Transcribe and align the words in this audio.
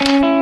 thank 0.00 0.24
you 0.24 0.39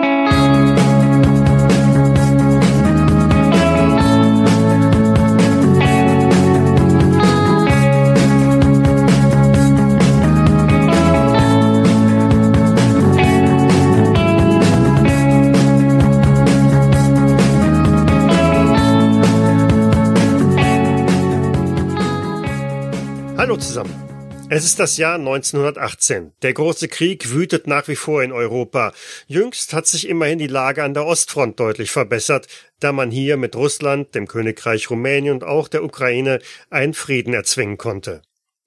Es 24.58 24.64
ist 24.64 24.80
das 24.80 24.96
Jahr 24.96 25.14
1918. 25.14 26.32
Der 26.42 26.52
große 26.52 26.88
Krieg 26.88 27.30
wütet 27.30 27.68
nach 27.68 27.86
wie 27.86 27.94
vor 27.94 28.24
in 28.24 28.32
Europa. 28.32 28.92
Jüngst 29.28 29.72
hat 29.72 29.86
sich 29.86 30.08
immerhin 30.08 30.40
die 30.40 30.48
Lage 30.48 30.82
an 30.82 30.94
der 30.94 31.06
Ostfront 31.06 31.60
deutlich 31.60 31.92
verbessert, 31.92 32.48
da 32.80 32.90
man 32.90 33.12
hier 33.12 33.36
mit 33.36 33.54
Russland, 33.54 34.16
dem 34.16 34.26
Königreich 34.26 34.90
Rumänien 34.90 35.34
und 35.34 35.44
auch 35.44 35.68
der 35.68 35.84
Ukraine 35.84 36.40
einen 36.70 36.92
Frieden 36.92 37.34
erzwingen 37.34 37.78
konnte. 37.78 38.20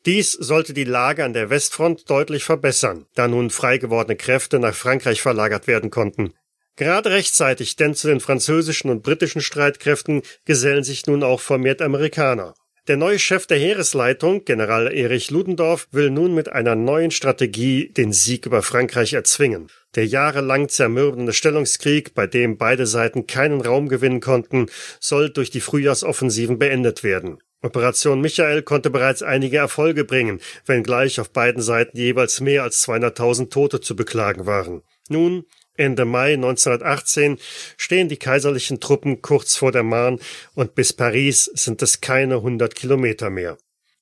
Dies 0.06 0.32
sollte 0.32 0.74
die 0.74 0.86
Lage 0.86 1.26
an 1.26 1.34
der 1.34 1.50
Westfront 1.50 2.10
deutlich 2.10 2.46
verbessern, 2.46 3.06
da 3.16 3.28
nun 3.28 3.50
frei 3.50 3.78
gewordene 3.78 4.16
Kräfte 4.16 4.60
nach 4.60 4.74
Frankreich 4.74 5.22
verlagert 5.22 5.68
werden 5.68 5.90
konnten. 5.90 6.34
Gerade 6.78 7.12
rechtzeitig, 7.12 7.76
denn 7.76 7.96
zu 7.96 8.08
den 8.08 8.22
französischen 8.22 8.90
und 8.90 9.04
britischen 9.04 9.42
Streitkräften 9.42 10.22
gesellen 10.46 10.86
sich 10.86 11.06
nun 11.06 11.22
auch 11.22 11.42
vermehrt 11.42 11.82
Amerikaner. 11.82 12.54
Der 12.92 12.98
neue 12.98 13.20
Chef 13.20 13.48
der 13.48 13.58
Heeresleitung, 13.58 14.44
General 14.44 14.92
Erich 14.92 15.32
Ludendorff, 15.32 15.88
will 15.94 16.10
nun 16.10 16.36
mit 16.36 16.52
einer 16.52 16.76
neuen 16.76 17.12
Strategie 17.12 17.88
den 17.88 18.12
Sieg 18.12 18.46
über 18.46 18.62
Frankreich 18.62 19.14
erzwingen. 19.14 19.70
Der 19.96 20.06
jahrelang 20.06 20.68
zermürbende 20.68 21.32
Stellungskrieg, 21.32 22.14
bei 22.16 22.28
dem 22.28 22.58
beide 22.58 22.86
Seiten 22.86 23.28
keinen 23.28 23.62
Raum 23.62 23.88
gewinnen 23.88 24.20
konnten, 24.20 24.66
soll 25.00 25.30
durch 25.30 25.50
die 25.50 25.62
Frühjahrsoffensiven 25.62 26.60
beendet 26.60 27.02
werden. 27.06 27.38
Operation 27.62 28.20
Michael 28.20 28.62
konnte 28.62 28.90
bereits 28.90 29.24
einige 29.24 29.56
Erfolge 29.56 30.04
bringen, 30.04 30.42
wenngleich 30.66 31.22
auf 31.22 31.30
beiden 31.30 31.62
Seiten 31.62 31.96
jeweils 31.98 32.42
mehr 32.42 32.64
als 32.64 32.86
200.000 32.86 33.50
Tote 33.50 33.80
zu 33.80 33.96
beklagen 33.96 34.46
waren. 34.48 34.82
Nun 35.08 35.46
Ende 35.76 36.06
Mai 36.06 36.34
1918 36.34 37.38
stehen 37.78 38.10
die 38.10 38.18
kaiserlichen 38.18 38.80
Truppen 38.80 39.22
kurz 39.22 39.56
vor 39.56 39.72
der 39.72 39.84
Marne 39.84 40.20
und 40.54 40.76
bis 40.76 40.94
Paris 40.94 41.46
sind 41.46 41.82
es 41.82 42.02
keine 42.02 42.42
hundert 42.42 42.76
Kilometer 42.76 43.30
mehr. 43.30 43.58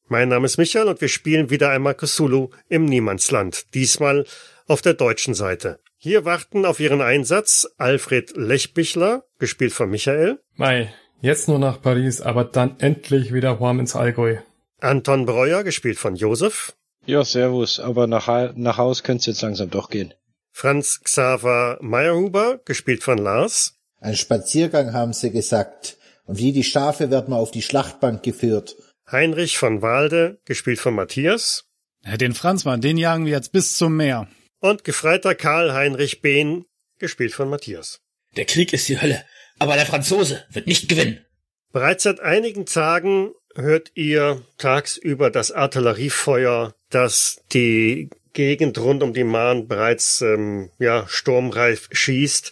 Mein 0.08 0.30
Name 0.30 0.48
ist 0.48 0.58
Michael 0.58 0.88
und 0.88 1.02
wir 1.02 1.08
spielen 1.08 1.52
wieder 1.52 1.70
einmal 1.70 1.94
Cthulhu 1.94 2.50
im 2.67 2.86
Niemandsland, 2.86 3.73
diesmal 3.76 4.26
auf 4.67 4.81
der 4.81 4.95
deutschen 4.95 5.36
Seite. 5.36 5.80
Hier 5.98 6.26
warten 6.26 6.66
auf 6.66 6.80
ihren 6.80 7.02
Einsatz 7.02 7.67
Alfred 7.78 8.36
Lechbichler, 8.36 9.26
gespielt 9.38 9.73
von 9.73 9.89
Michael. 9.89 10.39
Mai, 10.56 10.94
jetzt 11.22 11.48
nur 11.48 11.59
nach 11.59 11.81
Paris, 11.81 12.22
aber 12.22 12.44
dann 12.45 12.80
endlich 12.80 13.33
wieder 13.33 13.59
warm 13.59 13.80
ins 13.80 13.95
Allgäu. 13.95 14.38
Anton 14.80 15.26
Breuer, 15.26 15.64
gespielt 15.64 16.00
von 16.00 16.16
Josef. 16.16 16.73
Ja, 17.06 17.23
servus, 17.23 17.80
aber 17.80 18.08
nach, 18.08 18.56
nach 18.56 18.78
Haus 18.78 19.04
könnte 19.04 19.30
jetzt 19.30 19.42
langsam 19.42 19.70
doch 19.70 19.89
gehen. 19.89 20.14
Franz 20.59 20.99
Xaver 21.05 21.77
Meyerhuber, 21.79 22.59
gespielt 22.65 23.02
von 23.02 23.17
Lars. 23.17 23.75
Ein 24.02 24.17
Spaziergang 24.17 24.91
haben 24.91 25.13
sie 25.13 25.31
gesagt. 25.31 25.97
Und 26.25 26.38
wie 26.38 26.52
die 26.52 26.65
Schafe 26.65 27.09
werden 27.09 27.29
wir 27.29 27.38
auf 27.38 27.52
die 27.52 27.61
Schlachtbank 27.61 28.23
geführt. 28.23 28.75
Heinrich 29.09 29.57
von 29.57 29.81
Walde, 29.81 30.41
gespielt 30.43 30.80
von 30.80 30.95
Matthias. 30.95 31.63
Den 32.03 32.33
Franzmann, 32.33 32.81
den 32.81 32.97
jagen 32.97 33.25
wir 33.25 33.31
jetzt 33.31 33.53
bis 33.53 33.77
zum 33.77 33.95
Meer. 33.95 34.27
Und 34.59 34.83
Gefreiter 34.83 35.33
Karl 35.33 35.71
Heinrich 35.71 36.21
Behn, 36.21 36.65
gespielt 36.97 37.31
von 37.31 37.49
Matthias. 37.49 38.02
Der 38.35 38.43
Krieg 38.43 38.73
ist 38.73 38.89
die 38.89 38.99
Hölle, 38.99 39.23
aber 39.59 39.75
der 39.75 39.85
Franzose 39.85 40.43
wird 40.49 40.67
nicht 40.67 40.89
gewinnen. 40.89 41.25
Bereits 41.71 42.03
seit 42.03 42.19
einigen 42.19 42.65
Tagen 42.65 43.31
hört 43.55 43.91
ihr 43.95 44.41
tagsüber 44.58 45.31
das 45.31 45.53
Artilleriefeuer, 45.53 46.75
das 46.89 47.39
die 47.53 48.09
Gegend 48.34 48.78
rund 48.78 49.04
um 49.04 49.14
die 49.14 49.23
Mahn 49.23 49.67
bereits 49.67 50.22
ähm, 50.22 50.70
ja, 50.80 51.06
sturmreif 51.08 51.90
schießt. 51.92 52.52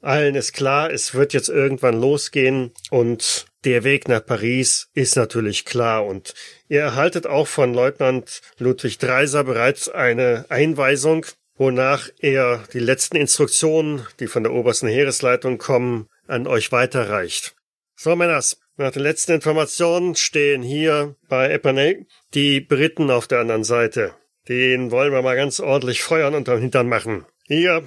Allen 0.00 0.34
ist 0.34 0.52
klar, 0.52 0.90
es 0.90 1.14
wird 1.14 1.32
jetzt 1.32 1.48
irgendwann 1.48 1.98
losgehen 1.98 2.72
und 2.90 3.46
der 3.64 3.84
Weg 3.84 4.08
nach 4.08 4.24
Paris 4.24 4.88
ist 4.92 5.16
natürlich 5.16 5.64
klar 5.64 6.04
und 6.04 6.34
ihr 6.68 6.80
erhaltet 6.80 7.26
auch 7.26 7.46
von 7.46 7.72
Leutnant 7.72 8.42
Ludwig 8.58 8.98
Dreiser 8.98 9.44
bereits 9.44 9.88
eine 9.88 10.44
Einweisung, 10.50 11.24
wonach 11.56 12.10
er 12.18 12.64
die 12.74 12.80
letzten 12.80 13.16
Instruktionen, 13.16 14.06
die 14.20 14.26
von 14.26 14.42
der 14.42 14.52
obersten 14.52 14.88
Heeresleitung 14.88 15.56
kommen, 15.56 16.08
an 16.26 16.46
euch 16.46 16.70
weiterreicht. 16.72 17.54
So, 17.96 18.14
Männers, 18.16 18.58
nach 18.76 18.90
den 18.90 19.02
letzten 19.02 19.32
Informationen 19.32 20.16
stehen 20.16 20.62
hier 20.62 21.14
bei 21.28 21.48
Epernay 21.50 22.06
die 22.34 22.60
Briten 22.60 23.10
auf 23.10 23.26
der 23.26 23.40
anderen 23.40 23.64
Seite. 23.64 24.14
Den 24.48 24.90
wollen 24.90 25.12
wir 25.12 25.22
mal 25.22 25.36
ganz 25.36 25.60
ordentlich 25.60 26.02
feuern 26.02 26.34
und 26.34 26.48
dann 26.48 26.60
Hintern 26.60 26.88
machen. 26.88 27.24
Hier, 27.46 27.84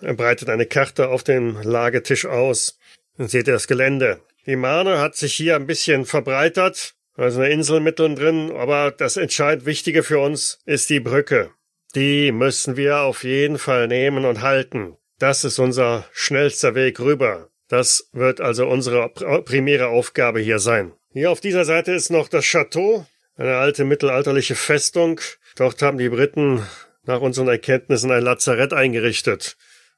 er 0.00 0.14
breitet 0.14 0.48
eine 0.48 0.66
Karte 0.66 1.08
auf 1.08 1.22
den 1.22 1.62
Lagetisch 1.62 2.26
aus. 2.26 2.78
Dann 3.16 3.28
seht 3.28 3.46
ihr 3.46 3.54
das 3.54 3.66
Gelände. 3.66 4.20
Die 4.46 4.56
Marne 4.56 5.00
hat 5.00 5.16
sich 5.16 5.34
hier 5.34 5.56
ein 5.56 5.66
bisschen 5.66 6.04
verbreitert, 6.04 6.94
also 7.16 7.40
eine 7.40 7.52
Insel 7.52 7.80
mittendrin, 7.80 8.52
aber 8.52 8.90
das 8.90 9.16
entscheidend 9.16 9.66
Wichtige 9.66 10.02
für 10.02 10.18
uns 10.18 10.58
ist 10.66 10.88
die 10.90 11.00
Brücke. 11.00 11.50
Die 11.94 12.30
müssen 12.30 12.76
wir 12.76 13.00
auf 13.00 13.24
jeden 13.24 13.58
Fall 13.58 13.88
nehmen 13.88 14.24
und 14.24 14.42
halten. 14.42 14.96
Das 15.18 15.44
ist 15.44 15.58
unser 15.58 16.04
schnellster 16.12 16.74
Weg 16.74 17.00
rüber. 17.00 17.48
Das 17.68 18.08
wird 18.12 18.40
also 18.40 18.66
unsere 18.66 19.08
primäre 19.08 19.88
Aufgabe 19.88 20.40
hier 20.40 20.58
sein. 20.58 20.92
Hier 21.12 21.30
auf 21.30 21.40
dieser 21.40 21.64
Seite 21.64 21.92
ist 21.92 22.10
noch 22.10 22.28
das 22.28 22.44
Chateau, 22.44 23.06
eine 23.36 23.56
alte 23.56 23.84
mittelalterliche 23.84 24.54
Festung. 24.54 25.20
Dort 25.56 25.82
haben 25.82 25.98
die 25.98 26.10
Briten 26.10 26.66
nach 27.04 27.20
unseren 27.20 27.48
Erkenntnissen 27.48 28.10
ein 28.12 28.22
Lazarett 28.22 28.72
eingerichtet. 28.72 29.56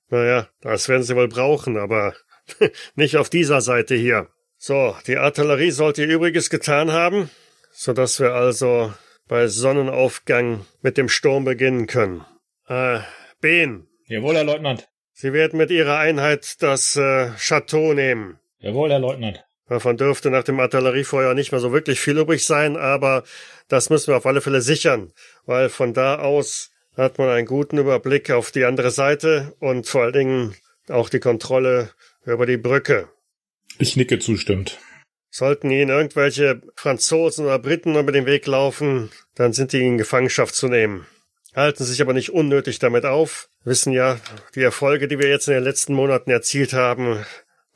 Naja, 0.09 0.49
das 0.61 0.89
werden 0.89 1.03
sie 1.03 1.17
wohl 1.17 1.29
brauchen, 1.29 1.77
aber 1.77 2.15
nicht 2.95 3.17
auf 3.17 3.29
dieser 3.29 3.61
Seite 3.61 3.95
hier. 3.95 4.29
So, 4.57 4.97
die 5.07 5.17
Artillerie 5.17 5.71
sollte 5.71 6.03
ihr 6.03 6.09
Übriges 6.09 6.51
getan 6.51 6.93
haben, 6.93 7.31
so 7.71 7.93
dass 7.93 8.19
wir 8.21 8.33
also 8.33 8.93
bei 9.27 9.47
Sonnenaufgang 9.49 10.65
mit 10.81 10.97
dem 10.97 11.09
Sturm 11.09 11.45
beginnen 11.45 11.87
können. 11.87 12.25
Äh, 12.67 13.01
Ben. 13.41 13.87
Jawohl, 14.07 14.37
Herr 14.37 14.45
Leutnant. 14.45 14.89
Sie 15.13 15.33
werden 15.33 15.59
mit 15.59 15.71
Ihrer 15.71 15.99
Einheit 15.99 16.63
das 16.63 16.97
äh, 16.97 17.31
Chateau 17.37 17.93
nehmen. 17.93 18.39
Jawohl, 18.59 18.91
Herr 18.91 19.01
Leutnant. 19.01 19.45
Davon 19.69 19.97
dürfte 19.97 20.31
nach 20.31 20.45
dem 20.45 20.61
Artilleriefeuer 20.61 21.35
nicht 21.35 21.53
mehr 21.53 21.61
so 21.61 21.73
wirklich 21.73 22.01
viel 22.01 22.19
übrig 22.19 22.45
sein, 22.45 22.77
aber 22.77 23.25
das 23.69 23.91
müssen 23.91 24.09
wir 24.09 24.17
auf 24.17 24.27
alle 24.27 24.41
Fälle 24.41 24.63
sichern, 24.63 25.13
weil 25.45 25.69
von 25.69 25.93
da 25.93 26.19
aus 26.19 26.71
hat 26.97 27.19
man 27.19 27.29
einen 27.29 27.47
guten 27.47 27.79
Überblick 27.79 28.31
auf 28.31 28.51
die 28.51 28.65
andere 28.65 28.91
Seite 28.91 29.55
und 29.61 29.87
vor 29.87 30.03
allen 30.03 30.13
Dingen 30.13 30.55
auch 30.89 31.11
die 31.11 31.21
Kontrolle 31.21 31.91
über 32.25 32.47
die 32.47 32.57
Brücke. 32.57 33.09
Ich 33.79 33.95
nicke 33.97 34.19
zustimmt. 34.19 34.79
Sollten 35.31 35.71
Ihnen 35.71 35.91
irgendwelche 35.91 36.63
Franzosen 36.75 37.45
oder 37.45 37.59
Briten 37.59 37.95
über 37.95 38.13
den 38.13 38.27
Weg 38.27 38.47
laufen, 38.47 39.11
dann 39.35 39.53
sind 39.53 39.73
die 39.73 39.85
in 39.85 39.99
Gefangenschaft 39.99 40.55
zu 40.55 40.69
nehmen. 40.69 41.07
Halten 41.55 41.85
sich 41.85 42.01
aber 42.01 42.15
nicht 42.15 42.31
unnötig 42.31 42.79
damit 42.79 43.05
auf, 43.05 43.49
wissen 43.65 43.93
ja, 43.93 44.19
die 44.55 44.63
Erfolge, 44.63 45.07
die 45.09 45.19
wir 45.19 45.29
jetzt 45.29 45.49
in 45.49 45.55
den 45.55 45.65
letzten 45.65 45.93
Monaten 45.93 46.31
erzielt 46.31 46.73
haben, 46.73 47.25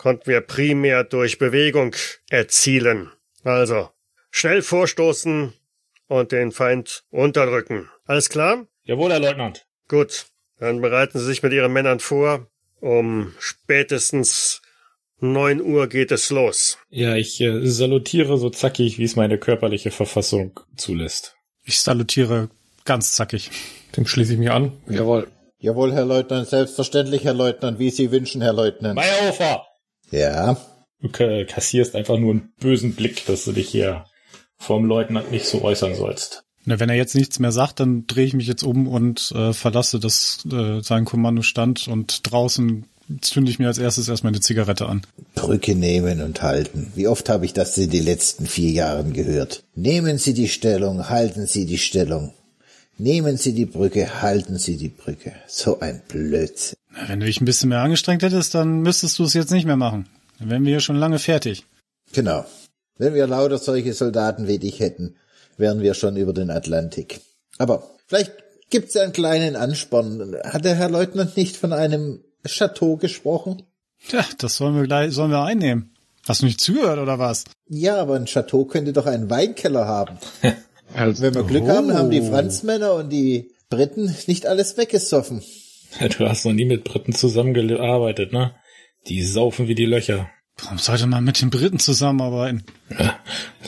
konnten 0.02 0.26
wir 0.26 0.40
primär 0.40 1.04
durch 1.04 1.38
Bewegung 1.38 1.94
erzielen. 2.28 3.12
Also, 3.44 3.88
schnell 4.30 4.60
vorstoßen 4.60 5.52
und 6.08 6.32
den 6.32 6.50
Feind 6.50 7.04
unterdrücken. 7.10 7.88
Alles 8.04 8.28
klar? 8.28 8.66
Jawohl, 8.82 9.12
Herr 9.12 9.20
Leutnant. 9.20 9.64
Gut, 9.86 10.26
dann 10.58 10.80
bereiten 10.80 11.20
Sie 11.20 11.24
sich 11.24 11.44
mit 11.44 11.52
Ihren 11.52 11.72
Männern 11.72 12.00
vor. 12.00 12.48
Um 12.80 13.32
spätestens 13.38 14.60
neun 15.20 15.60
Uhr 15.60 15.86
geht 15.86 16.10
es 16.10 16.30
los. 16.30 16.78
Ja, 16.90 17.14
ich 17.14 17.40
äh, 17.40 17.64
salutiere 17.64 18.38
so 18.38 18.50
zackig, 18.50 18.98
wie 18.98 19.04
es 19.04 19.14
meine 19.14 19.38
körperliche 19.38 19.92
Verfassung 19.92 20.58
zulässt. 20.76 21.36
Ich 21.62 21.80
salutiere 21.80 22.50
ganz 22.84 23.12
zackig. 23.12 23.52
Dem 23.96 24.08
schließe 24.08 24.32
ich 24.32 24.38
mich 24.40 24.50
an. 24.50 24.72
Jawohl. 24.88 25.28
Jawohl, 25.58 25.92
Herr 25.92 26.06
Leutnant, 26.06 26.48
selbstverständlich, 26.48 27.22
Herr 27.22 27.34
Leutnant, 27.34 27.78
wie 27.78 27.90
Sie 27.90 28.10
wünschen, 28.10 28.42
Herr 28.42 28.52
Leutnant. 28.52 28.96
Meyerhofer! 28.96 29.64
Ja. 30.12 30.56
Du 31.00 31.08
kassierst 31.08 31.96
einfach 31.96 32.18
nur 32.18 32.30
einen 32.30 32.52
bösen 32.60 32.94
Blick, 32.94 33.26
dass 33.26 33.44
du 33.44 33.52
dich 33.52 33.68
hier 33.68 34.04
vom 34.56 34.84
Leutnant 34.84 35.32
nicht 35.32 35.46
so 35.46 35.62
äußern 35.62 35.96
sollst. 35.96 36.44
Na, 36.64 36.78
wenn 36.78 36.88
er 36.88 36.94
jetzt 36.94 37.16
nichts 37.16 37.40
mehr 37.40 37.50
sagt, 37.50 37.80
dann 37.80 38.06
drehe 38.06 38.24
ich 38.24 38.34
mich 38.34 38.46
jetzt 38.46 38.62
um 38.62 38.86
und 38.86 39.32
äh, 39.34 39.52
verlasse 39.52 39.98
das 39.98 40.46
äh, 40.52 40.80
seinen 40.80 41.06
Kommandostand 41.06 41.88
und 41.88 42.30
draußen 42.30 42.86
zünde 43.20 43.50
ich 43.50 43.58
mir 43.58 43.66
als 43.66 43.78
erstes 43.78 44.08
erstmal 44.08 44.32
eine 44.32 44.40
Zigarette 44.40 44.86
an. 44.86 45.02
Brücke 45.34 45.74
nehmen 45.74 46.22
und 46.22 46.40
halten. 46.42 46.92
Wie 46.94 47.08
oft 47.08 47.28
habe 47.28 47.44
ich 47.44 47.52
das 47.52 47.76
in 47.78 47.90
den 47.90 48.04
letzten 48.04 48.46
vier 48.46 48.70
Jahren 48.70 49.12
gehört? 49.12 49.64
Nehmen 49.74 50.18
Sie 50.18 50.34
die 50.34 50.48
Stellung, 50.48 51.08
halten 51.08 51.46
Sie 51.46 51.66
die 51.66 51.78
Stellung. 51.78 52.32
Nehmen 53.02 53.36
Sie 53.36 53.52
die 53.52 53.66
Brücke, 53.66 54.22
halten 54.22 54.58
Sie 54.58 54.76
die 54.76 54.88
Brücke. 54.88 55.32
So 55.48 55.80
ein 55.80 56.02
Blödsinn. 56.06 56.76
Na, 56.88 57.08
Wenn 57.08 57.18
du 57.18 57.26
dich 57.26 57.40
ein 57.40 57.44
bisschen 57.44 57.70
mehr 57.70 57.80
angestrengt 57.80 58.22
hättest, 58.22 58.54
dann 58.54 58.82
müsstest 58.82 59.18
du 59.18 59.24
es 59.24 59.34
jetzt 59.34 59.50
nicht 59.50 59.66
mehr 59.66 59.76
machen. 59.76 60.08
Dann 60.38 60.50
wären 60.50 60.64
wir 60.64 60.70
hier 60.70 60.78
schon 60.78 60.94
lange 60.94 61.18
fertig. 61.18 61.66
Genau. 62.12 62.44
Wenn 62.98 63.14
wir 63.14 63.26
lauter 63.26 63.58
solche 63.58 63.92
Soldaten 63.92 64.46
wie 64.46 64.60
dich 64.60 64.78
hätten, 64.78 65.16
wären 65.56 65.80
wir 65.80 65.94
schon 65.94 66.16
über 66.16 66.32
den 66.32 66.48
Atlantik. 66.48 67.20
Aber 67.58 67.90
vielleicht 68.06 68.34
gibt's 68.70 68.94
ja 68.94 69.02
einen 69.02 69.12
kleinen 69.12 69.56
Ansporn. 69.56 70.36
Hat 70.44 70.64
der 70.64 70.76
Herr 70.76 70.88
Leutnant 70.88 71.36
nicht 71.36 71.56
von 71.56 71.72
einem 71.72 72.22
Chateau 72.46 72.98
gesprochen? 72.98 73.64
Ja, 74.10 74.24
das 74.38 74.54
sollen 74.54 74.76
wir 74.76 74.86
gleich, 74.86 75.12
sollen 75.12 75.32
wir 75.32 75.42
einnehmen. 75.42 75.92
Hast 76.28 76.42
du 76.42 76.46
nicht 76.46 76.60
zugehört 76.60 77.00
oder 77.00 77.18
was? 77.18 77.46
Ja, 77.68 77.96
aber 77.96 78.14
ein 78.14 78.26
Chateau 78.26 78.64
könnte 78.64 78.92
doch 78.92 79.06
einen 79.06 79.28
Weinkeller 79.28 79.88
haben. 79.88 80.18
Also, 80.94 81.22
Wenn 81.22 81.34
wir 81.34 81.44
Glück 81.44 81.64
Oh. 81.64 81.68
haben, 81.68 81.92
haben 81.94 82.10
die 82.10 82.20
Franzmänner 82.22 82.94
und 82.94 83.10
die 83.10 83.50
Briten 83.70 84.14
nicht 84.26 84.46
alles 84.46 84.76
weggesoffen. 84.76 85.42
du 86.18 86.28
hast 86.28 86.44
noch 86.44 86.52
nie 86.52 86.64
mit 86.64 86.84
Briten 86.84 87.12
zusammengearbeitet, 87.12 88.32
ne? 88.32 88.54
Die 89.08 89.22
saufen 89.22 89.68
wie 89.68 89.74
die 89.74 89.86
Löcher. 89.86 90.30
Warum 90.62 90.78
sollte 90.78 91.06
man 91.06 91.24
mit 91.24 91.40
den 91.40 91.50
Briten 91.50 91.78
zusammenarbeiten? 91.78 92.64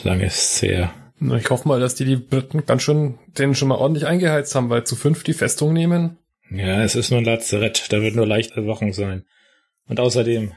Lange 0.03 0.25
ist 0.25 0.37
es 0.55 0.61
her. 0.61 0.93
Na, 1.19 1.37
Ich 1.37 1.49
hoffe 1.49 1.67
mal, 1.67 1.79
dass 1.79 1.95
die 1.95 2.05
die 2.05 2.15
Briten 2.17 2.65
ganz 2.65 2.83
schön, 2.83 3.17
denen 3.37 3.55
schon 3.55 3.67
mal 3.69 3.75
ordentlich 3.75 4.05
eingeheizt 4.05 4.53
haben, 4.55 4.69
weil 4.69 4.83
zu 4.85 4.95
fünf 4.95 5.23
die 5.23 5.33
Festung 5.33 5.73
nehmen. 5.73 6.17
Ja, 6.51 6.83
es 6.83 6.95
ist 6.95 7.09
nur 7.09 7.19
ein 7.19 7.25
Lazarett, 7.25 7.87
da 7.91 8.01
wird 8.01 8.15
nur 8.15 8.27
leichte 8.27 8.61
Bewachung 8.61 8.93
sein. 8.93 9.23
Und 9.87 9.99
außerdem 9.99 10.53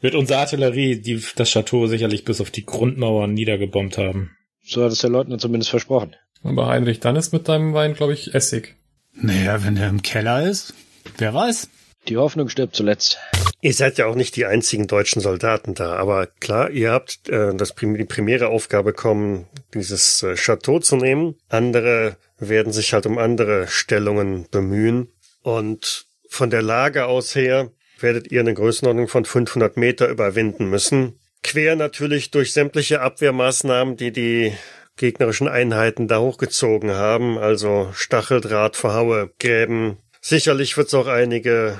wird 0.00 0.14
unsere 0.14 0.40
Artillerie 0.40 1.00
die, 1.00 1.22
das 1.36 1.50
Chateau 1.50 1.86
sicherlich 1.86 2.24
bis 2.24 2.40
auf 2.42 2.50
die 2.50 2.64
Grundmauern 2.66 3.32
niedergebombt 3.32 3.96
haben. 3.96 4.32
So 4.64 4.82
hat 4.82 4.92
es 4.92 5.00
der 5.00 5.10
Leutnant 5.10 5.40
zumindest 5.40 5.70
versprochen. 5.70 6.16
Aber 6.42 6.66
Heinrich, 6.66 7.00
dann 7.00 7.16
ist 7.16 7.32
mit 7.32 7.48
deinem 7.48 7.74
Wein, 7.74 7.94
glaube 7.94 8.14
ich, 8.14 8.34
Essig. 8.34 8.76
Naja, 9.12 9.62
wenn 9.64 9.76
der 9.76 9.88
im 9.88 10.02
Keller 10.02 10.48
ist. 10.48 10.74
Wer 11.18 11.32
weiß? 11.34 11.68
Die 12.08 12.16
Hoffnung 12.16 12.48
stirbt 12.48 12.76
zuletzt. 12.76 13.18
Ihr 13.60 13.72
seid 13.72 13.96
ja 13.96 14.06
auch 14.06 14.14
nicht 14.14 14.36
die 14.36 14.44
einzigen 14.44 14.86
deutschen 14.86 15.22
Soldaten 15.22 15.74
da, 15.74 15.96
aber 15.96 16.26
klar, 16.26 16.70
ihr 16.70 16.92
habt 16.92 17.28
äh, 17.30 17.54
das 17.54 17.72
prim 17.72 17.96
die 17.96 18.04
primäre 18.04 18.48
Aufgabe 18.48 18.92
bekommen, 18.92 19.46
dieses 19.72 20.22
äh, 20.22 20.34
Chateau 20.34 20.80
zu 20.80 20.96
nehmen. 20.96 21.36
Andere 21.48 22.16
werden 22.38 22.74
sich 22.74 22.92
halt 22.92 23.06
um 23.06 23.16
andere 23.16 23.66
Stellungen 23.68 24.46
bemühen 24.50 25.08
und 25.42 26.06
von 26.28 26.50
der 26.50 26.62
Lage 26.62 27.06
aus 27.06 27.34
her 27.34 27.70
werdet 28.00 28.30
ihr 28.30 28.40
eine 28.40 28.52
Größenordnung 28.52 29.08
von 29.08 29.24
500 29.24 29.76
Meter 29.78 30.08
überwinden 30.08 30.68
müssen. 30.68 31.18
Quer 31.44 31.76
natürlich 31.76 32.30
durch 32.30 32.54
sämtliche 32.54 33.02
Abwehrmaßnahmen, 33.02 33.96
die 33.96 34.12
die 34.12 34.54
gegnerischen 34.96 35.46
Einheiten 35.46 36.08
da 36.08 36.18
hochgezogen 36.18 36.92
haben, 36.92 37.36
also 37.36 37.90
Stacheldraht, 37.92 38.76
Verhaue, 38.76 39.30
Gräben. 39.38 39.98
Sicherlich 40.22 40.76
wird 40.78 40.88
es 40.88 40.94
auch 40.94 41.06
einige 41.06 41.78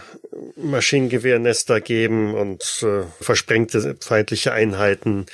Maschinengewehrnester 0.57 1.81
geben 1.81 2.35
und 2.35 2.63
äh, 2.83 3.05
versprengte 3.21 3.97
feindliche 4.01 4.53
Einheiten, 4.53 5.25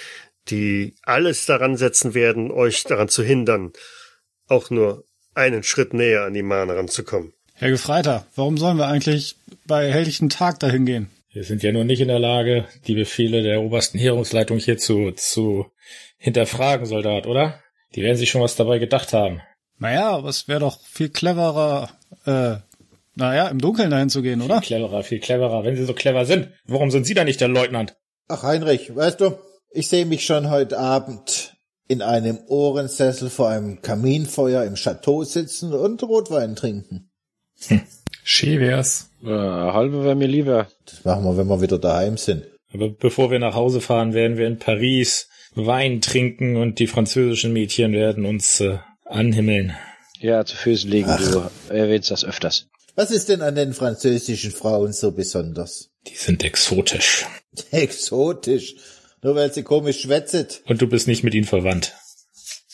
die 0.49 0.94
alles 1.03 1.44
daran 1.47 1.77
setzen 1.77 2.15
werden, 2.15 2.53
euch 2.53 2.85
daran 2.85 3.09
zu 3.09 3.25
hindern, 3.25 3.73
auch 4.47 4.71
nur 4.71 5.05
einen 5.35 5.65
Schritt 5.65 5.93
näher 5.93 6.23
an 6.23 6.35
die 6.35 6.44
Mahn 6.44 6.71
ranzukommen. 6.71 7.32
Herr 7.55 7.71
Gefreiter, 7.71 8.27
warum 8.37 8.59
sollen 8.59 8.79
wir 8.79 8.87
eigentlich 8.87 9.35
bei 9.67 9.91
helllichten 9.91 10.31
Tag 10.31 10.61
dahin 10.61 10.87
gehen? 10.87 11.11
Wir 11.32 11.44
sind 11.44 11.62
ja 11.62 11.71
nur 11.71 11.85
nicht 11.85 12.00
in 12.00 12.09
der 12.09 12.19
Lage, 12.19 12.67
die 12.88 12.94
Befehle 12.94 13.43
der 13.43 13.62
obersten 13.62 13.99
Heerungsleitung 13.99 14.59
hier 14.59 14.79
zu, 14.79 15.12
zu 15.12 15.67
hinterfragen, 16.19 16.87
Soldat, 16.87 17.27
oder? 17.29 17.61
Die 17.94 18.03
werden 18.03 18.17
sich 18.17 18.31
schon 18.31 18.43
was 18.43 18.56
dabei 18.56 18.79
gedacht 18.79 19.12
haben. 19.12 19.41
Naja, 19.79 20.11
aber 20.11 20.29
es 20.29 20.49
wäre 20.49 20.61
doch 20.61 20.81
viel 20.81 21.09
cleverer, 21.09 21.91
äh, 22.27 22.56
naja, 23.15 23.49
im 23.49 23.61
Dunkeln 23.61 23.91
dahin 23.91 24.11
zu 24.11 24.23
gehen, 24.23 24.43
oder? 24.43 24.61
Viel 24.61 24.79
cleverer, 24.79 25.03
viel 25.05 25.21
cleverer. 25.21 25.65
Wenn 25.65 25.77
sie 25.77 25.85
so 25.85 25.94
clever 25.94 26.27
sind, 26.27 26.50
warum 26.65 26.91
sind 26.91 27.06
Sie 27.06 27.15
da 27.15 27.25
nicht 27.25 27.41
der 27.41 27.49
Leutnant? 27.49 27.97
Ach, 28.27 28.43
Heinrich, 28.43 28.94
weißt 28.94 29.21
du, 29.21 29.38
ich 29.71 29.88
sehe 29.88 30.06
mich 30.06 30.27
schon 30.27 30.50
heute 30.50 30.79
Abend 30.79 31.56
in 31.87 32.03
einem 32.03 32.38
Ohrensessel 32.49 33.31
vor 33.31 33.49
einem 33.49 33.82
Kaminfeuer 33.82 34.65
im 34.65 34.75
Chateau 34.75 35.23
sitzen 35.23 35.73
und 35.73 36.03
Rotwein 36.03 36.56
trinken. 36.56 37.11
Schee 38.25 38.61
wär's. 38.61 39.11
Äh, 39.22 39.28
halbe 39.28 40.05
wäre 40.05 40.14
mir 40.14 40.28
lieber. 40.28 40.69
Das 40.87 41.05
machen 41.05 41.25
wir, 41.25 41.37
wenn 41.37 41.49
wir 41.49 41.61
wieder 41.61 41.78
daheim 41.78 42.17
sind. 42.17 42.44
Aber 42.72 42.88
bevor 42.88 43.31
wir 43.31 43.38
nach 43.38 43.55
Hause 43.55 43.81
fahren, 43.81 44.14
werden 44.14 44.37
wir 44.37 44.46
in 44.46 44.58
Paris 44.58 45.28
Wein 45.55 46.00
trinken 46.00 46.56
und 46.56 46.78
die 46.78 46.87
französischen 46.87 47.52
Mädchen 47.52 47.93
werden 47.93 48.25
uns 48.25 48.61
äh, 48.61 48.78
anhimmeln. 49.05 49.75
Ja, 50.20 50.44
zu 50.44 50.56
Füßen 50.56 50.90
liegen, 50.90 51.08
du 51.08 51.43
erwähnst 51.75 52.11
das 52.11 52.25
öfters. 52.25 52.67
Was 52.94 53.11
ist 53.11 53.28
denn 53.28 53.40
an 53.40 53.55
den 53.55 53.72
französischen 53.72 54.52
Frauen 54.52 54.93
so 54.93 55.12
besonders? 55.12 55.90
Die 56.06 56.14
sind 56.14 56.44
exotisch. 56.44 57.26
Exotisch. 57.70 58.76
Nur 59.22 59.34
weil 59.34 59.52
sie 59.52 59.62
komisch 59.62 60.02
schwätzet. 60.02 60.62
Und 60.67 60.81
du 60.81 60.87
bist 60.87 61.08
nicht 61.08 61.25
mit 61.25 61.34
ihnen 61.34 61.46
verwandt. 61.46 61.94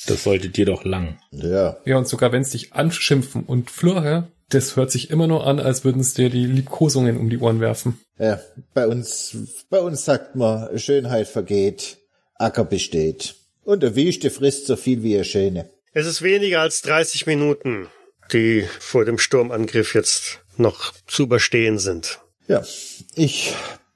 Das 0.06 0.22
sollte 0.22 0.48
dir 0.48 0.66
doch 0.66 0.84
lang. 0.84 1.18
Ja, 1.32 1.78
Ja, 1.84 1.96
und 1.96 2.06
sogar 2.06 2.30
wenn 2.32 2.42
es 2.42 2.50
dich 2.50 2.72
anschimpfen 2.72 3.42
und 3.44 3.70
flirre, 3.70 4.28
das 4.50 4.76
hört 4.76 4.90
sich 4.90 5.10
immer 5.10 5.26
nur 5.26 5.46
an, 5.46 5.58
als 5.58 5.84
würden 5.84 6.00
es 6.00 6.14
dir 6.14 6.30
die 6.30 6.46
Liebkosungen 6.46 7.16
um 7.16 7.28
die 7.30 7.38
Ohren 7.38 7.60
werfen. 7.60 7.98
ja, 8.18 8.40
bei 8.74 8.86
uns, 8.86 9.36
bei 9.70 9.80
uns 9.80 10.04
sagt 10.04 10.36
man, 10.36 10.78
Schönheit 10.78 11.28
vergeht, 11.28 11.98
Acker 12.34 12.64
besteht. 12.64 13.36
Und 13.64 13.82
der 13.82 13.96
Wüste 13.96 14.30
frisst 14.30 14.66
so 14.66 14.76
viel 14.76 15.02
wie 15.02 15.14
er 15.14 15.24
Schöne. 15.24 15.68
Es 15.92 16.06
ist 16.06 16.22
weniger 16.22 16.60
als 16.60 16.82
30 16.82 17.26
Minuten, 17.26 17.88
die 18.32 18.64
vor 18.78 19.04
dem 19.04 19.18
Sturmangriff 19.18 19.94
jetzt 19.94 20.40
noch 20.56 20.92
zu 21.06 21.24
überstehen 21.24 21.78
sind. 21.78 22.20
Ja, 22.48 22.62
ich 23.14 23.54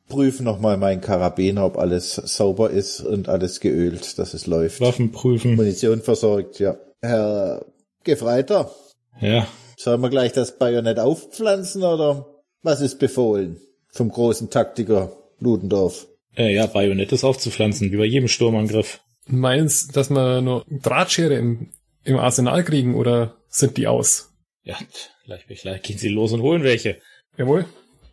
prüfe 0.09 0.43
nochmal 0.43 0.77
meinen 0.77 1.01
Karabiner, 1.01 1.65
ob 1.67 1.79
alles 1.79 2.15
sauber 2.15 2.71
ist 2.71 3.01
und 3.01 3.29
alles 3.29 3.61
geölt, 3.61 4.19
dass 4.19 4.35
es 4.35 4.47
läuft. 4.47 4.81
Waffen 4.81 5.13
prüfen. 5.13 5.55
Munition 5.55 6.03
versorgt, 6.03 6.59
ja. 6.59 6.77
Herr 7.01 7.65
Gefreiter, 8.03 8.75
Ja, 9.21 9.47
sollen 9.83 10.01
wir 10.01 10.11
gleich 10.11 10.33
das 10.33 10.59
Bajonett 10.59 10.99
aufpflanzen 10.99 11.83
oder 11.83 12.27
was 12.63 12.81
ist 12.81 12.99
befohlen 12.99 13.61
vom 13.89 14.11
großen 14.11 14.51
Taktiker 14.51 15.13
Ludendorff? 15.39 16.07
äh, 16.37 16.55
ja, 16.55 16.67
Bajonett 16.67 17.13
ist 17.13 17.25
aufzupflanzen, 17.25 17.93
wie 17.93 17.97
bei 17.97 18.05
jedem 18.05 18.29
Sturmangriff. 18.29 19.01
Meinst, 19.27 19.97
dass 19.97 20.11
wir 20.11 20.41
nur 20.41 20.65
Drahtschere 20.69 21.35
im, 21.35 21.73
im 22.05 22.19
Arsenal 22.19 22.65
kriegen 22.65 22.95
oder 22.95 23.37
sind 23.49 23.77
die 23.77 23.87
aus? 23.87 24.33
Ja, 24.63 24.77
gleich, 25.25 25.47
gleich 25.47 25.83
gehen 25.83 25.99
sie 25.99 26.09
los 26.09 26.33
und 26.33 26.43
holen 26.43 26.63
welche. 26.63 27.01
Jawohl. 27.37 27.67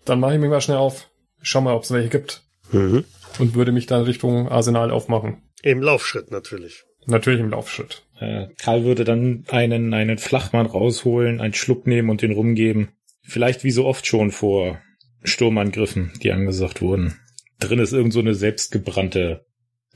Dann 0.05 0.19
mache 0.19 0.35
ich 0.35 0.39
mich 0.39 0.49
mal 0.49 0.61
schnell 0.61 0.77
auf. 0.77 1.09
Schau 1.41 1.61
mal, 1.61 1.75
ob 1.75 1.83
es 1.83 1.91
welche 1.91 2.09
gibt. 2.09 2.43
Mhm. 2.71 3.05
Und 3.39 3.55
würde 3.55 3.71
mich 3.71 3.85
dann 3.85 4.03
Richtung 4.03 4.49
Arsenal 4.49 4.91
aufmachen. 4.91 5.43
Im 5.63 5.81
Laufschritt 5.81 6.31
natürlich. 6.31 6.83
Natürlich 7.07 7.39
im 7.39 7.49
Laufschritt. 7.49 8.03
Äh, 8.19 8.47
Karl 8.57 8.83
würde 8.83 9.05
dann 9.05 9.45
einen, 9.49 9.93
einen 9.93 10.17
Flachmann 10.17 10.65
rausholen, 10.65 11.39
einen 11.39 11.53
Schluck 11.53 11.87
nehmen 11.87 12.09
und 12.09 12.21
den 12.21 12.31
rumgeben. 12.31 12.89
Vielleicht 13.23 13.63
wie 13.63 13.71
so 13.71 13.85
oft 13.85 14.05
schon 14.05 14.31
vor 14.31 14.81
Sturmangriffen, 15.23 16.11
die 16.21 16.31
angesagt 16.31 16.81
wurden. 16.81 17.19
Drin 17.59 17.79
ist 17.79 17.93
irgend 17.93 18.13
so 18.13 18.19
eine 18.19 18.35
selbstgebrannte, 18.35 19.45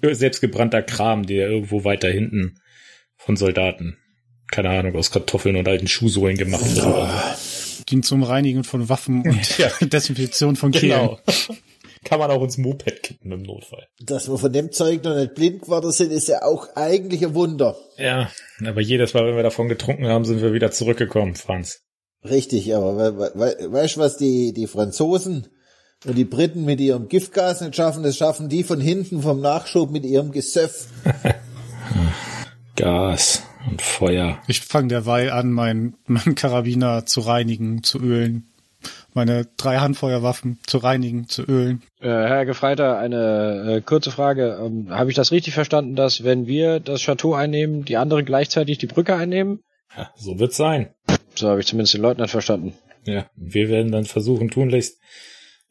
äh, 0.01 0.13
selbstgebrannter 0.13 0.81
Kram, 0.81 1.25
der 1.25 1.49
irgendwo 1.49 1.83
weiter 1.83 2.09
hinten 2.09 2.59
von 3.17 3.35
Soldaten, 3.35 3.97
keine 4.49 4.69
Ahnung, 4.69 4.95
aus 4.95 5.11
Kartoffeln 5.11 5.57
und 5.57 5.67
alten 5.67 5.87
Schuhsohlen 5.87 6.37
gemacht 6.37 6.63
wurde. 6.75 7.09
Dient 7.89 8.05
zum 8.05 8.23
Reinigen 8.23 8.63
von 8.63 8.87
Waffen 8.89 9.23
und 9.23 9.57
Ja. 9.57 9.69
Desinfektion 9.81 10.55
von 10.55 10.71
Kehlen. 10.71 10.99
Genau. 10.99 11.19
Kann 12.03 12.19
man 12.19 12.31
auch 12.31 12.41
ins 12.43 12.57
Moped 12.57 13.03
kippen 13.03 13.31
im 13.31 13.43
Notfall. 13.43 13.87
Dass 13.99 14.27
wir 14.27 14.37
von 14.37 14.51
dem 14.51 14.71
Zeug 14.71 15.03
noch 15.03 15.15
nicht 15.15 15.35
blind 15.35 15.61
geworden 15.61 15.91
sind, 15.91 16.11
ist 16.11 16.27
ja 16.27 16.41
auch 16.41 16.75
eigentlich 16.75 17.23
ein 17.23 17.35
Wunder. 17.35 17.77
Ja, 17.97 18.31
aber 18.65 18.81
jedes 18.81 19.13
Mal, 19.13 19.25
wenn 19.27 19.35
wir 19.35 19.43
davon 19.43 19.69
getrunken 19.69 20.07
haben, 20.07 20.25
sind 20.25 20.41
wir 20.41 20.53
wieder 20.53 20.71
zurückgekommen, 20.71 21.35
Franz. 21.35 21.81
Richtig, 22.23 22.75
aber 22.75 22.97
we 22.97 23.17
we 23.17 23.31
we 23.35 23.71
weißt 23.71 23.95
du, 23.95 23.99
was 23.99 24.17
die, 24.17 24.53
die 24.53 24.67
Franzosen 24.67 25.47
und 26.05 26.17
die 26.17 26.25
Briten 26.25 26.65
mit 26.65 26.79
ihrem 26.79 27.07
Giftgas 27.07 27.61
nicht 27.61 27.75
schaffen? 27.75 28.03
Das 28.03 28.17
schaffen 28.17 28.49
die 28.49 28.63
von 28.63 28.79
hinten 28.79 29.21
vom 29.21 29.39
Nachschub 29.39 29.91
mit 29.91 30.03
ihrem 30.03 30.31
Gesöff. 30.31 30.87
Gas 32.75 33.43
und 33.69 33.81
Feuer. 33.81 34.41
Ich 34.47 34.61
fange 34.61 34.87
derweil 34.89 35.29
an, 35.29 35.51
mein, 35.51 35.95
mein 36.05 36.35
Karabiner 36.35 37.05
zu 37.05 37.21
reinigen, 37.21 37.83
zu 37.83 37.99
ölen. 37.99 38.50
Meine 39.13 39.45
drei 39.57 39.77
Handfeuerwaffen 39.77 40.59
zu 40.65 40.77
reinigen, 40.77 41.27
zu 41.27 41.43
ölen. 41.43 41.81
Äh, 41.99 42.07
Herr 42.07 42.45
Gefreiter, 42.45 42.97
eine 42.97 43.77
äh, 43.77 43.81
kurze 43.81 44.11
Frage. 44.11 44.57
Ähm, 44.63 44.87
Habe 44.89 45.09
ich 45.09 45.15
das 45.15 45.31
richtig 45.31 45.53
verstanden, 45.53 45.95
dass 45.95 46.23
wenn 46.23 46.47
wir 46.47 46.79
das 46.79 47.01
Chateau 47.01 47.33
einnehmen, 47.33 47.83
die 47.83 47.97
anderen 47.97 48.23
gleichzeitig 48.25 48.77
die 48.77 48.87
Brücke 48.87 49.15
einnehmen? 49.15 49.59
Ja, 49.97 50.11
so 50.15 50.39
wird's 50.39 50.55
sein. 50.57 50.93
So 51.35 51.49
habe 51.49 51.59
ich 51.59 51.67
zumindest 51.67 51.93
den 51.93 52.01
Leutnant 52.01 52.29
verstanden. 52.31 52.73
Ja, 53.05 53.25
wir 53.35 53.67
werden 53.69 53.91
dann 53.91 54.05
versuchen, 54.05 54.49
tunlichst 54.49 54.99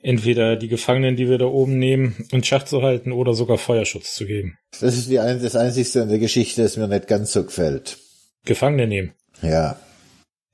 entweder 0.03 0.57
die 0.57 0.69
Gefangenen, 0.69 1.17
die 1.17 1.29
wir 1.29 1.39
da 1.39 1.45
oben 1.47 1.79
nehmen, 1.79 2.27
in 2.31 2.43
Schach 2.45 2.65
zu 2.65 2.83
halten 2.83 3.13
oder 3.13 3.35
sogar 3.35 3.59
Feuerschutz 3.59 4.15
zu 4.15 4.27
geben. 4.27 4.59
Das 4.81 4.97
ist 4.97 5.09
die, 5.11 5.19
ein- 5.19 5.43
das 5.43 5.57
Einzigste 5.57 6.01
in 6.01 6.09
der 6.09 6.19
Geschichte, 6.19 6.63
das 6.63 6.77
mir 6.77 6.89
nicht 6.89 7.07
ganz 7.07 7.33
so 7.33 7.45
gefällt. 7.45 7.99
Gefangene 8.45 8.87
nehmen. 8.87 9.13
Ja, 9.43 9.77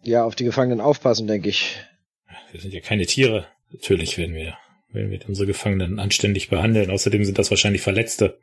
Ja, 0.03 0.25
auf 0.25 0.35
die 0.37 0.45
Gefangenen 0.45 0.81
aufpassen, 0.81 1.27
denke 1.27 1.49
ich. 1.49 1.77
Wir 2.57 2.63
sind 2.63 2.73
ja 2.73 2.81
keine 2.81 3.05
Tiere. 3.05 3.47
Natürlich 3.71 4.17
werden 4.17 4.35
wir, 4.35 4.57
werden 4.91 5.11
wir 5.11 5.21
unsere 5.29 5.47
Gefangenen 5.47 5.99
anständig 5.99 6.49
behandeln. 6.49 6.91
Außerdem 6.91 7.23
sind 7.23 7.39
das 7.39 7.51
wahrscheinlich 7.51 7.83
Verletzte. 7.83 8.39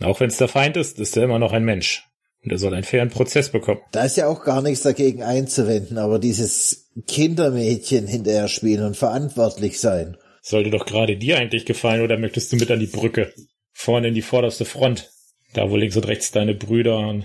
Auch 0.00 0.20
wenn 0.20 0.28
es 0.28 0.36
der 0.36 0.48
Feind 0.48 0.76
ist, 0.76 0.98
ist 0.98 1.16
er 1.16 1.24
immer 1.24 1.38
noch 1.38 1.54
ein 1.54 1.64
Mensch. 1.64 2.04
Und 2.44 2.52
er 2.52 2.58
soll 2.58 2.74
einen 2.74 2.84
fairen 2.84 3.08
Prozess 3.08 3.48
bekommen. 3.48 3.80
Da 3.92 4.04
ist 4.04 4.18
ja 4.18 4.26
auch 4.26 4.44
gar 4.44 4.60
nichts 4.60 4.82
dagegen 4.82 5.22
einzuwenden, 5.22 5.96
aber 5.96 6.18
dieses 6.18 6.90
Kindermädchen 7.06 8.06
hinterher 8.06 8.48
spielen 8.48 8.84
und 8.84 8.98
verantwortlich 8.98 9.80
sein. 9.80 10.18
Sollte 10.42 10.68
doch 10.68 10.84
gerade 10.84 11.16
dir 11.16 11.38
eigentlich 11.38 11.64
gefallen 11.64 12.02
oder 12.02 12.18
möchtest 12.18 12.52
du 12.52 12.56
mit 12.56 12.70
an 12.70 12.80
die 12.80 12.86
Brücke? 12.86 13.32
Vorne 13.72 14.08
in 14.08 14.14
die 14.14 14.20
vorderste 14.20 14.66
Front. 14.66 15.10
Da 15.54 15.70
wo 15.70 15.76
links 15.76 15.96
und 15.96 16.06
rechts 16.06 16.32
deine 16.32 16.54
Brüder 16.54 17.24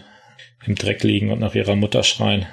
im 0.65 0.75
Dreck 0.75 1.03
liegen 1.03 1.31
und 1.31 1.39
nach 1.39 1.53
ihrer 1.53 1.75
Mutter 1.75 2.01
schreien. 2.03 2.45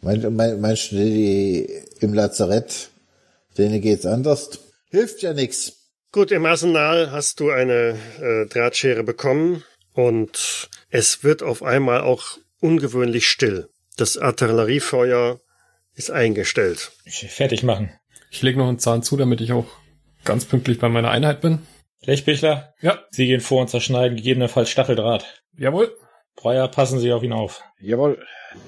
Mein, 0.00 0.34
mein, 0.34 0.60
meinst 0.60 0.90
du, 0.90 0.96
die 0.96 1.68
im 2.00 2.12
Lazarett, 2.12 2.90
denen 3.58 3.80
geht's 3.80 4.06
anders? 4.06 4.58
Hilft 4.90 5.22
ja 5.22 5.32
nix. 5.32 5.90
Gut, 6.12 6.30
im 6.30 6.46
Arsenal 6.46 7.10
hast 7.10 7.40
du 7.40 7.50
eine 7.50 7.98
äh, 8.20 8.46
Drahtschere 8.46 9.02
bekommen 9.02 9.64
und 9.92 10.68
es 10.90 11.24
wird 11.24 11.42
auf 11.42 11.62
einmal 11.62 12.02
auch 12.02 12.38
ungewöhnlich 12.60 13.26
still. 13.26 13.68
Das 13.96 14.16
Artilleriefeuer 14.16 15.40
ist 15.94 16.10
eingestellt. 16.10 16.92
Fertig 17.04 17.62
machen. 17.62 17.92
Ich 18.30 18.42
lege 18.42 18.58
noch 18.58 18.68
einen 18.68 18.78
Zahn 18.78 19.02
zu, 19.02 19.16
damit 19.16 19.40
ich 19.40 19.52
auch 19.52 19.66
ganz 20.24 20.44
pünktlich 20.44 20.78
bei 20.78 20.88
meiner 20.88 21.10
Einheit 21.10 21.40
bin. 21.40 21.60
Lechbichler? 22.02 22.74
Ja. 22.80 22.98
Sie 23.10 23.26
gehen 23.26 23.40
vor 23.40 23.62
und 23.62 23.68
zerschneiden 23.68 24.16
gegebenenfalls 24.16 24.70
Stacheldraht. 24.70 25.42
Jawohl. 25.56 25.96
Breuer, 26.36 26.68
passen 26.68 26.98
Sie 26.98 27.12
auf 27.12 27.22
ihn 27.22 27.32
auf. 27.32 27.62
Jawohl. 27.80 28.24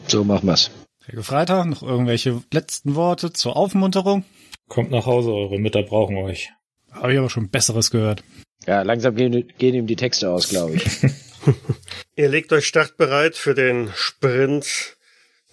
So 0.07 0.25
machen 0.25 0.47
wir's. 0.47 0.71
Herr 1.05 1.15
Gefreiter, 1.15 1.65
noch 1.65 1.83
irgendwelche 1.83 2.43
letzten 2.53 2.95
Worte 2.95 3.33
zur 3.33 3.57
Aufmunterung? 3.57 4.25
Kommt 4.69 4.91
nach 4.91 5.07
Hause, 5.07 5.33
eure 5.33 5.59
Mütter 5.59 5.83
brauchen 5.83 6.17
euch. 6.17 6.51
Habe 6.91 7.13
ich 7.13 7.19
aber 7.19 7.31
schon 7.31 7.51
Besseres 7.51 7.91
gehört. 7.91 8.23
Ja, 8.67 8.83
langsam 8.83 9.15
gehen, 9.15 9.53
gehen 9.59 9.75
ihm 9.75 9.87
die 9.87 9.97
Texte 9.97 10.31
aus, 10.31 10.49
glaube 10.49 10.77
ich. 10.77 10.85
Ihr 12.17 12.29
legt 12.29 12.53
euch 12.53 12.67
startbereit 12.67 13.37
für 13.37 13.55
den 13.55 13.91
Sprint, 13.95 14.97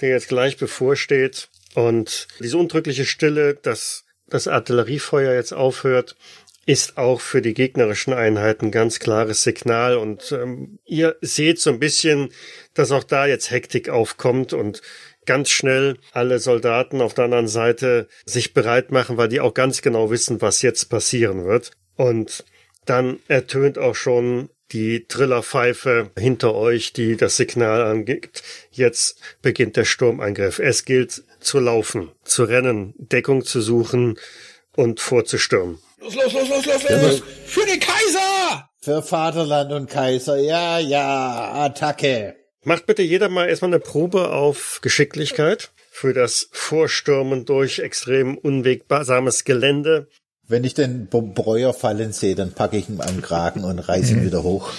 der 0.02 0.10
jetzt 0.10 0.30
gleich 0.30 0.58
bevorsteht. 0.58 1.50
Und 1.76 2.28
diese 2.40 2.58
undrückliche 2.58 3.06
Stille, 3.06 3.56
dass 3.56 4.06
das 4.28 4.48
Artilleriefeuer 4.48 5.34
jetzt 5.34 5.54
aufhört, 5.54 6.16
ist 6.66 6.98
auch 6.98 7.20
für 7.20 7.42
die 7.42 7.54
gegnerischen 7.54 8.14
Einheiten 8.14 8.72
ganz 8.72 9.00
klares 9.00 9.44
Signal. 9.44 9.98
Und 9.98 10.32
ähm, 10.32 10.80
ihr 10.86 11.18
seht 11.22 11.60
so 11.60 11.70
ein 11.70 11.80
bisschen, 11.80 12.30
dass 12.74 12.92
auch 12.92 13.04
da 13.04 13.26
jetzt 13.26 13.52
Hektik 13.52 13.90
aufkommt 13.90 14.54
und 14.54 14.82
ganz 15.26 15.50
schnell 15.50 15.98
alle 16.12 16.40
Soldaten 16.40 17.02
auf 17.02 17.14
der 17.14 17.26
anderen 17.26 17.48
Seite 17.48 18.08
sich 18.26 18.54
bereit 18.54 18.92
machen, 18.92 19.18
weil 19.18 19.30
die 19.30 19.40
auch 19.40 19.54
ganz 19.54 19.82
genau 19.82 20.12
wissen, 20.12 20.42
was 20.42 20.62
jetzt 20.62 20.90
passieren 20.90 21.46
wird. 21.46 21.72
Und 21.96 22.44
dann 22.86 23.20
ertönt 23.28 23.78
auch 23.78 23.96
schon 23.96 24.50
die 24.72 25.06
Trillerpfeife 25.08 26.10
hinter 26.18 26.56
euch, 26.56 26.94
die 26.94 27.16
das 27.16 27.38
Signal 27.38 27.84
angibt. 27.84 28.44
Jetzt 28.72 29.20
beginnt 29.42 29.78
der 29.78 29.86
Sturmangriff. 29.86 30.60
Es 30.60 30.86
gilt 30.86 31.24
zu 31.40 31.60
laufen, 31.60 32.12
zu 32.24 32.44
rennen, 32.44 32.96
Deckung 32.98 33.46
zu 33.46 33.62
suchen 33.62 34.18
und 34.76 35.00
vorzustürmen. 35.00 35.80
Los, 36.00 36.16
los, 36.16 36.34
los, 36.34 36.50
los, 36.50 36.66
los, 36.66 36.90
los! 36.90 37.24
Für 37.46 37.66
den 37.66 37.80
Kaiser! 37.80 38.70
Für 38.82 39.02
Vaterland 39.02 39.72
und 39.72 39.90
Kaiser, 39.90 40.38
ja, 40.38 40.80
ja, 40.80 41.54
Attacke. 41.64 42.36
Macht 42.66 42.86
bitte 42.86 43.02
jeder 43.02 43.28
mal 43.28 43.50
erstmal 43.50 43.72
eine 43.72 43.80
Probe 43.80 44.30
auf 44.30 44.80
Geschicklichkeit 44.82 45.72
für 45.92 46.14
das 46.14 46.48
Vorstürmen 46.52 47.46
durch 47.46 47.80
extrem 47.80 48.38
unwegsames 48.38 49.44
Gelände. 49.44 50.08
Wenn 50.48 50.64
ich 50.64 50.74
den 50.74 51.08
Breuer 51.08 51.74
fallen 51.74 52.14
sehe, 52.14 52.36
dann 52.36 52.54
packe 52.54 52.78
ich 52.78 52.88
ihn 52.88 53.02
am 53.02 53.22
Kragen 53.22 53.64
und 53.64 53.80
reiße 53.80 54.14
ihn 54.14 54.26
wieder 54.26 54.44
hoch. 54.44 54.72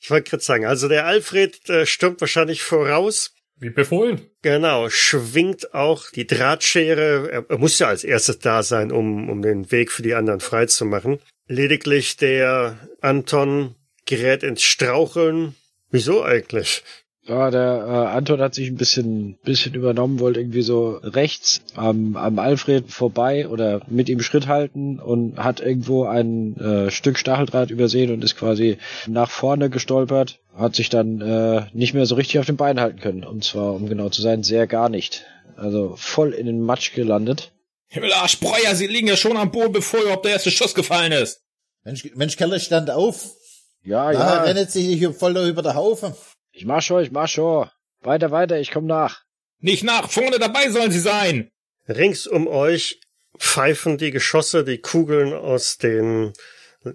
Ich 0.00 0.10
wollte 0.10 0.30
gerade 0.30 0.42
sagen, 0.42 0.66
also 0.66 0.88
der 0.88 1.06
Alfred 1.06 1.68
äh, 1.68 1.86
stürmt 1.86 2.20
wahrscheinlich 2.20 2.62
voraus. 2.62 3.34
Wie 3.58 3.70
befohlen. 3.70 4.22
Genau, 4.40 4.88
schwingt 4.88 5.74
auch 5.74 6.10
die 6.10 6.26
Drahtschere. 6.26 7.30
Er, 7.30 7.44
er 7.48 7.58
muss 7.58 7.78
ja 7.78 7.88
als 7.88 8.04
erstes 8.04 8.38
da 8.38 8.62
sein, 8.62 8.92
um, 8.92 9.28
um 9.28 9.42
den 9.42 9.70
Weg 9.70 9.92
für 9.92 10.02
die 10.02 10.14
anderen 10.14 10.40
frei 10.40 10.66
zu 10.66 10.86
machen. 10.86 11.20
Lediglich 11.46 12.16
der 12.16 12.78
Anton 13.02 13.74
gerät 14.06 14.42
ins 14.42 14.62
Straucheln. 14.62 15.54
Wieso 15.90 16.22
eigentlich? 16.22 16.82
Ja, 17.30 17.48
der 17.52 17.84
äh, 17.86 18.16
Anton 18.16 18.40
hat 18.40 18.56
sich 18.56 18.66
ein 18.66 18.74
bisschen, 18.74 19.38
bisschen 19.44 19.74
übernommen, 19.74 20.18
wollte 20.18 20.40
irgendwie 20.40 20.62
so 20.62 20.98
rechts 21.00 21.60
am, 21.76 22.16
am 22.16 22.40
Alfred 22.40 22.90
vorbei 22.90 23.46
oder 23.46 23.82
mit 23.86 24.08
ihm 24.08 24.20
Schritt 24.20 24.48
halten 24.48 24.98
und 24.98 25.38
hat 25.38 25.60
irgendwo 25.60 26.06
ein 26.06 26.56
äh, 26.56 26.90
Stück 26.90 27.20
Stacheldraht 27.20 27.70
übersehen 27.70 28.12
und 28.12 28.24
ist 28.24 28.36
quasi 28.36 28.78
nach 29.06 29.30
vorne 29.30 29.70
gestolpert, 29.70 30.40
hat 30.56 30.74
sich 30.74 30.88
dann 30.88 31.20
äh, 31.20 31.66
nicht 31.72 31.94
mehr 31.94 32.04
so 32.04 32.16
richtig 32.16 32.40
auf 32.40 32.46
den 32.46 32.56
Beinen 32.56 32.80
halten 32.80 32.98
können. 32.98 33.22
Und 33.22 33.44
zwar, 33.44 33.74
um 33.74 33.88
genau 33.88 34.08
zu 34.08 34.22
sein, 34.22 34.42
sehr 34.42 34.66
gar 34.66 34.88
nicht. 34.88 35.24
Also 35.56 35.94
voll 35.96 36.32
in 36.32 36.46
den 36.46 36.60
Matsch 36.60 36.94
gelandet. 36.94 37.52
Himmelarsch, 37.86 38.40
Breuer, 38.40 38.74
Sie 38.74 38.88
liegen 38.88 39.06
ja 39.06 39.16
schon 39.16 39.36
am 39.36 39.52
Boden, 39.52 39.72
bevor 39.72 40.00
überhaupt 40.00 40.24
der 40.24 40.32
erste 40.32 40.50
Schuss 40.50 40.74
gefallen 40.74 41.12
ist. 41.12 41.42
Mensch, 41.84 42.10
Mensch 42.16 42.36
Keller 42.36 42.58
stand 42.58 42.90
auf. 42.90 43.36
Ja, 43.84 44.10
Ja, 44.10 44.18
ja. 44.18 44.42
rennt 44.42 44.70
sich 44.72 44.98
hier 44.98 45.14
voll 45.14 45.36
über 45.36 45.62
der 45.62 45.76
Haufen. 45.76 46.12
Ich 46.52 46.64
mach 46.66 46.82
schon, 46.82 47.02
ich 47.02 47.10
mach 47.10 47.28
schon. 47.28 47.68
Weiter, 48.02 48.30
weiter, 48.30 48.58
ich 48.58 48.70
komm 48.70 48.86
nach. 48.86 49.22
Nicht 49.60 49.84
nach, 49.84 50.10
vorne 50.10 50.38
dabei 50.38 50.70
sollen 50.70 50.90
Sie 50.90 51.00
sein. 51.00 51.50
Rings 51.88 52.26
um 52.26 52.46
euch 52.46 53.00
pfeifen 53.38 53.98
die 53.98 54.10
Geschosse, 54.10 54.64
die 54.64 54.78
Kugeln 54.78 55.32
aus 55.32 55.78
den 55.78 56.32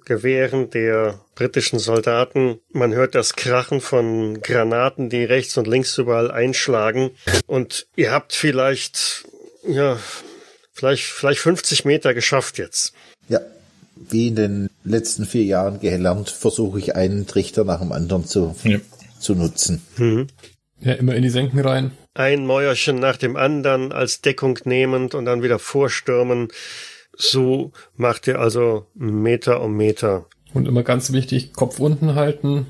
Gewehren 0.05 0.71
der 0.71 1.19
britischen 1.35 1.77
Soldaten. 1.77 2.59
Man 2.71 2.93
hört 2.93 3.13
das 3.13 3.35
Krachen 3.35 3.81
von 3.81 4.41
Granaten, 4.41 5.09
die 5.09 5.23
rechts 5.23 5.57
und 5.57 5.67
links 5.67 5.97
überall 5.97 6.31
einschlagen. 6.31 7.11
Und 7.45 7.87
ihr 7.95 8.11
habt 8.11 8.33
vielleicht, 8.33 9.25
ja, 9.67 9.99
vielleicht, 10.73 11.03
vielleicht 11.03 11.39
50 11.39 11.85
Meter 11.85 12.15
geschafft 12.15 12.57
jetzt. 12.57 12.93
Ja, 13.29 13.41
wie 13.95 14.27
in 14.29 14.35
den 14.35 14.69
letzten 14.83 15.25
vier 15.25 15.43
Jahren 15.43 15.79
gelernt, 15.79 16.31
versuche 16.31 16.79
ich 16.79 16.95
einen 16.95 17.27
Trichter 17.27 17.63
nach 17.63 17.79
dem 17.79 17.91
anderen 17.91 18.25
zu, 18.25 18.55
Ja. 18.63 18.79
Zu 19.19 19.35
nutzen. 19.35 19.81
Mhm. 19.97 20.27
Ja, 20.79 20.93
immer 20.93 21.15
in 21.15 21.23
die 21.23 21.29
Senken 21.29 21.59
rein. 21.59 21.91
Ein 22.13 22.45
Mäuerchen 22.45 22.99
nach 22.99 23.17
dem 23.17 23.35
anderen 23.35 23.91
als 23.91 24.21
Deckung 24.21 24.59
nehmend 24.65 25.15
und 25.15 25.25
dann 25.25 25.41
wieder 25.41 25.59
vorstürmen. 25.59 26.49
So 27.17 27.71
macht 27.95 28.27
ihr 28.27 28.39
also 28.39 28.87
Meter 28.93 29.61
um 29.61 29.75
Meter. 29.75 30.25
Und 30.53 30.67
immer 30.67 30.83
ganz 30.83 31.11
wichtig, 31.11 31.53
Kopf 31.53 31.79
unten 31.79 32.15
halten 32.15 32.67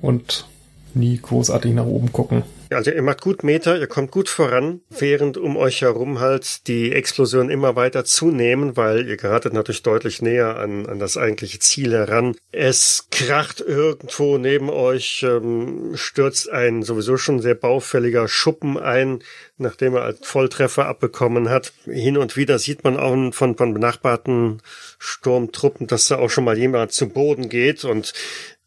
und 0.00 0.46
nie 0.94 1.16
großartig 1.16 1.72
nach 1.72 1.86
oben 1.86 2.12
gucken. 2.12 2.42
Also 2.74 2.90
ihr 2.90 3.02
macht 3.02 3.20
gut 3.20 3.44
Meter, 3.44 3.78
ihr 3.78 3.86
kommt 3.86 4.10
gut 4.10 4.28
voran, 4.28 4.80
während 4.90 5.36
um 5.36 5.56
euch 5.56 5.82
herum 5.82 6.20
halt 6.20 6.66
die 6.66 6.92
Explosionen 6.92 7.50
immer 7.50 7.76
weiter 7.76 8.04
zunehmen, 8.04 8.76
weil 8.76 9.08
ihr 9.08 9.16
geratet 9.16 9.52
natürlich 9.52 9.82
deutlich 9.82 10.22
näher 10.22 10.56
an, 10.58 10.86
an 10.86 10.98
das 10.98 11.16
eigentliche 11.16 11.58
Ziel 11.58 11.92
heran. 11.92 12.36
Es 12.52 13.08
kracht 13.10 13.60
irgendwo 13.60 14.38
neben 14.38 14.70
euch, 14.70 15.24
ähm, 15.26 15.92
stürzt 15.94 16.50
ein 16.50 16.82
sowieso 16.82 17.16
schon 17.16 17.40
sehr 17.40 17.54
baufälliger 17.54 18.28
Schuppen 18.28 18.78
ein, 18.78 19.20
nachdem 19.56 19.94
er 19.94 20.04
einen 20.04 20.18
Volltreffer 20.22 20.86
abbekommen 20.86 21.48
hat. 21.48 21.72
Hin 21.84 22.16
und 22.16 22.36
wieder 22.36 22.58
sieht 22.58 22.84
man 22.84 22.96
auch 22.96 23.14
von, 23.32 23.56
von 23.56 23.74
benachbarten 23.74 24.60
Sturmtruppen, 24.98 25.86
dass 25.86 26.08
da 26.08 26.18
auch 26.18 26.30
schon 26.30 26.44
mal 26.44 26.58
jemand 26.58 26.92
zu 26.92 27.08
Boden 27.08 27.48
geht 27.48 27.84
und 27.84 28.12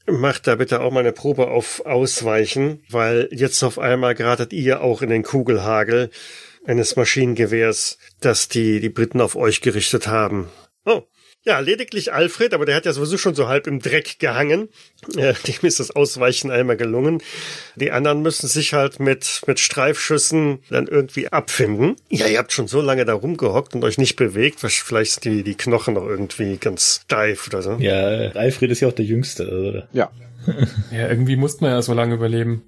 Macht 0.10 0.48
da 0.48 0.56
bitte 0.56 0.80
auch 0.80 0.92
mal 0.92 1.02
eine 1.02 1.12
Probe 1.12 1.50
auf 1.50 1.86
Ausweichen, 1.86 2.82
weil 2.90 3.28
jetzt 3.32 3.62
auf 3.64 3.78
einmal 3.78 4.16
geratet 4.16 4.54
ihr 4.54 4.82
auch 4.82 5.02
in 5.02 5.10
den 5.10 5.24
Kugelhagel 5.24 6.12
eines 6.66 6.96
Maschinengewehrs, 6.96 7.98
das 8.22 8.48
die, 8.48 8.80
die 8.80 8.90
Briten 8.90 9.20
auf 9.20 9.36
euch 9.36 9.62
gerichtet 9.62 10.08
haben. 10.08 10.50
Oh. 10.86 11.04
Ja, 11.48 11.60
lediglich 11.60 12.12
Alfred, 12.12 12.54
aber 12.54 12.66
der 12.66 12.76
hat 12.76 12.86
ja 12.86 12.92
sowieso 12.92 13.18
schon 13.18 13.34
so 13.34 13.48
halb 13.48 13.68
im 13.68 13.80
Dreck 13.80 14.20
gehangen. 14.20 14.68
Äh, 15.16 15.34
dem 15.48 15.56
ist 15.62 15.80
das 15.80 15.92
Ausweichen 15.92 16.52
einmal 16.52 16.76
gelungen. 16.76 17.24
Die 17.78 17.90
anderen 17.92 18.22
müssen 18.22 18.50
sich 18.50 18.74
halt 18.74 19.00
mit, 19.00 19.44
mit 19.48 19.58
Streifschüssen 19.58 20.60
dann 20.70 20.88
irgendwie 20.88 21.30
abfinden. 21.30 21.96
Ja, 22.10 22.28
ihr 22.28 22.40
habt 22.40 22.52
schon 22.52 22.68
so 22.68 22.82
lange 22.82 23.06
da 23.06 23.14
rumgehockt 23.14 23.76
und 23.76 23.86
euch 23.86 23.98
nicht 23.98 24.18
bewegt. 24.18 24.60
Vielleicht 24.60 25.14
sind 25.14 25.24
die, 25.24 25.44
die 25.44 25.56
Knochen 25.56 25.94
noch 25.94 26.06
irgendwie 26.06 26.58
ganz 26.58 27.00
steif 27.06 27.48
oder 27.48 27.62
so. 27.62 27.78
Ja, 27.80 28.32
Alfred 28.32 28.70
ist 28.72 28.82
ja 28.82 28.90
auch 28.90 28.94
der 28.94 29.06
Jüngste. 29.06 29.44
Also. 29.44 29.84
Ja. 29.94 30.12
Ja, 30.92 31.10
irgendwie 31.10 31.38
musste 31.38 31.64
man 31.64 31.72
ja 31.72 31.82
so 31.82 31.94
lange 31.94 32.16
überleben. 32.16 32.64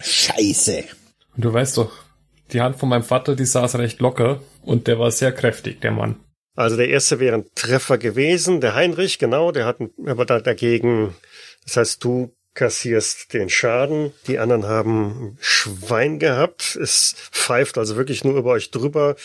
Scheiße. 0.00 0.84
Und 1.36 1.44
du 1.44 1.52
weißt 1.52 1.78
doch, 1.78 1.90
die 2.52 2.60
Hand 2.60 2.76
von 2.76 2.88
meinem 2.88 3.02
Vater, 3.02 3.34
die 3.34 3.44
saß 3.44 3.76
recht 3.76 4.00
locker 4.00 4.40
und 4.62 4.86
der 4.86 5.00
war 5.00 5.10
sehr 5.10 5.32
kräftig, 5.32 5.80
der 5.80 5.90
Mann. 5.90 6.16
Also 6.54 6.76
der 6.76 6.88
erste 6.88 7.18
wäre 7.20 7.36
ein 7.36 7.46
Treffer 7.54 7.98
gewesen, 7.98 8.60
der 8.60 8.74
Heinrich, 8.74 9.18
genau, 9.18 9.52
der 9.52 9.64
hat 9.64 9.78
aber 10.04 10.26
da 10.26 10.40
dagegen, 10.40 11.14
das 11.64 11.76
heißt, 11.76 12.04
du 12.04 12.34
kassierst 12.54 13.32
den 13.32 13.48
Schaden. 13.48 14.12
Die 14.26 14.38
anderen 14.38 14.66
haben 14.66 15.38
Schwein 15.40 16.18
gehabt. 16.18 16.76
Es 16.76 17.14
pfeift 17.30 17.78
also 17.78 17.96
wirklich 17.96 18.24
nur 18.24 18.36
über 18.36 18.50
euch 18.50 18.70
drüber. 18.70 19.16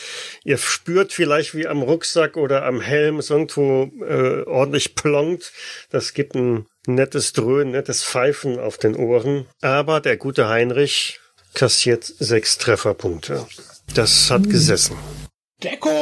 Ihr 0.43 0.57
spürt 0.57 1.12
vielleicht 1.12 1.53
wie 1.53 1.67
am 1.67 1.81
Rucksack 1.81 2.38
oder 2.38 2.63
am 2.65 2.79
Helm 2.81 3.19
es 3.19 3.29
irgendwo 3.29 3.91
äh, 4.03 4.43
ordentlich 4.43 4.96
plonkt. 4.96 5.51
Das 5.89 6.13
gibt 6.13 6.36
ein 6.36 6.67
nettes 6.86 7.34
Dröhnen, 7.34 7.72
nettes 7.72 8.03
Pfeifen 8.03 8.60
auf 8.60 8.77
den 8.77 8.96
Ohren. 8.96 9.46
Aber 9.62 10.00
der 10.00 10.17
gute 10.17 10.48
Heinrich 10.48 11.19
kassiert 11.53 12.05
sechs 12.05 12.57
Trefferpunkte. 12.57 13.46
Das 13.93 14.31
hat 14.31 14.50
gesessen. 14.50 14.96
Deckung! 15.63 15.97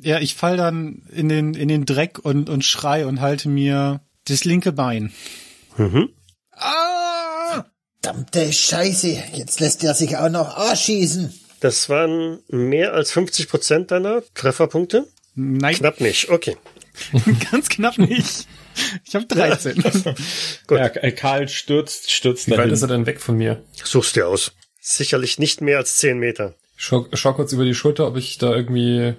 Ja, 0.00 0.20
ich 0.20 0.34
fall 0.34 0.56
dann 0.56 1.02
in 1.12 1.28
den, 1.28 1.54
in 1.54 1.68
den 1.68 1.86
Dreck 1.86 2.18
und, 2.18 2.50
und 2.50 2.64
schrei 2.64 3.06
und 3.06 3.20
halte 3.20 3.48
mir 3.48 4.00
das 4.26 4.44
linke 4.44 4.72
Bein. 4.72 5.12
Mhm. 5.76 6.10
Ah! 6.52 7.64
Verdammte 8.02 8.52
Scheiße, 8.52 9.08
jetzt 9.34 9.58
lässt 9.58 9.82
er 9.82 9.94
sich 9.94 10.16
auch 10.16 10.28
noch 10.28 10.56
anschießen. 10.56 11.34
Das 11.60 11.88
waren 11.88 12.38
mehr 12.48 12.92
als 12.92 13.10
50 13.12 13.48
Prozent 13.48 13.90
deiner 13.90 14.22
Trefferpunkte. 14.34 15.08
Nein, 15.34 15.74
Knapp 15.74 16.00
nicht. 16.00 16.28
Okay. 16.30 16.56
ganz 17.50 17.68
knapp 17.68 17.98
nicht. 17.98 18.46
Ich 19.04 19.14
habe 19.14 19.26
13. 19.26 19.82
Gut. 20.66 20.78
Ja, 20.78 20.86
äh, 20.86 21.12
Karl 21.12 21.48
stürzt, 21.48 22.10
stürzt 22.10 22.46
Wie 22.46 22.52
weit 22.52 22.58
dahin. 22.58 22.72
ist 22.72 22.82
er 22.82 22.88
denn 22.88 23.06
weg 23.06 23.20
von 23.20 23.36
mir? 23.36 23.62
Such's 23.82 24.12
dir 24.12 24.28
aus. 24.28 24.52
Sicherlich 24.80 25.38
nicht 25.38 25.60
mehr 25.60 25.78
als 25.78 25.96
10 25.96 26.18
Meter. 26.18 26.54
Schau, 26.76 27.06
schau 27.12 27.32
kurz 27.32 27.52
über 27.52 27.64
die 27.64 27.74
Schulter, 27.74 28.06
ob 28.06 28.16
ich 28.16 28.38
da 28.38 28.54
irgendwie 28.54 29.14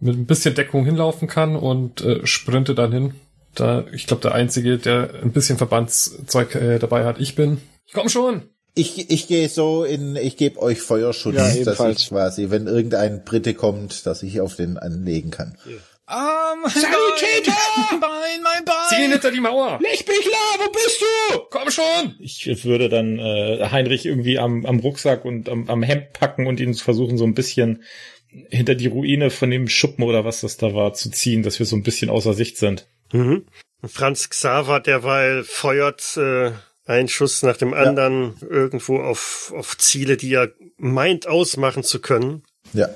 mit 0.00 0.16
ein 0.16 0.26
bisschen 0.26 0.54
Deckung 0.54 0.84
hinlaufen 0.84 1.28
kann 1.28 1.56
und 1.56 2.00
äh, 2.02 2.26
sprinte 2.26 2.74
dann 2.74 2.92
hin. 2.92 3.14
Da, 3.54 3.84
ich 3.92 4.06
glaube, 4.06 4.22
der 4.22 4.34
Einzige, 4.34 4.76
der 4.76 5.10
ein 5.22 5.32
bisschen 5.32 5.56
Verbandszeug 5.56 6.54
äh, 6.54 6.78
dabei 6.78 7.04
hat, 7.04 7.18
ich 7.18 7.34
bin. 7.34 7.60
Ich 7.86 7.94
komm 7.94 8.08
schon! 8.08 8.42
Ich, 8.74 9.10
ich 9.10 9.26
gehe 9.26 9.48
so 9.48 9.84
in, 9.84 10.16
ich 10.16 10.36
gebe 10.36 10.60
euch 10.60 10.82
Feuerschutz, 10.82 11.36
Ja, 11.36 11.64
dass 11.64 11.80
ich 11.80 12.10
quasi, 12.10 12.50
wenn 12.50 12.66
irgendein 12.66 13.24
Brite 13.24 13.54
kommt, 13.54 14.04
dass 14.04 14.22
ich 14.22 14.42
auf 14.42 14.54
den 14.54 14.76
anlegen 14.76 15.30
kann. 15.30 15.56
Ah, 16.04 16.54
mein 16.62 16.70
Sanitäter! 16.70 17.56
Bein, 17.92 18.00
mein, 18.00 18.42
mein 18.42 18.64
Zieh 18.90 18.96
ihn 18.96 19.00
Bein. 19.04 19.12
hinter 19.12 19.30
die 19.32 19.40
Mauer! 19.40 19.78
Lichtbichler, 19.80 20.36
wo 20.58 20.70
bist 20.70 21.00
du? 21.00 21.38
Komm 21.50 21.70
schon! 21.70 22.14
Ich 22.20 22.64
würde 22.64 22.90
dann 22.90 23.18
äh, 23.18 23.66
Heinrich 23.72 24.04
irgendwie 24.04 24.38
am, 24.38 24.66
am 24.66 24.78
Rucksack 24.80 25.24
und 25.24 25.48
am, 25.48 25.70
am 25.70 25.82
Hemd 25.82 26.12
packen 26.12 26.46
und 26.46 26.60
ihn 26.60 26.74
versuchen, 26.74 27.16
so 27.16 27.24
ein 27.24 27.34
bisschen 27.34 27.82
hinter 28.28 28.74
die 28.74 28.86
Ruine 28.86 29.30
von 29.30 29.50
dem 29.50 29.68
Schuppen 29.68 30.04
oder 30.04 30.24
was 30.24 30.40
das 30.40 30.56
da 30.56 30.74
war, 30.74 30.94
zu 30.94 31.10
ziehen, 31.10 31.42
dass 31.42 31.58
wir 31.58 31.66
so 31.66 31.76
ein 31.76 31.82
bisschen 31.82 32.10
außer 32.10 32.34
Sicht 32.34 32.58
sind. 32.58 32.86
Mhm. 33.12 33.46
Franz 33.84 34.28
Xaver 34.30 34.80
derweil 34.80 35.44
feuert 35.44 36.16
äh, 36.16 36.52
einen 36.86 37.08
Schuss 37.08 37.42
nach 37.42 37.56
dem 37.56 37.74
anderen 37.74 38.36
irgendwo 38.40 38.98
auf, 38.98 39.52
auf 39.56 39.76
Ziele, 39.78 40.16
die 40.16 40.32
er 40.32 40.52
meint 40.76 41.26
ausmachen 41.26 41.82
zu 41.82 42.00
können. 42.00 42.42
Ja. 42.72 42.88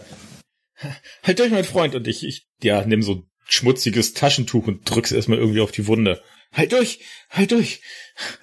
Halt 1.22 1.38
durch, 1.38 1.50
mein 1.50 1.64
Freund. 1.64 1.94
Und 1.94 2.08
ich, 2.08 2.24
ich 2.26 2.46
ja, 2.62 2.84
nimm 2.84 3.02
so 3.02 3.14
ein 3.16 3.30
schmutziges 3.46 4.14
Taschentuch 4.14 4.66
und 4.66 4.88
drück's 4.88 5.12
erstmal 5.12 5.38
irgendwie 5.38 5.60
auf 5.60 5.72
die 5.72 5.86
Wunde. 5.86 6.22
Halt 6.52 6.72
durch, 6.72 7.00
halt 7.28 7.52
durch. 7.52 7.80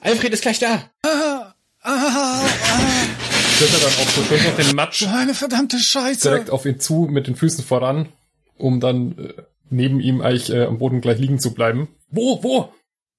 Alfred 0.01 0.33
ist 0.33 0.41
gleich 0.41 0.59
da. 0.59 0.91
Ah, 1.03 1.46
Schlitter 3.57 3.79
dann 3.79 4.05
auch 4.05 4.09
so 4.11 4.21
durch 4.21 4.47
auf 4.47 4.55
den 4.55 4.75
Matsch 4.75 5.07
eine 5.07 5.33
verdammte 5.33 5.79
Scheiße. 5.79 6.29
direkt 6.29 6.51
auf 6.51 6.67
ihn 6.67 6.79
zu 6.79 7.07
mit 7.09 7.25
den 7.25 7.35
Füßen 7.35 7.63
voran, 7.63 8.09
um 8.55 8.79
dann 8.79 9.17
äh, 9.17 9.41
neben 9.71 9.99
ihm 9.99 10.21
eigentlich 10.21 10.51
äh, 10.51 10.65
am 10.65 10.77
Boden 10.77 11.01
gleich 11.01 11.17
liegen 11.17 11.39
zu 11.39 11.55
bleiben. 11.55 11.87
Wo, 12.09 12.43
wo? 12.43 12.71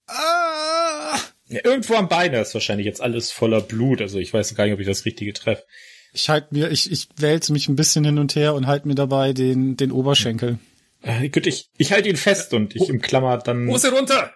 Ah. 0.07 1.19
Ja, 1.49 1.61
irgendwo 1.65 1.95
am 1.95 2.09
Bein 2.09 2.31
da 2.31 2.41
ist 2.41 2.55
wahrscheinlich 2.55 2.87
jetzt 2.87 3.01
alles 3.01 3.33
voller 3.33 3.61
Blut. 3.61 4.01
Also 4.01 4.21
ich 4.21 4.33
weiß 4.33 4.55
gar 4.55 4.63
nicht, 4.63 4.75
ob 4.75 4.79
ich 4.79 4.87
das 4.87 5.05
Richtige 5.05 5.33
treffe. 5.33 5.65
Ich 6.13 6.29
halt 6.29 6.53
mir, 6.53 6.71
ich, 6.71 6.93
ich 6.93 7.09
wälze 7.17 7.53
mich 7.53 7.69
ein 7.69 7.75
bisschen 7.75 8.05
hin 8.05 8.21
und 8.21 8.37
her 8.37 8.55
und 8.55 8.69
halt 8.69 8.87
mir 8.87 8.95
dabei 8.95 9.33
den, 9.33 9.77
den 9.77 9.91
Oberschenkel. 9.91 10.61
Äh, 11.03 11.31
gut, 11.31 11.49
ich, 11.49 11.69
ich 11.79 11.91
halte 11.91 12.11
ihn 12.11 12.17
fest 12.17 12.55
und 12.55 12.77
ich 12.77 12.89
umklammer 12.89 13.39
dann 13.39 13.69
Hose 13.69 13.91
runter! 13.91 14.33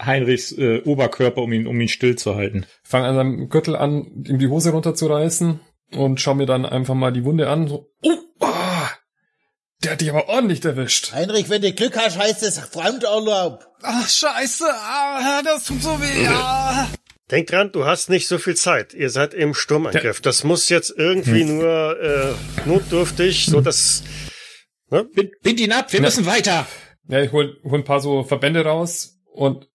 Heinrichs 0.00 0.52
äh, 0.52 0.82
Oberkörper, 0.84 1.42
um 1.42 1.52
ihn, 1.52 1.66
um 1.66 1.80
ihn 1.80 1.88
still 1.88 2.16
zu 2.16 2.34
halten. 2.34 2.66
Fang 2.82 3.04
an 3.04 3.14
seinem 3.14 3.48
Gürtel 3.48 3.76
an, 3.76 4.24
ihm 4.26 4.38
die 4.38 4.48
Hose 4.48 4.70
runterzureißen 4.70 5.60
und 5.92 6.20
schau 6.20 6.34
mir 6.34 6.46
dann 6.46 6.66
einfach 6.66 6.94
mal 6.94 7.12
die 7.12 7.24
Wunde 7.24 7.48
an. 7.48 7.68
So, 7.68 7.90
oh, 8.02 8.18
ah, 8.40 8.90
der 9.82 9.92
hat 9.92 10.00
dich 10.00 10.10
aber 10.10 10.28
ordentlich 10.28 10.64
erwischt. 10.64 11.12
Heinrich, 11.12 11.48
wenn 11.48 11.62
du 11.62 11.72
Glück 11.72 11.96
hast, 11.96 12.18
heißt 12.18 12.42
es 12.42 12.58
Fremdurlaub. 12.58 13.64
Ach, 13.82 14.08
scheiße. 14.08 14.66
Ah, 14.68 15.42
das 15.42 15.64
tut 15.64 15.82
so 15.82 16.00
weh. 16.00 16.26
Ah. 16.28 16.88
Denk 17.30 17.48
dran, 17.48 17.72
du 17.72 17.84
hast 17.84 18.08
nicht 18.08 18.28
so 18.28 18.38
viel 18.38 18.54
Zeit. 18.54 18.94
Ihr 18.94 19.10
seid 19.10 19.34
im 19.34 19.54
Sturmangriff. 19.54 20.20
Das 20.20 20.44
muss 20.44 20.68
jetzt 20.68 20.94
irgendwie 20.96 21.44
nur 21.44 22.00
äh, 22.00 22.34
notdürftig, 22.68 23.46
so 23.46 23.60
dass 23.60 24.04
Bind, 24.88 25.32
bind 25.42 25.60
ihn 25.60 25.72
ab, 25.72 25.92
wir 25.92 26.00
müssen 26.00 26.26
weiter. 26.26 26.66
Ja, 27.08 27.20
ich 27.20 27.32
hol, 27.32 27.56
hol 27.64 27.80
ein 27.80 27.84
paar 27.84 28.00
so 28.00 28.22
Verbände 28.22 28.64
raus 28.64 29.18
und 29.32 29.68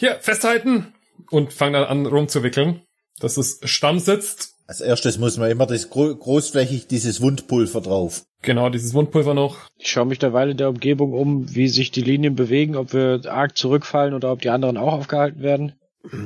hier, 0.00 0.16
festhalten 0.20 0.94
und 1.30 1.52
fang 1.52 1.74
dann 1.74 1.84
an 1.84 2.06
rumzuwickeln, 2.06 2.80
dass 3.20 3.36
es 3.36 3.60
Stamm 3.64 3.98
sitzt. 3.98 4.54
Als 4.66 4.80
erstes 4.80 5.18
muss 5.18 5.36
man 5.36 5.50
immer 5.50 5.66
das 5.66 5.90
gro 5.90 6.14
großflächig 6.14 6.86
dieses 6.86 7.20
Wundpulver 7.20 7.80
drauf. 7.80 8.22
Genau, 8.40 8.70
dieses 8.70 8.94
Wundpulver 8.94 9.34
noch. 9.34 9.58
Ich 9.76 9.90
schaue 9.90 10.06
mich 10.06 10.18
derweil 10.18 10.50
in 10.50 10.56
der 10.56 10.70
Umgebung 10.70 11.12
um, 11.12 11.54
wie 11.54 11.68
sich 11.68 11.90
die 11.90 12.00
Linien 12.00 12.34
bewegen, 12.34 12.76
ob 12.76 12.94
wir 12.94 13.20
arg 13.26 13.58
zurückfallen 13.58 14.14
oder 14.14 14.32
ob 14.32 14.40
die 14.40 14.48
anderen 14.48 14.78
auch 14.78 14.94
aufgehalten 14.94 15.42
werden. 15.42 15.74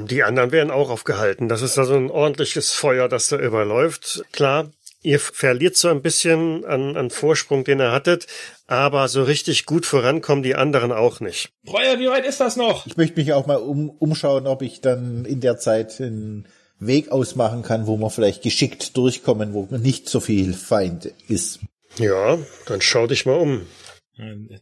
die 0.09 0.23
anderen 0.23 0.53
werden 0.53 0.71
auch 0.71 0.91
aufgehalten. 0.91 1.49
Das 1.49 1.63
ist 1.63 1.77
also 1.77 1.95
ein 1.95 2.11
ordentliches 2.11 2.71
Feuer, 2.73 3.09
das 3.09 3.29
da 3.29 3.39
überläuft. 3.39 4.25
Klar, 4.31 4.71
ihr 5.05 5.21
verliert 5.21 5.77
so 5.77 5.89
ein 5.89 6.03
bisschen 6.03 6.65
an, 6.65 6.97
an 6.97 7.11
Vorsprung, 7.11 7.63
den 7.65 7.81
ihr 7.81 7.93
hattet, 7.93 8.27
aber 8.67 9.07
so 9.09 9.23
richtig 9.23 9.67
gut 9.67 9.87
vorankommen 9.87 10.43
die 10.43 10.55
anderen 10.55 10.91
auch 10.93 11.21
nicht. 11.21 11.51
Breuer, 11.65 11.99
wie 12.01 12.09
weit 12.09 12.25
ist 12.27 12.41
das 12.41 12.57
noch? 12.57 12.87
Ich 12.87 12.97
möchte 12.97 13.21
mich 13.21 13.33
auch 13.33 13.47
mal 13.47 13.57
um, 13.57 13.91
umschauen, 13.91 14.47
ob 14.47 14.63
ich 14.63 14.81
dann 14.81 15.25
in 15.25 15.41
der 15.41 15.59
Zeit 15.59 16.01
einen 16.01 16.49
Weg 16.79 17.13
ausmachen 17.13 17.63
kann, 17.63 17.87
wo 17.87 17.97
wir 17.99 18.11
vielleicht 18.11 18.43
geschickt 18.43 18.97
durchkommen, 18.97 19.53
wo 19.55 19.69
nicht 19.71 20.09
so 20.09 20.21
viel 20.21 20.55
Feind 20.55 21.07
ist. 21.29 21.61
Ja, 21.99 22.39
dann 22.67 22.81
schau 22.81 23.07
dich 23.07 23.27
mal 23.27 23.39
um. 23.39 23.67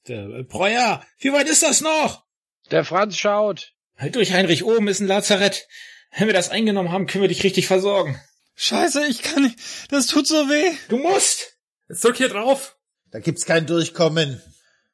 Der- 0.06 0.42
Breuer, 0.44 1.02
wie 1.18 1.32
weit 1.32 1.48
ist 1.48 1.62
das 1.62 1.80
noch? 1.80 2.24
Der 2.70 2.84
Franz 2.84 3.16
schaut. 3.16 3.72
Halt 3.96 4.16
durch, 4.16 4.32
Heinrich, 4.32 4.64
oben 4.64 4.88
ist 4.88 5.00
ein 5.00 5.06
Lazarett. 5.06 5.66
Wenn 6.16 6.26
wir 6.26 6.34
das 6.34 6.50
eingenommen 6.50 6.90
haben, 6.92 7.06
können 7.06 7.22
wir 7.22 7.28
dich 7.28 7.44
richtig 7.44 7.66
versorgen. 7.66 8.20
Scheiße, 8.66 9.06
ich 9.08 9.22
kann 9.22 9.42
nicht. 9.42 9.58
Das 9.90 10.06
tut 10.06 10.28
so 10.28 10.48
weh. 10.48 10.70
Du 10.88 10.96
musst! 10.96 11.56
Jetzt 11.88 12.04
drück 12.04 12.16
hier 12.16 12.28
drauf. 12.28 12.76
Da 13.10 13.18
gibt's 13.18 13.44
kein 13.44 13.66
Durchkommen. 13.66 14.40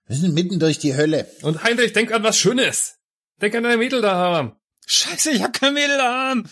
Wir 0.06 0.16
sind 0.16 0.32
mitten 0.32 0.58
durch 0.58 0.78
die 0.78 0.96
Hölle. 0.96 1.26
Und 1.42 1.62
Heinrich, 1.64 1.92
denk 1.92 2.10
an 2.12 2.22
was 2.22 2.38
Schönes. 2.38 2.94
Denk 3.42 3.54
an 3.54 3.64
deine 3.64 3.76
Mädel 3.76 4.00
da 4.00 4.14
haben. 4.14 4.52
Scheiße, 4.86 5.32
ich 5.32 5.42
hab 5.42 5.52
kein 5.52 5.74
Mädelarm. 5.74 6.48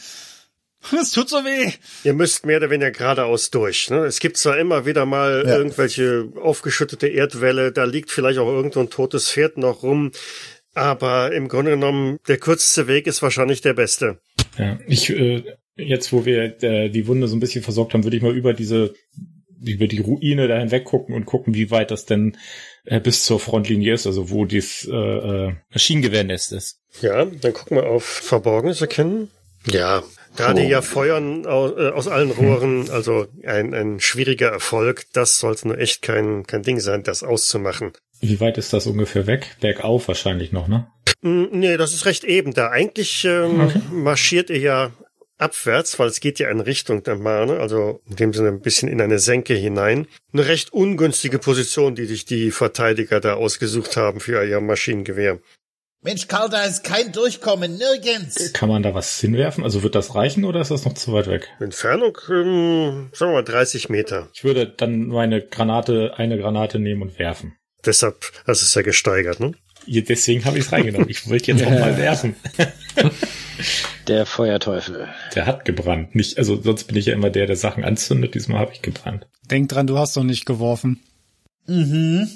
Das 0.92 1.10
tut 1.12 1.30
so 1.30 1.42
weh. 1.42 1.72
Ihr 2.04 2.12
müsst 2.12 2.44
mehr 2.44 2.58
oder 2.58 2.68
weniger 2.68 2.90
geradeaus 2.90 3.50
durch. 3.50 3.88
Ne? 3.88 4.04
Es 4.04 4.20
gibt 4.20 4.36
zwar 4.36 4.58
immer 4.58 4.84
wieder 4.84 5.06
mal 5.06 5.42
Ja. 5.46 5.56
irgendwelche 5.56 6.28
aufgeschüttete 6.40 7.08
Erdwelle, 7.08 7.72
da 7.72 7.84
liegt 7.84 8.10
vielleicht 8.10 8.38
auch 8.38 8.46
irgendwo 8.46 8.80
ein 8.80 8.90
totes 8.90 9.30
Pferd 9.30 9.56
noch 9.56 9.82
rum, 9.82 10.12
aber 10.74 11.32
im 11.32 11.48
Grunde 11.48 11.70
genommen, 11.72 12.18
der 12.28 12.36
kürzeste 12.36 12.86
Weg 12.88 13.06
ist 13.06 13.22
wahrscheinlich 13.22 13.62
der 13.62 13.72
beste. 13.72 14.20
Ja, 14.58 14.78
ich, 14.86 15.08
äh, 15.10 15.56
jetzt 15.76 16.12
wo 16.12 16.24
wir 16.24 16.62
äh, 16.62 16.88
die 16.88 17.06
Wunde 17.06 17.28
so 17.28 17.36
ein 17.36 17.40
bisschen 17.40 17.62
versorgt 17.62 17.94
haben, 17.94 18.04
würde 18.04 18.16
ich 18.16 18.22
mal 18.22 18.36
über 18.36 18.52
diese, 18.52 18.94
über 19.60 19.86
die 19.86 20.00
Ruine 20.00 20.48
da 20.48 20.58
hinweg 20.58 20.84
gucken 20.84 21.14
und 21.14 21.26
gucken, 21.26 21.54
wie 21.54 21.70
weit 21.70 21.90
das 21.90 22.06
denn 22.06 22.36
äh, 22.84 23.00
bis 23.00 23.24
zur 23.24 23.40
Frontlinie 23.40 23.94
ist, 23.94 24.06
also 24.06 24.30
wo 24.30 24.44
dieses 24.44 24.88
äh, 24.90 24.94
äh, 24.94 25.52
Maschinengewehrsnest 25.72 26.52
ist. 26.52 26.80
Ja, 27.02 27.24
dann 27.24 27.52
gucken 27.52 27.76
wir 27.76 27.86
auf 27.86 28.04
Verborgenes 28.04 28.80
erkennen. 28.80 29.30
Ja, 29.66 30.02
da 30.36 30.54
die 30.54 30.62
ja 30.62 30.82
feuern 30.82 31.46
aus, 31.46 31.72
äh, 31.76 31.88
aus 31.88 32.08
allen 32.08 32.30
Rohren, 32.30 32.90
also 32.90 33.26
ein, 33.44 33.74
ein 33.74 34.00
schwieriger 34.00 34.48
Erfolg, 34.48 35.06
das 35.12 35.38
sollte 35.38 35.68
nur 35.68 35.78
echt 35.78 36.02
kein, 36.02 36.46
kein 36.46 36.62
Ding 36.62 36.78
sein, 36.78 37.02
das 37.02 37.22
auszumachen. 37.22 37.92
Wie 38.20 38.40
weit 38.40 38.58
ist 38.58 38.72
das 38.72 38.86
ungefähr 38.86 39.26
weg? 39.26 39.56
Bergauf 39.60 40.08
wahrscheinlich 40.08 40.52
noch, 40.52 40.68
ne? 40.68 40.86
Mm, 41.22 41.46
Nee, 41.52 41.76
das 41.76 41.92
ist 41.92 42.06
recht 42.06 42.24
eben 42.24 42.54
da. 42.54 42.70
Eigentlich 42.70 43.24
ähm, 43.24 43.72
marschiert 43.92 44.50
ihr 44.50 44.58
ja 44.58 44.92
abwärts, 45.38 45.98
weil 45.98 46.08
es 46.08 46.20
geht 46.20 46.38
ja 46.38 46.50
in 46.50 46.60
Richtung 46.60 47.02
der 47.02 47.16
Mahne, 47.16 47.58
also 47.60 48.00
in 48.08 48.16
dem 48.16 48.32
Sinne 48.32 48.48
ein 48.48 48.60
bisschen 48.60 48.88
in 48.88 49.00
eine 49.00 49.18
Senke 49.18 49.54
hinein. 49.54 50.06
Eine 50.32 50.46
recht 50.46 50.72
ungünstige 50.72 51.38
Position, 51.38 51.94
die 51.94 52.06
sich 52.06 52.24
die 52.24 52.50
Verteidiger 52.50 53.20
da 53.20 53.34
ausgesucht 53.34 53.96
haben 53.96 54.20
für 54.20 54.44
ihr 54.44 54.60
Maschinengewehr. 54.60 55.38
Mensch, 56.02 56.28
Karl, 56.28 56.48
da 56.48 56.62
ist 56.62 56.84
kein 56.84 57.10
Durchkommen, 57.10 57.78
nirgends. 57.78 58.52
Kann 58.52 58.68
man 58.68 58.82
da 58.82 58.94
was 58.94 59.18
hinwerfen? 59.18 59.64
Also 59.64 59.82
wird 59.82 59.96
das 59.96 60.14
reichen 60.14 60.44
oder 60.44 60.60
ist 60.60 60.70
das 60.70 60.84
noch 60.84 60.94
zu 60.94 61.12
weit 61.12 61.26
weg? 61.26 61.48
Entfernung, 61.58 62.16
ähm, 62.28 63.08
sagen 63.12 63.32
wir 63.32 63.38
mal 63.38 63.42
30 63.42 63.88
Meter. 63.88 64.28
Ich 64.32 64.44
würde 64.44 64.68
dann 64.68 65.08
meine 65.08 65.44
Granate, 65.44 66.14
eine 66.16 66.38
Granate 66.38 66.78
nehmen 66.78 67.02
und 67.02 67.18
werfen. 67.18 67.56
Deshalb, 67.84 68.30
das 68.46 68.62
ist 68.62 68.74
ja 68.76 68.82
gesteigert, 68.82 69.40
ne? 69.40 69.54
Deswegen 69.86 70.44
habe 70.44 70.58
ich 70.58 70.66
es 70.66 70.72
reingenommen. 70.72 71.08
Ich 71.08 71.28
wollte 71.28 71.52
jetzt 71.52 71.64
auch 71.64 71.70
mal 71.70 71.96
werfen. 71.96 72.36
Der 74.08 74.26
Feuerteufel. 74.26 75.08
Der 75.34 75.46
hat 75.46 75.64
gebrannt. 75.64 76.14
Nicht, 76.14 76.38
also 76.38 76.60
sonst 76.60 76.84
bin 76.84 76.96
ich 76.96 77.06
ja 77.06 77.14
immer 77.14 77.30
der, 77.30 77.46
der 77.46 77.56
Sachen 77.56 77.84
anzündet. 77.84 78.34
Diesmal 78.34 78.60
habe 78.60 78.72
ich 78.72 78.82
gebrannt. 78.82 79.26
Denk 79.50 79.68
dran, 79.68 79.86
du 79.86 79.98
hast 79.98 80.16
doch 80.16 80.22
nicht 80.22 80.46
geworfen. 80.46 81.00
Mhm. 81.66 82.28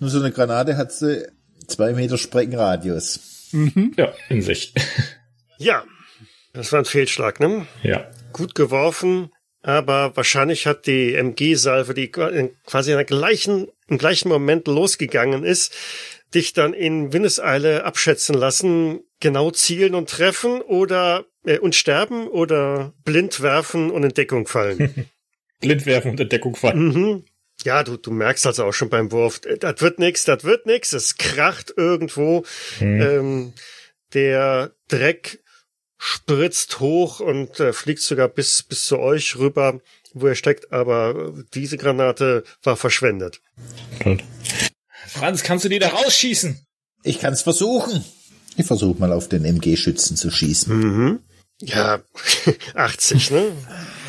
Nur 0.00 0.10
so 0.10 0.18
eine 0.18 0.32
Granate 0.32 0.76
hat 0.76 0.92
sie 0.92 1.26
zwei 1.66 1.92
Meter 1.92 2.18
Sprengradius. 2.18 3.50
Ja, 3.96 4.12
in 4.28 4.42
sich. 4.42 4.74
Ja, 5.58 5.84
das 6.52 6.72
war 6.72 6.80
ein 6.80 6.84
Fehlschlag, 6.84 7.38
ne? 7.38 7.66
ja. 7.82 8.10
Gut 8.32 8.56
geworfen, 8.56 9.30
aber 9.62 10.16
wahrscheinlich 10.16 10.66
hat 10.66 10.88
die 10.88 11.14
MG-Salve, 11.14 11.94
die 11.94 12.08
quasi 12.08 12.90
in 12.90 12.96
der 12.96 13.04
gleichen, 13.04 13.68
im 13.86 13.98
gleichen 13.98 14.28
Moment 14.28 14.66
losgegangen 14.66 15.44
ist, 15.44 15.72
dich 16.34 16.52
dann 16.52 16.74
in 16.74 17.12
Windeseile 17.12 17.84
abschätzen 17.84 18.34
lassen, 18.34 19.00
genau 19.20 19.50
zielen 19.50 19.94
und 19.94 20.10
treffen 20.10 20.60
oder 20.60 21.26
äh, 21.44 21.58
und 21.58 21.74
sterben 21.74 22.28
oder 22.28 22.92
blind 23.04 23.40
werfen 23.40 23.90
und 23.90 24.02
in 24.02 24.12
Deckung 24.12 24.46
fallen. 24.46 25.08
Blind 25.60 25.86
werfen 25.86 26.10
und 26.10 26.20
in 26.20 26.28
Deckung 26.28 26.56
fallen. 26.56 26.78
mhm. 26.78 27.24
Ja, 27.62 27.84
du, 27.84 27.96
du 27.96 28.10
merkst 28.10 28.46
also 28.46 28.64
auch 28.64 28.72
schon 28.72 28.90
beim 28.90 29.12
Wurf, 29.12 29.40
äh, 29.44 29.56
das 29.56 29.80
wird 29.80 29.98
nix, 29.98 30.24
das 30.24 30.44
wird 30.44 30.66
nix, 30.66 30.92
es 30.92 31.16
kracht 31.16 31.72
irgendwo. 31.76 32.44
Hm. 32.78 33.00
Ähm, 33.00 33.52
der 34.12 34.72
Dreck 34.88 35.40
spritzt 35.96 36.80
hoch 36.80 37.20
und 37.20 37.60
äh, 37.60 37.72
fliegt 37.72 38.00
sogar 38.00 38.28
bis, 38.28 38.62
bis 38.62 38.86
zu 38.86 38.98
euch 38.98 39.36
rüber, 39.36 39.80
wo 40.12 40.26
er 40.26 40.34
steckt, 40.34 40.72
aber 40.72 41.32
diese 41.54 41.78
Granate 41.78 42.44
war 42.62 42.76
verschwendet. 42.76 43.40
Gut. 44.02 44.22
Franz, 45.06 45.42
kannst 45.42 45.64
du 45.64 45.68
die 45.68 45.78
da 45.78 45.88
rausschießen? 45.88 46.58
Ich 47.02 47.18
kann's 47.18 47.42
versuchen. 47.42 48.04
Ich 48.56 48.66
versuche 48.66 48.98
mal 48.98 49.12
auf 49.12 49.28
den 49.28 49.44
MG-Schützen 49.44 50.16
zu 50.16 50.30
schießen. 50.30 50.76
Mhm. 50.76 51.20
Ja, 51.60 52.00
80, 52.74 53.30
ne? 53.30 53.52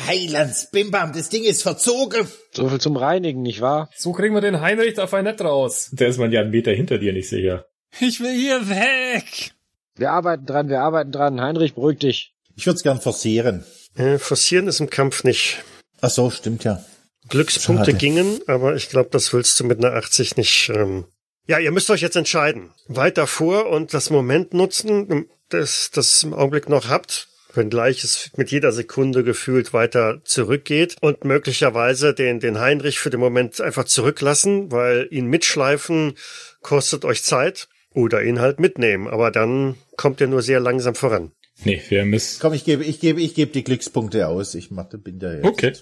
Heilands, 0.06 0.70
Bimbam, 0.70 1.12
das 1.12 1.28
Ding 1.28 1.44
ist 1.44 1.62
verzogen. 1.62 2.28
So 2.52 2.68
viel 2.68 2.80
zum 2.80 2.96
Reinigen, 2.96 3.42
nicht 3.42 3.60
wahr? 3.60 3.90
So 3.96 4.12
kriegen 4.12 4.34
wir 4.34 4.40
den 4.40 4.60
Heinrich 4.60 4.94
da 4.94 5.22
nicht 5.22 5.40
raus. 5.40 5.90
Da 5.92 6.06
ist 6.06 6.18
man 6.18 6.32
ja 6.32 6.40
einen 6.40 6.50
Meter 6.50 6.72
hinter 6.72 6.98
dir 6.98 7.12
nicht 7.12 7.28
sicher. 7.28 7.66
Ich 8.00 8.20
will 8.20 8.34
hier 8.34 8.68
weg. 8.68 9.52
Wir 9.94 10.10
arbeiten 10.10 10.44
dran, 10.44 10.68
wir 10.68 10.80
arbeiten 10.80 11.12
dran. 11.12 11.40
Heinrich, 11.40 11.74
beruhig 11.74 11.98
dich. 11.98 12.34
Ich 12.56 12.66
würde 12.66 12.76
es 12.76 12.82
gern 12.82 13.00
forcieren. 13.00 13.64
Äh, 13.94 14.18
forcieren 14.18 14.68
ist 14.68 14.80
im 14.80 14.90
Kampf 14.90 15.24
nicht. 15.24 15.62
Ach 16.00 16.10
so, 16.10 16.30
stimmt 16.30 16.64
ja. 16.64 16.84
Glückspunkte 17.28 17.92
Schade. 17.92 17.98
gingen, 17.98 18.40
aber 18.46 18.76
ich 18.76 18.88
glaube, 18.88 19.08
das 19.10 19.32
willst 19.32 19.58
du 19.60 19.64
mit 19.64 19.78
einer 19.78 19.94
80 19.94 20.36
nicht. 20.36 20.70
Ähm 20.74 21.04
ja, 21.48 21.58
ihr 21.58 21.70
müsst 21.70 21.90
euch 21.90 22.00
jetzt 22.00 22.16
entscheiden. 22.16 22.70
Weiter 22.88 23.26
vor 23.26 23.66
und 23.66 23.94
das 23.94 24.10
Moment 24.10 24.52
nutzen, 24.52 25.26
das 25.48 25.90
das 25.92 26.22
im 26.24 26.34
Augenblick 26.34 26.68
noch 26.68 26.88
habt, 26.88 27.28
wenngleich 27.54 28.02
es 28.02 28.30
mit 28.36 28.50
jeder 28.50 28.72
Sekunde 28.72 29.22
gefühlt 29.22 29.72
weiter 29.72 30.20
zurückgeht 30.24 30.96
und 31.00 31.24
möglicherweise 31.24 32.14
den, 32.14 32.40
den 32.40 32.58
Heinrich 32.58 32.98
für 32.98 33.10
den 33.10 33.20
Moment 33.20 33.60
einfach 33.60 33.84
zurücklassen, 33.84 34.72
weil 34.72 35.06
ihn 35.10 35.26
mitschleifen 35.26 36.14
kostet 36.62 37.04
euch 37.04 37.22
Zeit 37.22 37.68
oder 37.94 38.22
ihn 38.22 38.40
halt 38.40 38.60
mitnehmen, 38.60 39.06
aber 39.06 39.30
dann 39.30 39.76
kommt 39.96 40.20
ihr 40.20 40.26
nur 40.26 40.42
sehr 40.42 40.60
langsam 40.60 40.94
voran. 40.94 41.30
Nee, 41.64 41.80
wir 41.88 42.04
müssen. 42.04 42.38
Komm, 42.40 42.52
ich 42.52 42.64
gebe, 42.64 42.84
ich 42.84 43.00
gebe, 43.00 43.20
ich 43.20 43.34
gebe 43.34 43.50
die 43.52 43.64
Glückspunkte 43.64 44.28
aus. 44.28 44.54
Ich 44.54 44.70
mache, 44.70 44.98
bin 44.98 45.18
da 45.18 45.32
jetzt. 45.32 45.44
Okay. 45.44 45.72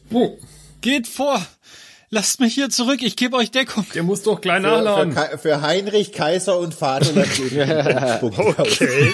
Geht 0.85 1.07
vor. 1.09 1.45
Lasst 2.11 2.41
mich 2.41 2.53
hier 2.55 2.69
zurück. 2.69 3.01
Ich 3.03 3.17
gebe 3.17 3.37
euch 3.37 3.51
Deckung. 3.51 3.87
der 3.95 4.03
muss 4.03 4.23
doch 4.23 4.41
klein 4.41 4.63
Für, 4.63 4.69
für, 4.69 4.75
nachladen. 4.77 5.15
Ka- 5.15 5.39
für 5.39 5.63
Heinrich, 5.63 6.13
Kaiser 6.13 6.59
und 6.59 6.75
Vaterland 6.75 7.27
gebe 7.35 7.49
ich 7.49 7.55
die 7.55 7.59
Glückspunkte 8.21 8.59
aus. 8.59 8.81
Okay, 8.81 9.13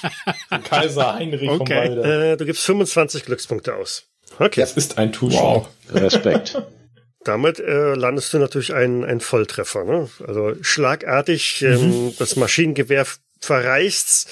Kaiser 0.68 1.14
Heinrich 1.14 1.48
vom 1.48 1.60
Okay. 1.60 1.76
Walde. 1.96 2.32
äh, 2.32 2.36
du 2.36 2.44
gibst 2.46 2.64
25 2.64 3.24
Glückspunkte 3.26 3.74
aus. 3.76 4.04
Okay. 4.38 4.60
Das 4.60 4.72
ist 4.72 4.98
ein 4.98 5.12
Tuschau. 5.12 5.68
Respekt. 5.90 6.60
Damit 7.24 7.60
äh, 7.60 7.94
landest 7.94 8.32
du 8.34 8.38
natürlich 8.38 8.74
ein, 8.74 9.04
ein 9.04 9.20
Volltreffer. 9.20 9.84
Ne? 9.84 10.08
Also 10.26 10.54
schlagartig 10.62 11.62
ähm, 11.62 12.14
das 12.18 12.36
Maschinengewehr 12.36 13.06
verreißt. 13.40 14.28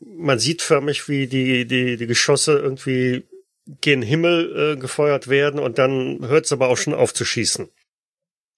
Man 0.00 0.38
sieht 0.38 0.60
förmlich, 0.60 1.08
wie 1.08 1.26
die, 1.28 1.66
die, 1.66 1.96
die 1.96 2.06
Geschosse 2.06 2.58
irgendwie 2.58 3.24
gen 3.80 4.02
Himmel 4.02 4.74
äh, 4.76 4.80
gefeuert 4.80 5.28
werden 5.28 5.58
und 5.60 5.78
dann 5.78 6.20
hört 6.26 6.44
es 6.46 6.52
aber 6.52 6.68
auch 6.68 6.76
schon 6.76 6.94
auf 6.94 7.12
zu 7.14 7.24
schießen. 7.24 7.68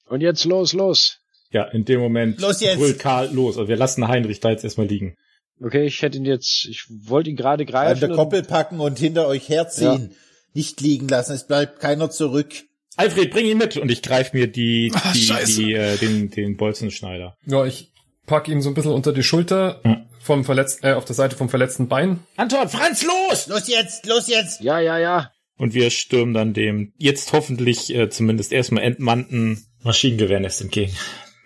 Und 0.09 0.21
jetzt 0.21 0.44
los, 0.44 0.73
los. 0.73 1.18
Ja, 1.51 1.64
in 1.64 1.85
dem 1.85 2.01
Moment 2.01 2.40
Los 2.40 2.61
jetzt! 2.61 2.79
brüllt 2.79 2.99
Karl 2.99 3.33
los. 3.33 3.57
Also 3.57 3.68
wir 3.68 3.77
lassen 3.77 4.07
Heinrich 4.09 4.40
da 4.40 4.51
jetzt 4.51 4.64
erstmal 4.64 4.87
liegen. 4.87 5.14
Okay, 5.61 5.87
ich 5.87 6.03
hätte 6.03 6.18
ihn 6.18 6.25
jetzt, 6.27 6.66
ich 6.71 6.85
wollte 6.88 7.31
ihn 7.31 7.37
gerade 7.37 7.62
An 7.64 7.66
greifen. 7.71 8.01
der 8.01 8.11
und- 8.11 8.16
Koppel 8.16 8.42
packen 8.42 8.81
und 8.81 8.99
hinter 8.99 9.27
euch 9.27 9.49
herziehen. 9.49 10.14
Nicht 10.55 10.81
liegen 10.81 11.09
lassen. 11.09 11.33
Es 11.33 11.47
bleibt 11.47 11.81
keiner 11.81 12.11
zurück. 12.11 12.53
Alfred, 12.97 13.31
bring 13.31 13.47
ihn 13.47 13.59
mit 13.59 13.77
und 13.77 13.90
ich 13.90 14.03
greife 14.03 14.37
mir 14.37 14.47
die, 14.49 14.90
Ah, 14.94 15.12
die, 15.12 15.29
die 15.55 15.73
äh, 15.75 15.97
den, 15.97 16.31
den 16.31 16.57
Bolzenschneider. 16.57 17.37
Ja, 17.47 17.64
ich 17.64 17.92
pack 18.27 18.49
ihn 18.49 18.61
so 18.61 18.68
ein 18.71 18.75
bisschen 18.75 18.92
unter 18.92 19.12
die 19.12 19.23
Schulter 19.23 19.81
Ja. 19.85 20.05
Vom 20.20 20.44
verletzten, 20.44 20.87
äh, 20.87 20.92
auf 20.92 21.04
der 21.04 21.14
Seite 21.14 21.37
vom 21.37 21.48
verletzten 21.48 21.88
Bein. 21.88 22.20
Anton, 22.37 22.68
Franz, 22.68 23.04
los! 23.04 23.46
Los 23.46 23.68
jetzt, 23.68 24.07
los 24.07 24.28
jetzt! 24.28 24.61
Ja, 24.61 24.81
ja, 24.81 24.98
ja. 24.98 25.31
Und 25.57 25.74
wir 25.74 25.90
stürmen 25.90 26.35
dann 26.35 26.54
dem 26.54 26.92
jetzt 26.98 27.33
hoffentlich 27.33 27.94
äh, 27.94 28.09
zumindest 28.09 28.52
erstmal 28.52 28.85
entmannten 28.85 29.66
Maschinengewehrnest 29.83 30.61
entgegen. 30.61 30.92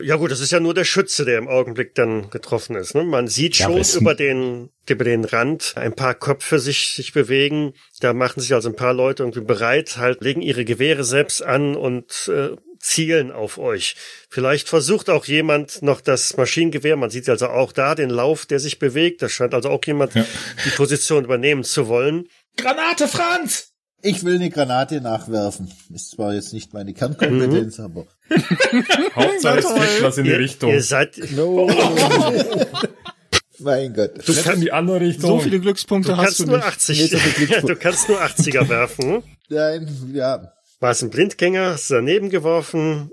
Ja 0.01 0.17
gut, 0.17 0.33
das 0.33 0.41
ist 0.41 0.51
ja 0.51 0.59
nur 0.59 0.75
der 0.75 0.85
Schütze, 0.85 1.25
der 1.25 1.39
im 1.39 1.49
Augenblick 1.49 1.95
dann 1.95 2.29
getroffen 2.31 2.75
ist. 2.77 2.95
Ne? 2.95 3.05
Man 3.05 3.29
sieht 3.29 3.57
Ja, 3.57 3.67
schon 3.67 4.01
über 4.01 4.15
den, 4.15 4.71
über 4.89 5.05
den 5.05 5.25
Rand 5.25 5.75
ein 5.77 5.95
paar 5.95 6.15
Köpfe 6.15 6.59
sich, 6.59 6.95
sich 6.95 7.13
bewegen. 7.13 7.75
Da 8.01 8.13
machen 8.13 8.41
sich 8.41 8.53
also 8.53 8.69
ein 8.69 8.77
paar 8.77 8.95
Leute 8.95 9.23
irgendwie 9.23 9.43
bereit, 9.43 9.99
halt 9.99 10.21
legen 10.21 10.43
ihre 10.43 10.65
Gewehre 10.65 11.05
selbst 11.05 11.43
an 11.43 11.77
und 11.77 12.29
äh, 12.29 12.57
zielen 12.83 13.31
auf 13.33 13.57
euch. 13.59 13.95
Vielleicht 14.29 14.69
versucht 14.69 15.09
auch 15.09 15.25
jemand 15.25 15.81
noch 15.83 16.01
das 16.03 16.37
Maschinengewehr. 16.37 16.97
Man 16.97 17.09
sieht 17.11 17.29
also 17.29 17.47
auch 17.49 17.73
da 17.73 17.95
den 17.95 18.11
Lauf, 18.11 18.45
der 18.45 18.59
sich 18.59 18.79
bewegt. 18.79 19.23
Da 19.23 19.29
scheint 19.29 19.55
also 19.55 19.71
auch 19.71 19.83
jemand 19.87 20.15
Ja. 20.15 20.27
die 20.67 20.71
Position 20.71 21.25
übernehmen 21.25 21.65
zu 21.65 21.89
wollen. 21.89 22.27
Granate, 22.57 23.09
Franz! 23.09 23.69
Ich 24.05 24.25
will 24.25 24.35
eine 24.35 24.51
Granate 24.51 25.01
nachwerfen. 25.01 25.73
Ist 25.95 26.11
zwar 26.11 26.35
jetzt 26.35 26.53
nicht 26.53 26.75
meine 26.75 26.93
Kernkompetenz, 26.93 27.79
aber 27.79 28.07
Hauptsache 29.15 29.59
es 29.61 29.67
fliegt 29.71 30.03
was 30.03 30.19
in 30.19 30.25
die 30.25 30.33
Richtung. 30.33 30.71
ihr 30.73 30.83
seid, 30.83 31.17
No. 31.31 31.69
mein 33.61 33.95
Gott. 33.95 34.15
du 34.17 34.33
Nicht 34.33 34.39
in 34.39 34.43
kannst, 34.45 34.63
die 34.65 34.73
andere 34.73 35.01
Richtung. 35.01 35.31
So 35.31 35.39
viele 35.39 35.61
Glückspunkte 35.61 36.11
du 36.13 36.17
hast 36.17 36.25
kannst 36.25 36.41
du 36.41 36.47
nur 36.47 36.57
nicht. 36.57 36.67
80, 36.67 36.99
Nee, 37.01 37.07
so 37.07 37.17
viel 37.19 37.33
Glückspunkte. 37.47 37.75
du 37.75 37.81
kannst 37.81 38.09
nur 38.09 38.21
80er 38.21 38.69
werfen. 38.69 39.09
ne? 39.09 39.23
Nein, 39.49 40.11
ja. 40.15 40.53
War 40.83 40.91
es 40.91 41.01
ein 41.01 41.11
Blindgänger? 41.11 41.77
Du 41.77 41.95
daneben 41.95 42.29
geworfen? 42.29 43.13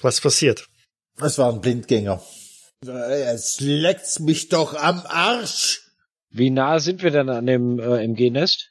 Was 0.00 0.22
passiert? 0.22 0.66
Es 1.20 1.36
war 1.36 1.52
ein 1.52 1.60
Blindgänger. 1.60 2.22
Es 2.86 3.60
leckt 3.60 4.20
mich 4.20 4.48
doch 4.48 4.72
am 4.74 5.02
Arsch. 5.06 5.82
Wie 6.30 6.48
nah 6.48 6.78
sind 6.78 7.02
wir 7.02 7.10
denn 7.10 7.28
an 7.28 7.44
dem 7.44 7.78
äh, 7.78 8.02
MG-Nest? 8.04 8.70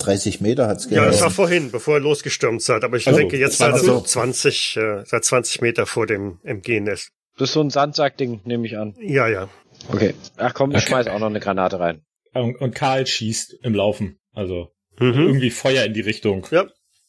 30 0.00 0.40
Meter 0.40 0.66
hat's 0.66 0.88
Ja, 0.90 1.04
das 1.06 1.20
war 1.20 1.30
vorhin, 1.30 1.70
bevor 1.70 1.98
ihr 1.98 2.00
losgestürmt 2.00 2.62
seid. 2.62 2.82
Aber 2.82 2.96
ich 2.96 3.06
Also, 3.06 3.20
denke, 3.20 3.36
jetzt 3.38 3.58
seid 3.58 3.74
ihr 3.74 3.80
20. 3.80 3.86
so 3.86 4.00
20, 4.00 4.76
äh, 4.76 5.04
seit 5.06 5.24
20 5.24 5.60
Meter 5.60 5.86
vor 5.86 6.08
dem 6.08 6.40
MG-Nest. 6.42 7.10
Das 7.36 7.50
ist 7.50 7.52
so 7.54 7.60
ein 7.60 7.70
Sandsackding, 7.70 8.40
nehme 8.44 8.66
ich 8.66 8.76
an. 8.76 8.96
Ja, 9.00 9.28
ja. 9.28 9.48
Okay. 9.88 10.14
Ach 10.36 10.52
komm, 10.52 10.72
ich 10.72 10.78
Okay. 10.78 10.86
schmeiß 10.88 11.06
auch 11.06 11.20
noch 11.20 11.28
eine 11.28 11.38
Granate 11.38 11.78
rein. 11.78 12.02
Und, 12.34 12.56
und 12.60 12.74
Karl 12.74 13.06
schießt 13.06 13.58
im 13.62 13.74
Laufen. 13.76 14.18
Also 14.32 14.72
Mhm. 14.98 15.14
irgendwie 15.28 15.50
Feuer 15.50 15.84
in 15.84 15.94
die 15.94 16.00
Richtung. 16.00 16.44
Ja. 16.50 16.66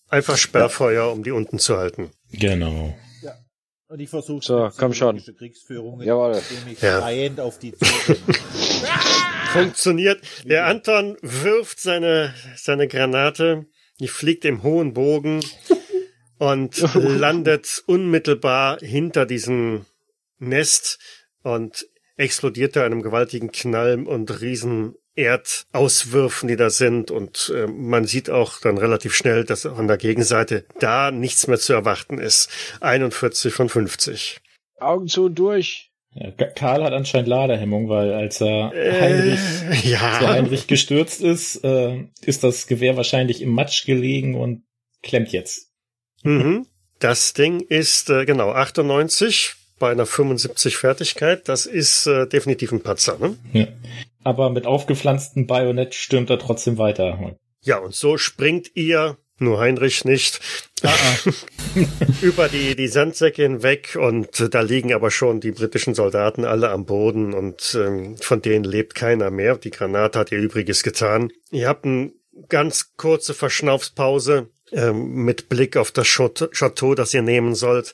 Einfach 0.10 0.38
Sperrfeuer, 0.38 1.12
um 1.12 1.24
die 1.24 1.32
unten 1.32 1.60
zu 1.60 1.78
halten. 1.78 2.12
Genau. 2.32 2.96
Und 3.92 4.00
ich 4.00 4.10
versuche 4.10 4.46
So, 4.46 4.70
komm 4.78 4.94
schon. 4.94 5.20
Kriegsführung, 5.38 6.02
Jawohl. 6.04 6.40
indem 6.52 6.74
ich 6.74 6.82
Ja. 6.82 7.00
schreiend 7.00 7.40
auf 7.40 7.58
die. 7.58 7.74
Funktioniert. 9.54 10.22
Der 10.46 10.66
Anton 10.68 11.18
wirft 11.22 11.80
seine, 11.80 12.34
seine 12.56 12.88
Granate, 12.88 13.66
die 14.00 14.08
fliegt 14.08 14.46
im 14.46 14.62
hohen 14.62 14.94
Bogen 14.94 15.44
und 16.38 16.78
landet 16.94 17.84
unmittelbar 17.88 18.78
hinter 18.80 19.26
diesem 19.26 19.86
Nest 20.38 21.00
und 21.42 21.88
explodiert 22.16 22.76
da 22.76 22.86
in 22.86 22.92
einem 22.94 23.02
gewaltigen 23.02 23.52
Knall 23.52 24.04
und 24.06 24.42
riesen 24.42 24.94
Erdauswürfen, 25.24 26.48
die 26.48 26.56
da 26.56 26.70
sind. 26.70 27.12
Und 27.12 27.52
äh, 27.56 27.68
man 27.68 28.06
sieht 28.06 28.30
auch 28.30 28.60
dann 28.62 28.78
relativ 28.78 29.14
schnell, 29.16 29.44
dass 29.46 29.66
an 29.66 29.88
der 29.88 29.98
Gegenseite 29.98 30.66
da 30.80 31.12
nichts 31.12 31.48
mehr 31.48 31.60
zu 31.60 31.74
erwarten 31.74 32.18
ist. 32.18 32.50
41 32.82 33.54
von 33.54 33.70
50. 33.70 34.40
Augen 34.80 35.08
zu 35.08 35.26
und 35.26 35.36
durch. 35.38 35.92
Ja, 36.16 36.32
Ka- 36.32 36.46
Karl 36.48 36.84
hat 36.84 36.94
anscheinend 36.94 37.28
Ladehemmung, 37.28 37.88
weil 37.90 38.12
als 38.14 38.42
er 38.42 38.72
Heinrich, 38.74 39.40
als 39.68 39.86
Äh, 39.86 39.90
ja. 39.90 40.20
Heinrich 40.22 40.66
gestürzt 40.68 41.22
ist, 41.22 41.64
äh, 41.64 42.06
ist 42.22 42.44
das 42.44 42.66
Gewehr 42.66 42.98
wahrscheinlich 42.98 43.42
im 43.42 43.50
Matsch 43.50 43.86
gelegen 43.86 44.34
und 44.36 44.64
klemmt 45.04 45.32
jetzt. 45.32 45.70
Mhm. 46.24 46.66
Das 46.98 47.34
Ding 47.34 47.62
ist, 47.62 48.10
äh, 48.10 48.26
genau, 48.26 48.52
98 48.52 49.54
bei 49.80 49.92
einer 49.92 50.06
75 50.06 50.78
Fertigkeit. 50.78 51.48
Das 51.50 51.66
ist 51.66 52.06
äh, 52.06 52.28
definitiv 52.28 52.72
ein 52.72 52.82
Patzer, 52.82 53.18
ne? 53.20 53.38
Ja. 53.54 53.68
Aber 54.24 54.50
mit 54.50 54.66
aufgepflanztem 54.66 55.48
Bajonett 55.48 55.96
stürmt 55.96 56.30
er 56.30 56.40
trotzdem 56.40 56.78
weiter. 56.78 57.36
Ja, 57.62 57.78
und 57.80 57.96
so 57.96 58.18
springt 58.18 58.76
ihr, 58.76 59.18
nur 59.38 59.60
Heinrich 59.60 60.06
nicht, 60.06 60.42
über 62.22 62.48
die, 62.48 62.76
die 62.76 62.88
Sandsäcke 62.88 63.42
hinweg 63.42 63.98
und 64.00 64.54
da 64.54 64.62
liegen 64.62 64.94
aber 64.94 65.12
schon 65.12 65.40
die 65.40 65.52
britischen 65.52 65.94
Soldaten 65.94 66.46
alle 66.46 66.70
am 66.70 66.86
Boden 66.86 67.34
und 67.34 67.78
ähm, 67.80 68.18
von 68.18 68.42
denen 68.42 68.66
lebt 68.66 68.96
keiner 68.96 69.32
mehr. 69.32 69.58
Die 69.58 69.72
Granate 69.72 70.20
hat 70.20 70.32
ihr 70.32 70.40
Übriges 70.40 70.84
getan. 70.84 71.32
Ihr 71.52 71.68
habt 71.68 71.86
eine 71.86 72.12
ganz 72.48 72.96
kurze 72.96 73.34
Verschnaufspause 73.34 74.50
mit 74.72 75.50
Blick 75.50 75.78
auf 75.78 75.92
das 75.92 76.08
Chateau, 76.08 76.96
das 76.96 77.14
ihr 77.14 77.22
nehmen 77.22 77.56
sollt, 77.56 77.94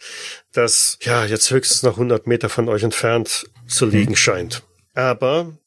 das 0.53 0.97
ja 1.01 1.25
jetzt 1.25 1.51
höchstens 1.51 1.83
noch 1.83 1.93
100 1.93 2.27
Meter 2.27 2.49
von 2.49 2.69
euch 2.69 2.83
entfernt 2.83 3.49
zu 3.67 3.85
liegen 3.85 4.15
scheint. 4.15 4.63
Aber 4.93 5.57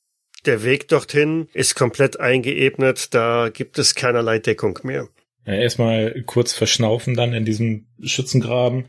der 0.47 0.65
Weg 0.65 0.89
dorthin 0.89 1.49
ist 1.53 1.75
komplett 1.75 2.21
eingeebnet, 2.21 3.15
da 3.15 3.51
gibt 3.53 3.79
es 3.79 3.95
keinerlei 3.95 4.39
Deckung 4.39 4.79
mehr. 4.83 5.09
Ja, 5.47 5.55
erstmal 5.55 6.23
kurz 6.27 6.53
verschnaufen 6.53 7.15
dann 7.15 7.33
in 7.33 7.45
diesem 7.45 7.87
Schützengraben. 8.03 8.87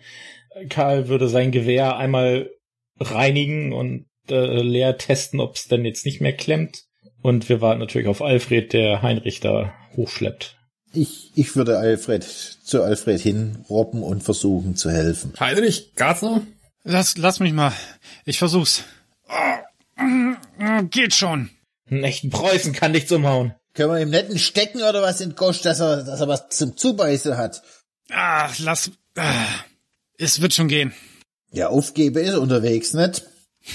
Karl 0.69 1.07
würde 1.07 1.29
sein 1.29 1.51
Gewehr 1.51 1.97
einmal 1.97 2.49
reinigen 2.99 3.71
und 3.71 4.07
äh, 4.29 4.61
leer 4.61 4.97
testen, 4.97 5.39
ob 5.39 5.55
es 5.55 5.67
denn 5.67 5.85
jetzt 5.85 6.05
nicht 6.05 6.21
mehr 6.21 6.33
klemmt. 6.33 6.83
Und 7.21 7.49
wir 7.49 7.61
warten 7.61 7.79
natürlich 7.79 8.07
auf 8.07 8.21
Alfred, 8.21 8.73
der 8.73 9.01
Heinrich 9.01 9.39
da 9.39 9.73
hochschleppt. 9.95 10.58
Ich, 10.93 11.31
ich 11.35 11.55
würde 11.55 11.77
Alfred 11.77 12.23
zu 12.23 12.81
Alfred 12.81 13.21
hinrobben 13.21 14.01
und 14.01 14.23
versuchen 14.23 14.75
zu 14.75 14.89
helfen. 14.89 15.33
Heinrich, 15.39 15.93
Gartner? 15.95 16.41
Lass, 16.83 17.17
lass 17.17 17.39
mich 17.39 17.53
mal. 17.53 17.73
Ich 18.25 18.39
versuch's. 18.39 18.83
Geht 20.89 21.13
schon. 21.13 21.49
Einen 21.89 22.03
echten 22.03 22.29
Preußen 22.29 22.73
kann 22.73 22.91
nichts 22.91 23.11
umhauen. 23.11 23.53
Können 23.73 23.91
wir 23.91 24.01
ihm 24.01 24.09
netten 24.09 24.39
stecken 24.39 24.81
oder 24.81 25.01
was 25.01 25.21
in 25.21 25.35
Gosch, 25.35 25.61
dass 25.61 25.79
er, 25.79 26.03
dass 26.03 26.21
er 26.21 26.27
was 26.27 26.49
zum 26.49 26.75
Zubeißen 26.75 27.37
hat? 27.37 27.61
Ah, 28.09 28.49
lass. 28.57 28.91
Ah, 29.15 29.45
es 30.17 30.41
wird 30.41 30.53
schon 30.53 30.67
gehen. 30.67 30.93
Ja, 31.51 31.69
aufgebe 31.69 32.19
ist 32.19 32.35
unterwegs, 32.35 32.93
nicht? 32.93 33.25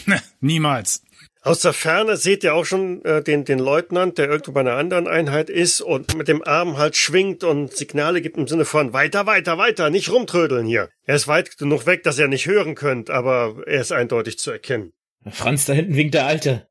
Niemals. 0.41 1.03
Aus 1.45 1.61
der 1.61 1.75
Ferne 1.75 2.17
seht 2.17 2.43
ihr 2.43 2.55
auch 2.55 2.65
schon 2.65 3.05
äh, 3.05 3.23
den, 3.23 3.45
den 3.45 3.59
Leutnant, 3.59 4.17
der 4.17 4.31
irgendwo 4.31 4.53
bei 4.53 4.61
einer 4.61 4.77
anderen 4.77 5.07
Einheit 5.07 5.51
ist 5.51 5.83
und 5.83 6.17
mit 6.17 6.27
dem 6.27 6.43
Arm 6.43 6.79
halt 6.79 6.97
schwingt 6.97 7.45
und 7.45 7.77
Signale 7.77 8.23
gibt 8.23 8.39
im 8.39 8.49
Sinne 8.49 8.65
von 8.65 8.95
weiter, 8.95 9.27
weiter, 9.27 9.59
weiter, 9.59 9.91
nicht 9.91 10.11
rumtrödeln 10.11 10.67
hier. 10.67 10.89
Er 11.05 11.17
ist 11.17 11.29
weit 11.29 11.59
genug 11.59 11.85
weg, 11.85 12.03
dass 12.03 12.19
ihr 12.19 12.29
nicht 12.29 12.47
hören 12.47 12.75
könnt, 12.75 13.11
aber 13.11 13.57
er 13.67 13.83
ist 13.83 13.93
eindeutig 13.93 14.39
zu 14.39 14.53
erkennen. 14.53 14.95
Franz, 15.31 15.67
da 15.67 15.75
hinten 15.75 15.97
winkt 15.97 16.15
der 16.15 16.25
Alte. 16.25 16.67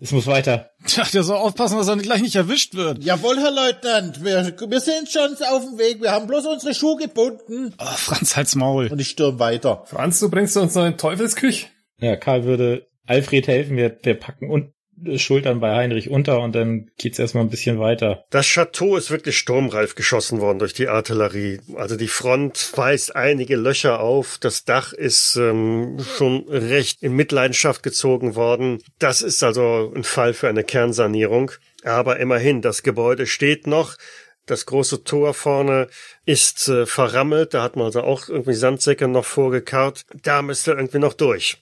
Es 0.00 0.10
muss 0.10 0.26
weiter. 0.26 0.70
Tja, 0.84 1.04
der 1.12 1.22
soll 1.22 1.36
aufpassen, 1.36 1.78
dass 1.78 1.86
er 1.86 1.96
gleich 1.96 2.20
nicht 2.20 2.34
erwischt 2.34 2.74
wird. 2.74 3.04
Jawohl, 3.04 3.38
Herr 3.38 3.52
Leutnant, 3.52 4.24
wir, 4.24 4.56
wir 4.58 4.80
sind 4.80 5.08
schon 5.08 5.36
auf 5.50 5.64
dem 5.64 5.78
Weg, 5.78 6.02
wir 6.02 6.10
haben 6.10 6.26
bloß 6.26 6.46
unsere 6.46 6.74
Schuhe 6.74 6.96
gebunden. 6.96 7.74
Oh, 7.78 7.84
Franz, 7.94 8.36
halt's 8.36 8.56
Maul. 8.56 8.88
Und 8.88 9.00
ich 9.00 9.10
stürm 9.10 9.38
weiter. 9.38 9.84
Franz, 9.86 10.18
du 10.18 10.28
bringst 10.28 10.56
uns 10.56 10.74
noch 10.74 10.84
in 10.84 10.98
Teufelsküch? 10.98 11.68
Ja, 11.98 12.16
Karl 12.16 12.42
würde 12.42 12.88
Alfred 13.06 13.48
helfen. 13.48 13.76
Wir, 13.76 13.96
wir 14.02 14.14
packen 14.14 14.50
und 14.50 14.72
Schultern 15.16 15.60
bei 15.60 15.74
Heinrich 15.74 16.08
unter 16.08 16.40
und 16.40 16.54
dann 16.54 16.90
geht's 16.96 17.18
erstmal 17.18 17.44
ein 17.44 17.50
bisschen 17.50 17.78
weiter. 17.78 18.24
Das 18.30 18.46
Chateau 18.46 18.96
ist 18.96 19.10
wirklich 19.10 19.36
sturmreif 19.36 19.94
geschossen 19.94 20.40
worden 20.40 20.58
durch 20.58 20.72
die 20.72 20.88
Artillerie. 20.88 21.60
Also 21.74 21.96
die 21.96 22.08
Front 22.08 22.72
weist 22.76 23.14
einige 23.14 23.56
Löcher 23.56 24.00
auf. 24.00 24.38
Das 24.40 24.64
Dach 24.64 24.92
ist 24.92 25.36
ähm, 25.36 25.98
schon 26.16 26.48
recht 26.48 27.02
in 27.02 27.12
Mitleidenschaft 27.12 27.82
gezogen 27.82 28.36
worden. 28.36 28.82
Das 28.98 29.20
ist 29.20 29.42
also 29.42 29.92
ein 29.94 30.04
Fall 30.04 30.32
für 30.32 30.48
eine 30.48 30.64
Kernsanierung. 30.64 31.50
Aber 31.84 32.18
immerhin, 32.18 32.62
das 32.62 32.82
Gebäude 32.82 33.26
steht 33.26 33.66
noch. 33.66 33.96
Das 34.46 34.64
große 34.64 35.04
Tor 35.04 35.34
vorne 35.34 35.88
ist 36.24 36.68
äh, 36.68 36.86
verrammelt. 36.86 37.52
Da 37.52 37.62
hat 37.62 37.76
man 37.76 37.86
also 37.86 38.00
auch 38.00 38.28
irgendwie 38.28 38.54
Sandsäcke 38.54 39.08
noch 39.08 39.24
vorgekarrt. 39.24 40.06
Da 40.22 40.40
müsst 40.40 40.68
ihr 40.68 40.76
irgendwie 40.76 41.00
noch 41.00 41.14
durch. 41.14 41.58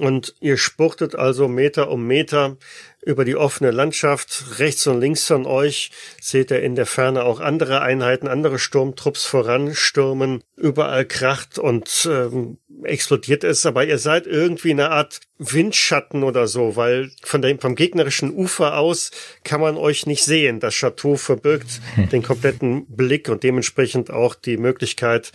Und 0.00 0.34
ihr 0.40 0.56
spurtet 0.56 1.14
also 1.14 1.46
Meter 1.46 1.88
um 1.88 2.04
Meter 2.04 2.56
über 3.04 3.24
die 3.24 3.36
offene 3.36 3.70
Landschaft. 3.70 4.58
Rechts 4.58 4.86
und 4.88 5.00
links 5.00 5.26
von 5.26 5.46
euch 5.46 5.92
seht 6.20 6.50
ihr 6.50 6.62
in 6.62 6.74
der 6.74 6.86
Ferne 6.86 7.22
auch 7.22 7.38
andere 7.38 7.80
Einheiten, 7.80 8.26
andere 8.26 8.58
Sturmtrupps 8.58 9.24
voranstürmen. 9.24 10.42
Überall 10.56 11.04
kracht 11.04 11.60
und 11.60 12.08
ähm, 12.10 12.58
explodiert 12.82 13.44
es, 13.44 13.66
aber 13.66 13.84
ihr 13.84 13.98
seid 13.98 14.26
irgendwie 14.26 14.72
eine 14.72 14.90
Art 14.90 15.20
Windschatten 15.38 16.24
oder 16.24 16.48
so, 16.48 16.74
weil 16.74 17.10
von 17.22 17.40
dem, 17.40 17.60
vom 17.60 17.76
gegnerischen 17.76 18.32
Ufer 18.32 18.78
aus 18.78 19.12
kann 19.44 19.60
man 19.60 19.76
euch 19.76 20.06
nicht 20.06 20.24
sehen. 20.24 20.58
Das 20.58 20.74
Chateau 20.74 21.16
verbirgt 21.16 21.80
den 22.10 22.22
kompletten 22.24 22.86
Blick 22.86 23.28
und 23.28 23.44
dementsprechend 23.44 24.10
auch 24.10 24.34
die 24.34 24.56
Möglichkeit, 24.56 25.30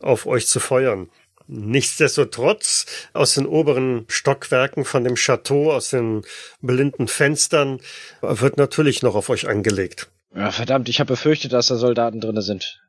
auf 0.00 0.26
euch 0.26 0.46
zu 0.46 0.60
feuern. 0.60 1.10
Nichtsdestotrotz 1.48 2.84
aus 3.14 3.34
den 3.34 3.46
oberen 3.46 4.04
Stockwerken 4.08 4.84
von 4.84 5.02
dem 5.02 5.14
Chateau, 5.14 5.72
aus 5.72 5.90
den 5.90 6.22
blinden 6.60 7.08
Fenstern, 7.08 7.80
wird 8.20 8.58
natürlich 8.58 9.02
noch 9.02 9.14
auf 9.14 9.30
euch 9.30 9.48
angelegt. 9.48 10.10
Ja, 10.34 10.50
verdammt, 10.50 10.90
ich 10.90 11.00
habe 11.00 11.14
befürchtet, 11.14 11.54
dass 11.54 11.68
da 11.68 11.76
Soldaten 11.76 12.20
drinne 12.20 12.42
sind. 12.42 12.82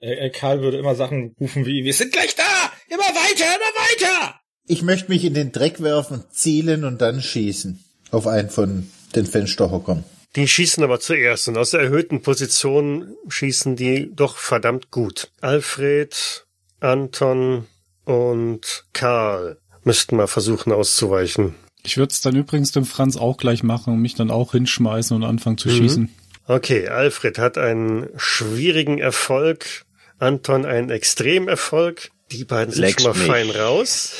Äh, 0.00 0.28
Karl 0.30 0.60
würde 0.60 0.76
immer 0.76 0.94
Sachen 0.94 1.34
rufen 1.40 1.64
wie, 1.64 1.82
wir 1.84 1.94
sind 1.94 2.12
gleich 2.12 2.34
da! 2.34 2.44
Immer 2.88 2.98
weiter, 2.98 3.44
immer 3.44 4.12
weiter! 4.12 4.40
Ich 4.68 4.82
möchte 4.82 5.10
mich 5.10 5.24
in 5.24 5.32
den 5.32 5.52
Dreck 5.52 5.80
werfen, 5.80 6.24
zielen 6.30 6.84
und 6.84 7.00
dann 7.00 7.22
schießen. 7.22 7.82
Auf 8.10 8.26
einen 8.26 8.50
von 8.50 8.90
den 9.14 9.26
Fensterhockern. 9.26 10.04
Die 10.34 10.46
schießen 10.46 10.84
aber 10.84 11.00
zuerst 11.00 11.48
und 11.48 11.56
aus 11.56 11.70
der 11.70 11.80
erhöhten 11.80 12.20
Position 12.20 13.16
schießen 13.28 13.76
die 13.76 14.14
doch 14.14 14.36
verdammt 14.36 14.90
gut. 14.90 15.30
Alfred, 15.40 16.45
Anton 16.80 17.66
und 18.04 18.84
Karl 18.92 19.58
müssten 19.84 20.16
mal 20.16 20.26
versuchen 20.26 20.72
auszuweichen. 20.72 21.54
Ich 21.82 21.96
würde 21.96 22.12
es 22.12 22.20
dann 22.20 22.34
übrigens 22.34 22.72
dem 22.72 22.84
Franz 22.84 23.16
auch 23.16 23.36
gleich 23.36 23.62
machen 23.62 23.92
und 23.94 24.00
mich 24.02 24.14
dann 24.14 24.30
auch 24.30 24.52
hinschmeißen 24.52 25.16
und 25.16 25.22
anfangen 25.24 25.58
zu 25.58 25.68
Mhm. 25.68 25.72
schießen. 25.72 26.14
Okay, 26.48 26.88
Alfred 26.88 27.38
hat 27.38 27.58
einen 27.58 28.08
schwierigen 28.16 28.98
Erfolg, 28.98 29.84
Anton 30.18 30.64
einen 30.64 30.90
Extremerfolg. 30.90 32.10
Die 32.32 32.44
beiden 32.44 32.72
sind 32.72 32.82
Leck's 32.82 33.02
schon 33.02 33.12
mal 33.12 33.18
mich. 33.18 33.26
fein 33.26 33.50
raus. 33.50 34.12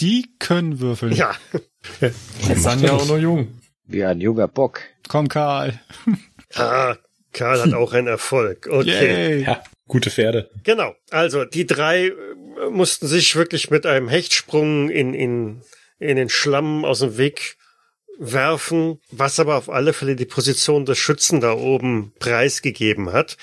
Die 0.00 0.30
können 0.38 0.80
würfeln. 0.80 1.12
Ja, 1.14 1.34
Sanja 2.56 2.92
auch 2.92 3.06
noch 3.06 3.18
jung. 3.18 3.48
Wie 3.86 4.04
ein 4.04 4.20
junger 4.20 4.48
Bock. 4.48 4.80
Komm, 5.08 5.28
Karl. 5.28 5.78
ah, 6.54 6.96
Karl 7.32 7.62
hat 7.62 7.72
auch 7.74 7.92
einen 7.92 8.06
Erfolg. 8.08 8.68
Okay. 8.70 8.88
Yay. 9.38 9.42
Ja, 9.44 9.62
gute 9.92 10.10
Pferde. 10.10 10.48
Genau. 10.64 10.94
Also 11.10 11.44
die 11.44 11.66
drei 11.66 12.06
äh, 12.06 12.14
mussten 12.70 13.06
sich 13.06 13.36
wirklich 13.36 13.70
mit 13.70 13.84
einem 13.84 14.08
Hechtsprung 14.08 14.88
in, 14.88 15.12
in, 15.12 15.60
in 15.98 16.16
den 16.16 16.30
Schlamm 16.30 16.86
aus 16.86 17.00
dem 17.00 17.18
Weg 17.18 17.58
werfen, 18.18 19.00
was 19.10 19.38
aber 19.38 19.56
auf 19.56 19.68
alle 19.68 19.92
Fälle 19.92 20.16
die 20.16 20.24
Position 20.24 20.86
des 20.86 20.96
Schützen 20.96 21.40
da 21.40 21.52
oben 21.52 22.14
preisgegeben 22.18 23.12
hat. 23.12 23.36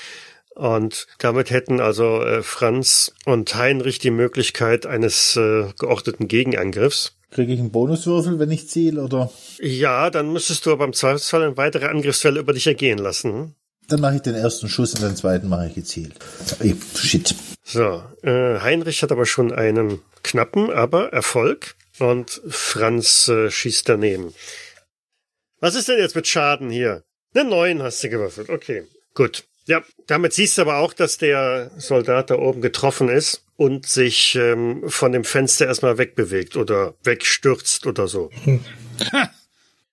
Und 0.56 1.06
damit 1.20 1.52
hätten 1.52 1.80
also 1.80 2.24
äh, 2.24 2.42
Franz 2.42 3.14
und 3.26 3.54
Heinrich 3.56 4.00
die 4.00 4.12
Möglichkeit 4.12 4.88
eines 4.88 5.36
äh, 5.36 5.68
geordneten 5.78 6.28
Gegenangriffs. 6.28 7.16
Kriege 7.30 7.54
ich 7.54 7.60
einen 7.60 7.72
Bonuswürfel, 7.72 8.40
wenn 8.40 8.50
ich 8.50 8.68
ziel, 8.68 8.98
oder? 8.98 9.32
Ja, 9.60 10.10
dann 10.10 10.34
müsstest 10.34 10.66
du 10.66 10.72
aber 10.72 10.86
im 10.86 10.94
Zweifelsfall 10.94 11.44
eine 11.44 11.58
weitere 11.58 11.86
Angriffswelle 11.86 12.40
über 12.40 12.54
dich 12.54 12.66
ergehen 12.66 12.98
lassen. 12.98 13.56
Dann 13.90 14.02
mache 14.02 14.18
ich 14.18 14.22
den 14.22 14.36
ersten 14.36 14.70
Schuss 14.70 14.94
und 14.94 15.02
den 15.02 15.16
zweiten 15.16 15.50
mache 15.50 15.68
ich 15.68 15.76
gezielt. 15.76 16.14
Ey, 16.60 16.76
shit. 16.96 17.34
So, 17.64 18.04
äh, 18.22 18.60
Heinrich 18.60 19.02
hat 19.02 19.12
aber 19.12 19.26
schon 19.26 19.52
einen 19.52 20.02
knappen, 20.24 20.72
aber 20.72 21.12
Erfolg. 21.12 21.76
Und 21.98 22.42
Franz 22.48 23.28
äh, 23.28 23.50
schießt 23.50 23.90
daneben. 23.90 24.34
Was 25.60 25.76
ist 25.76 25.90
denn 25.90 26.00
jetzt 26.00 26.16
mit 26.16 26.28
Schaden 26.28 26.70
hier? 26.70 27.04
Eine 27.34 27.50
neun 27.50 27.82
hast 27.84 28.04
du 28.04 28.10
gewürfelt. 28.10 28.50
Okay, 28.50 28.84
gut. 29.14 29.44
Ja, 29.66 29.84
damit 30.08 30.34
siehst 30.34 30.58
du 30.58 30.62
aber 30.64 30.78
auch, 30.78 30.94
dass 30.94 31.18
der 31.18 31.72
Soldat 31.78 32.30
da 32.30 32.36
oben 32.36 32.62
getroffen 32.62 33.10
ist 33.10 33.44
und 33.56 33.86
sich 33.86 34.36
ähm, 34.36 34.84
von 34.88 35.12
dem 35.12 35.24
Fenster 35.24 35.68
erstmal 35.68 35.98
wegbewegt 35.98 36.56
oder 36.56 36.96
wegstürzt 37.04 37.86
oder 37.86 38.08
so. 38.08 38.32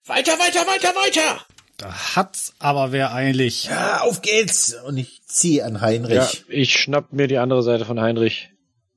Weiter, 0.06 0.38
weiter, 0.38 0.66
weiter, 0.66 0.94
weiter! 0.94 1.46
Da 1.76 2.16
hat's 2.16 2.54
aber 2.58 2.92
wer 2.92 3.14
eilig. 3.14 3.64
Ja, 3.64 4.00
auf 4.00 4.22
geht's! 4.22 4.74
Und 4.86 4.96
ich 4.96 5.22
ziehe 5.26 5.64
an 5.64 5.80
Heinrich. 5.80 6.14
Ja, 6.14 6.30
ich 6.48 6.72
schnapp 6.72 7.12
mir 7.12 7.28
die 7.28 7.38
andere 7.38 7.62
Seite 7.62 7.84
von 7.84 8.00
Heinrich. 8.00 8.50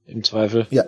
Im 0.05 0.23
Zweifel. 0.23 0.65
Ja. 0.71 0.85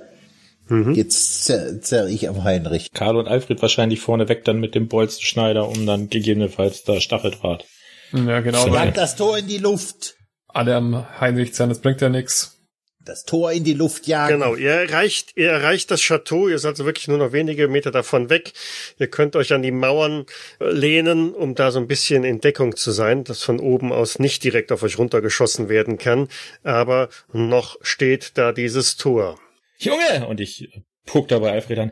Jetzt 0.94 1.44
zerr, 1.44 1.82
zerr 1.82 2.08
ich 2.08 2.30
am 2.30 2.46
Heinrich. 2.46 2.92
Karl 2.94 3.18
und 3.18 3.28
Alfred 3.28 3.62
wahrscheinlich 3.62 4.00
vorneweg 4.00 4.46
dann 4.46 4.62
mit 4.62 4.74
dem 4.74 4.88
Bolzenschneider, 4.88 5.68
um 5.68 5.86
dann 5.86 6.10
gegebenenfalls 6.10 6.84
da 6.84 7.02
Stacheldraht. 7.02 7.66
Ja, 8.14 8.40
genau. 8.40 8.68
Schlag 8.68 8.94
das 8.94 9.18
Tor 9.18 9.38
in 9.38 9.48
die 9.48 9.58
Luft. 9.58 10.16
alle 10.48 10.76
am 10.76 11.20
Heinrich 11.20 11.54
zerren, 11.54 11.70
das 11.70 11.82
bringt 11.82 12.02
ja 12.02 12.10
nix. 12.10 12.61
Das 13.04 13.24
Tor 13.24 13.52
in 13.52 13.64
die 13.64 13.74
Luft 13.74 14.06
jagen. 14.06 14.40
Genau, 14.40 14.56
ihr 14.56 14.72
erreicht, 14.72 15.32
ihr 15.36 15.50
erreicht 15.50 15.90
das 15.90 16.02
Chateau, 16.02 16.48
ihr 16.48 16.60
seid 16.60 16.72
also 16.72 16.86
wirklich 16.86 17.08
nur 17.08 17.18
noch 17.18 17.32
wenige 17.32 17.68
Meter 17.68 17.90
davon 17.90 18.30
weg. 18.30 18.54
Ihr 19.00 19.08
könnt 19.08 19.36
euch 19.36 19.54
an 19.54 19.64
die 19.64 19.72
Mauern 19.72 20.26
äh, 20.60 20.70
lehnen, 20.70 21.34
um 21.34 21.56
da 21.56 21.72
so 21.72 21.80
ein 21.80 21.88
bisschen 21.88 22.24
in 22.24 22.42
Deckung 22.42 22.76
zu 22.76 22.92
sein, 22.92 23.24
dass 23.24 23.42
von 23.42 23.60
oben 23.60 23.92
aus 23.92 24.20
nicht 24.20 24.44
direkt 24.44 24.72
auf 24.72 24.84
euch 24.84 25.00
runtergeschossen 25.00 25.68
werden 25.68 25.98
kann. 25.98 26.28
Aber 26.64 27.10
noch 27.34 27.78
steht 27.82 28.38
da 28.38 28.52
dieses 28.52 28.98
Tor. 28.98 29.40
Junge! 29.80 30.28
Und 30.28 30.40
ich 30.40 30.70
guck 31.08 31.28
dabei 31.28 31.54
Alfred 31.54 31.80
an. 31.80 31.92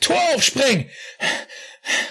Tor 0.00 0.18
aufspringen! 0.34 0.88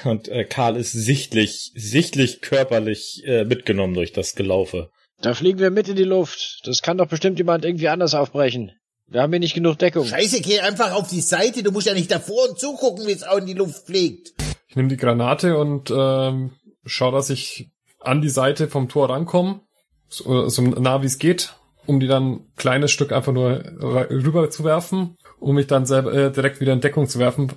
Und 0.03 0.27
äh, 0.27 0.43
Karl 0.43 0.75
ist 0.77 0.91
sichtlich, 0.91 1.71
sichtlich 1.75 2.41
körperlich 2.41 3.23
äh, 3.25 3.45
mitgenommen 3.45 3.93
durch 3.93 4.13
das 4.13 4.35
Gelaufe. 4.35 4.91
Da 5.21 5.33
fliegen 5.33 5.59
wir 5.59 5.71
mit 5.71 5.89
in 5.89 5.95
die 5.95 6.03
Luft. 6.03 6.61
Das 6.65 6.81
kann 6.81 6.97
doch 6.97 7.07
bestimmt 7.07 7.39
jemand 7.39 7.65
irgendwie 7.65 7.87
anders 7.87 8.13
aufbrechen. 8.13 8.71
Wir 9.07 9.21
haben 9.21 9.31
hier 9.31 9.39
nicht 9.39 9.55
genug 9.55 9.79
Deckung. 9.79 10.05
Scheiße, 10.05 10.41
geh 10.41 10.59
einfach 10.59 10.91
auf 10.93 11.07
die 11.07 11.21
Seite. 11.21 11.63
Du 11.63 11.71
musst 11.71 11.87
ja 11.87 11.93
nicht 11.93 12.11
davor 12.11 12.49
und 12.49 12.59
zugucken, 12.59 13.07
wie 13.07 13.13
es 13.13 13.23
auch 13.23 13.37
in 13.37 13.45
die 13.45 13.53
Luft 13.53 13.85
fliegt. 13.85 14.33
Ich 14.67 14.75
nehme 14.75 14.89
die 14.89 14.97
Granate 14.97 15.57
und 15.57 15.91
ähm, 15.95 16.51
schau, 16.85 17.11
dass 17.11 17.29
ich 17.29 17.69
an 17.99 18.21
die 18.21 18.29
Seite 18.29 18.67
vom 18.67 18.89
Tor 18.89 19.09
rankomme, 19.09 19.61
so, 20.07 20.49
so 20.49 20.61
nah 20.61 21.01
wie 21.01 21.07
es 21.07 21.19
geht, 21.19 21.53
um 21.85 21.99
die 21.99 22.07
dann 22.07 22.31
ein 22.31 22.51
kleines 22.57 22.91
Stück 22.91 23.11
einfach 23.11 23.31
nur 23.31 23.63
rüber 23.79 24.49
zu 24.49 24.63
werfen, 24.63 25.17
um 25.39 25.55
mich 25.55 25.67
dann 25.67 25.85
selber 25.85 26.13
äh, 26.13 26.31
direkt 26.31 26.59
wieder 26.59 26.73
in 26.73 26.81
Deckung 26.81 27.07
zu 27.07 27.17
werfen. 27.17 27.53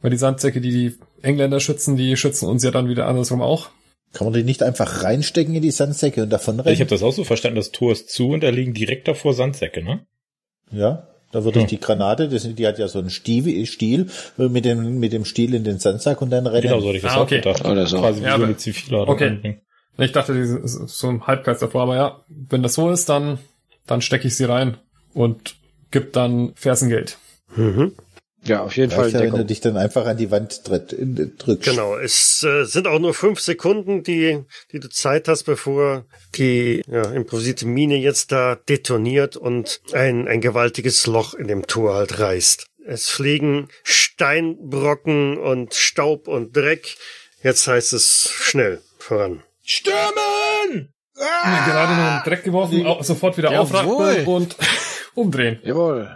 Weil 0.00 0.10
die 0.10 0.16
Sandsäcke, 0.16 0.60
die 0.60 0.72
die 0.72 0.98
Engländer 1.22 1.60
schützen, 1.60 1.96
die 1.96 2.16
schützen 2.16 2.48
uns 2.48 2.64
ja 2.64 2.72
dann 2.72 2.88
wieder 2.88 3.06
andersrum 3.06 3.40
auch. 3.40 3.68
Kann 4.12 4.26
man 4.26 4.34
die 4.34 4.44
nicht 4.44 4.62
einfach 4.62 5.04
reinstecken 5.04 5.54
in 5.54 5.62
die 5.62 5.70
Sandsäcke 5.70 6.22
und 6.22 6.30
davon 6.30 6.60
rennen? 6.60 6.74
Ich 6.74 6.80
habe 6.80 6.90
das 6.90 7.02
auch 7.02 7.12
so 7.12 7.24
verstanden, 7.24 7.56
das 7.56 7.70
Tor 7.72 7.92
ist 7.92 8.10
zu 8.10 8.28
und 8.30 8.42
da 8.42 8.50
liegen 8.50 8.74
direkt 8.74 9.08
davor 9.08 9.32
Sandsäcke, 9.34 9.82
ne? 9.82 10.04
Ja, 10.70 11.08
da 11.32 11.44
würde 11.44 11.58
ich 11.60 11.64
Hm. 11.64 11.68
die 11.70 11.80
Granate, 11.80 12.28
das, 12.28 12.42
die 12.54 12.66
hat 12.66 12.78
ja 12.78 12.88
so 12.88 12.98
einen 12.98 13.08
Stiel, 13.10 13.64
Stiel 13.66 14.08
äh, 14.38 14.48
mit 14.48 14.64
dem, 14.66 14.98
mit 14.98 15.12
dem 15.14 15.24
Stiel 15.24 15.54
in 15.54 15.64
den 15.64 15.78
Sandsack 15.78 16.20
und 16.20 16.28
dann 16.30 16.46
rennen. 16.46 16.62
Genau, 16.62 16.80
so 16.80 16.88
hatte 16.88 16.96
ich 16.98 17.02
das 17.02 17.12
Ah, 17.12 17.16
auch 17.18 17.22
okay. 17.22 17.36
gedacht. 17.36 17.64
Oder 17.64 17.86
so. 17.86 17.98
Quasi 18.00 18.20
wie 18.20 18.24
Ja, 18.24 18.30
so 18.30 18.34
aber- 18.36 18.44
eine 18.44 18.56
Zivilladung. 18.58 19.08
Okay. 19.14 19.28
anbringen. 19.28 19.60
Ich 19.98 20.12
dachte, 20.12 20.32
die 20.34 20.40
ist 20.40 20.74
so 20.88 21.08
ein 21.08 21.26
Halbkreis 21.26 21.58
davor, 21.60 21.82
aber 21.82 21.96
ja, 21.96 22.20
wenn 22.28 22.62
das 22.62 22.74
so 22.74 22.90
ist, 22.90 23.08
dann, 23.08 23.38
dann 23.86 24.00
stecke 24.02 24.26
ich 24.28 24.36
sie 24.36 24.44
rein 24.44 24.76
und 25.14 25.54
gib 25.90 26.12
dann 26.14 26.52
Fersengeld. 26.54 27.18
Mhm. 27.56 27.92
Ja, 28.44 28.62
auf 28.62 28.76
jeden 28.76 28.90
Fall 28.90 29.10
ja, 29.10 29.20
wenn 29.20 29.32
du 29.32 29.44
dich 29.44 29.60
dann 29.60 29.76
einfach 29.76 30.04
an 30.04 30.16
die 30.16 30.30
Wand 30.32 30.64
tritt, 30.64 30.96
drückst. 30.98 31.70
Genau, 31.70 31.96
es 31.96 32.42
äh, 32.42 32.64
sind 32.64 32.88
auch 32.88 32.98
nur 32.98 33.14
fünf 33.14 33.40
Sekunden, 33.40 34.02
die, 34.02 34.40
die 34.72 34.80
du 34.80 34.88
Zeit 34.88 35.28
hast, 35.28 35.44
bevor 35.44 36.04
die 36.34 36.82
ja, 36.88 37.02
improvisierte 37.12 37.66
Mine 37.66 37.96
jetzt 37.96 38.32
da 38.32 38.56
detoniert 38.56 39.36
und 39.36 39.80
ein, 39.92 40.26
ein 40.26 40.40
gewaltiges 40.40 41.06
Loch 41.06 41.34
in 41.34 41.46
dem 41.46 41.68
Tor 41.68 41.94
halt 41.94 42.18
reißt. 42.18 42.66
Es 42.84 43.08
fliegen 43.08 43.68
Steinbrocken 43.84 45.38
und 45.38 45.74
Staub 45.74 46.26
und 46.26 46.56
Dreck. 46.56 46.96
Jetzt 47.44 47.68
heißt 47.68 47.92
es 47.92 48.28
schnell 48.32 48.80
voran. 48.98 49.44
Stürmen! 49.62 50.92
Mir 51.14 51.64
gerade 51.64 51.92
noch 51.92 52.10
einen 52.10 52.22
Dreck 52.24 52.42
geworfen, 52.42 52.84
sofort 53.02 53.36
wieder 53.36 53.52
Jawohl. 53.52 53.60
aufrappen 53.62 54.26
und 54.26 54.56
umdrehen. 55.14 55.58
Jawohl. 55.64 56.08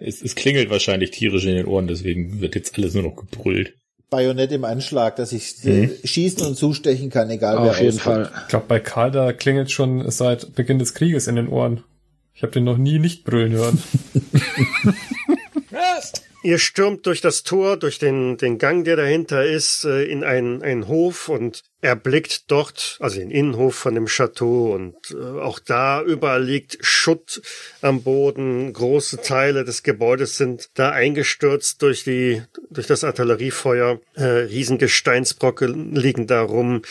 Es, 0.00 0.22
es 0.22 0.34
klingelt 0.34 0.70
wahrscheinlich 0.70 1.10
tierisch 1.10 1.44
in 1.44 1.56
den 1.56 1.66
Ohren, 1.66 1.86
deswegen 1.86 2.40
wird 2.40 2.54
jetzt 2.54 2.76
alles 2.76 2.94
nur 2.94 3.04
noch 3.04 3.16
gebrüllt. 3.16 3.74
Bajonett 4.10 4.52
im 4.52 4.64
Anschlag, 4.64 5.16
dass 5.16 5.32
ich 5.32 5.64
äh, 5.66 5.90
schießen 6.02 6.46
und 6.46 6.56
zustechen 6.56 7.10
kann, 7.10 7.28
egal 7.28 7.62
wer 7.62 7.70
Auf 7.72 7.80
jeden. 7.80 7.98
Fall. 7.98 8.30
Ich 8.42 8.48
glaube, 8.48 8.64
bei 8.66 8.80
Karl, 8.80 9.10
da 9.10 9.32
klingelt 9.34 9.70
schon 9.70 10.10
seit 10.10 10.54
Beginn 10.54 10.78
des 10.78 10.94
Krieges 10.94 11.26
in 11.26 11.36
den 11.36 11.48
Ohren. 11.48 11.84
Ich 12.32 12.42
habe 12.42 12.52
den 12.52 12.64
noch 12.64 12.78
nie 12.78 12.98
nicht 12.98 13.24
brüllen 13.24 13.52
hören. 13.52 13.82
Ihr 16.42 16.58
stürmt 16.58 17.04
durch 17.06 17.20
das 17.20 17.42
Tor, 17.42 17.76
durch 17.76 17.98
den, 17.98 18.36
den 18.38 18.58
Gang, 18.58 18.84
der 18.84 18.96
dahinter 18.96 19.44
ist, 19.44 19.84
äh, 19.84 20.04
in 20.04 20.24
einen, 20.24 20.62
einen 20.62 20.88
Hof 20.88 21.28
und 21.28 21.62
erblickt 21.80 22.50
dort, 22.50 22.96
also 23.00 23.20
den 23.20 23.30
Innenhof 23.30 23.74
von 23.74 23.94
dem 23.94 24.06
Chateau 24.06 24.74
und 24.74 24.96
äh, 25.12 25.40
auch 25.40 25.60
da 25.60 26.02
überall 26.02 26.42
liegt 26.42 26.78
Schutt 26.80 27.40
am 27.82 28.02
Boden. 28.02 28.72
Große 28.72 29.18
Teile 29.22 29.64
des 29.64 29.84
Gebäudes 29.84 30.36
sind 30.36 30.70
da 30.74 30.90
eingestürzt 30.90 31.80
durch 31.82 32.02
die, 32.02 32.42
durch 32.70 32.88
das 32.88 33.04
Artilleriefeuer. 33.04 34.00
Äh, 34.14 34.24
Riesengesteinsbrocken 34.24 35.94
liegen 35.94 36.26
da 36.26 36.42
rum. 36.42 36.82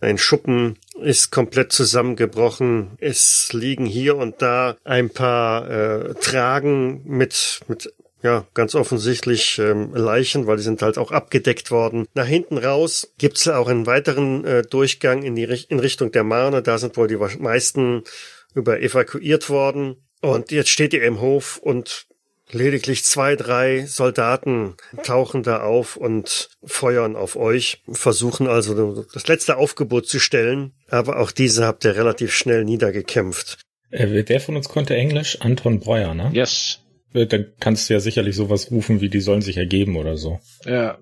Ein 0.00 0.18
Schuppen 0.18 0.78
ist 1.00 1.30
komplett 1.30 1.72
zusammengebrochen. 1.72 2.90
Es 2.98 3.52
liegen 3.54 3.86
hier 3.86 4.16
und 4.16 4.42
da 4.42 4.76
ein 4.84 5.08
paar 5.08 5.70
äh, 5.70 6.14
Tragen 6.14 7.00
mit, 7.04 7.60
mit 7.68 7.92
ja, 8.22 8.46
ganz 8.54 8.74
offensichtlich 8.74 9.58
ähm, 9.58 9.94
Leichen, 9.94 10.46
weil 10.46 10.56
die 10.56 10.62
sind 10.62 10.82
halt 10.82 10.98
auch 10.98 11.10
abgedeckt 11.10 11.70
worden. 11.70 12.06
Nach 12.14 12.26
hinten 12.26 12.58
raus 12.58 13.12
gibt's 13.18 13.46
auch 13.46 13.68
einen 13.68 13.86
weiteren 13.86 14.44
äh, 14.44 14.62
Durchgang 14.62 15.22
in 15.22 15.34
die 15.34 15.44
Richt 15.44 15.70
in 15.70 15.80
Richtung 15.80 16.12
der 16.12 16.24
Marne. 16.24 16.62
Da 16.62 16.78
sind 16.78 16.96
wohl 16.96 17.08
die 17.08 17.16
meisten 17.16 18.02
über 18.54 18.80
evakuiert 18.80 19.50
worden. 19.50 19.96
Und 20.22 20.50
jetzt 20.50 20.70
steht 20.70 20.94
ihr 20.94 21.04
im 21.04 21.20
Hof 21.20 21.58
und 21.58 22.06
lediglich 22.50 23.04
zwei, 23.04 23.36
drei 23.36 23.84
Soldaten 23.86 24.74
tauchen 25.02 25.42
da 25.42 25.62
auf 25.62 25.96
und 25.96 26.48
feuern 26.64 27.16
auf 27.16 27.36
euch, 27.36 27.82
versuchen 27.90 28.46
also 28.46 29.04
das 29.12 29.26
letzte 29.28 29.56
Aufgebot 29.56 30.08
zu 30.08 30.18
stellen. 30.18 30.72
Aber 30.88 31.18
auch 31.18 31.30
diese 31.30 31.66
habt 31.66 31.84
ihr 31.84 31.96
relativ 31.96 32.34
schnell 32.34 32.64
niedergekämpft. 32.64 33.58
Äh, 33.90 34.24
der 34.24 34.40
von 34.40 34.56
uns 34.56 34.68
konnte 34.68 34.96
Englisch? 34.96 35.40
Anton 35.40 35.80
Breuer, 35.80 36.14
ne? 36.14 36.30
Yes. 36.32 36.80
Dann 37.24 37.46
kannst 37.60 37.88
du 37.88 37.94
ja 37.94 38.00
sicherlich 38.00 38.36
sowas 38.36 38.70
rufen, 38.70 39.00
wie 39.00 39.08
die 39.08 39.20
sollen 39.20 39.42
sich 39.42 39.56
ergeben 39.56 39.96
oder 39.96 40.16
so. 40.16 40.40
Ja. 40.64 40.98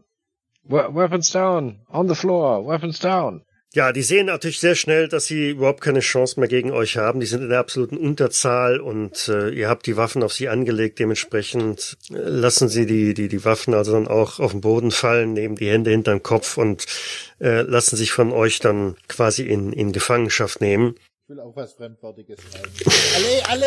We 0.66 0.78
weapons 0.94 1.30
down. 1.30 1.80
On 1.92 2.08
the 2.08 2.14
floor. 2.14 2.66
Weapons 2.66 2.98
down. 2.98 3.42
Ja, 3.74 3.92
die 3.92 4.02
sehen 4.02 4.26
natürlich 4.26 4.60
sehr 4.60 4.76
schnell, 4.76 5.08
dass 5.08 5.26
sie 5.26 5.50
überhaupt 5.50 5.80
keine 5.80 5.98
Chance 5.98 6.38
mehr 6.38 6.48
gegen 6.48 6.70
euch 6.70 6.96
haben. 6.96 7.18
Die 7.18 7.26
sind 7.26 7.42
in 7.42 7.48
der 7.48 7.58
absoluten 7.58 7.96
Unterzahl 7.96 8.78
und 8.78 9.28
äh, 9.28 9.48
ihr 9.50 9.68
habt 9.68 9.86
die 9.86 9.96
Waffen 9.96 10.22
auf 10.22 10.32
sie 10.32 10.48
angelegt. 10.48 11.00
Dementsprechend 11.00 11.96
äh, 12.10 12.14
lassen 12.14 12.68
sie 12.68 12.86
die, 12.86 13.14
die, 13.14 13.26
die 13.26 13.44
Waffen 13.44 13.74
also 13.74 13.92
dann 13.92 14.06
auch 14.06 14.38
auf 14.38 14.52
den 14.52 14.60
Boden 14.60 14.92
fallen, 14.92 15.32
nehmen 15.32 15.56
die 15.56 15.68
Hände 15.68 15.90
hinterm 15.90 16.22
Kopf 16.22 16.56
und 16.56 16.86
äh, 17.40 17.62
lassen 17.62 17.96
sich 17.96 18.12
von 18.12 18.30
euch 18.30 18.60
dann 18.60 18.94
quasi 19.08 19.42
in, 19.42 19.72
in 19.72 19.90
Gefangenschaft 19.90 20.60
nehmen. 20.60 20.94
Ich 21.24 21.30
will 21.30 21.40
auch 21.40 21.56
was 21.56 21.72
Fremdwortiges 21.72 22.38
schreiben. 22.42 22.70
alle, 23.16 23.66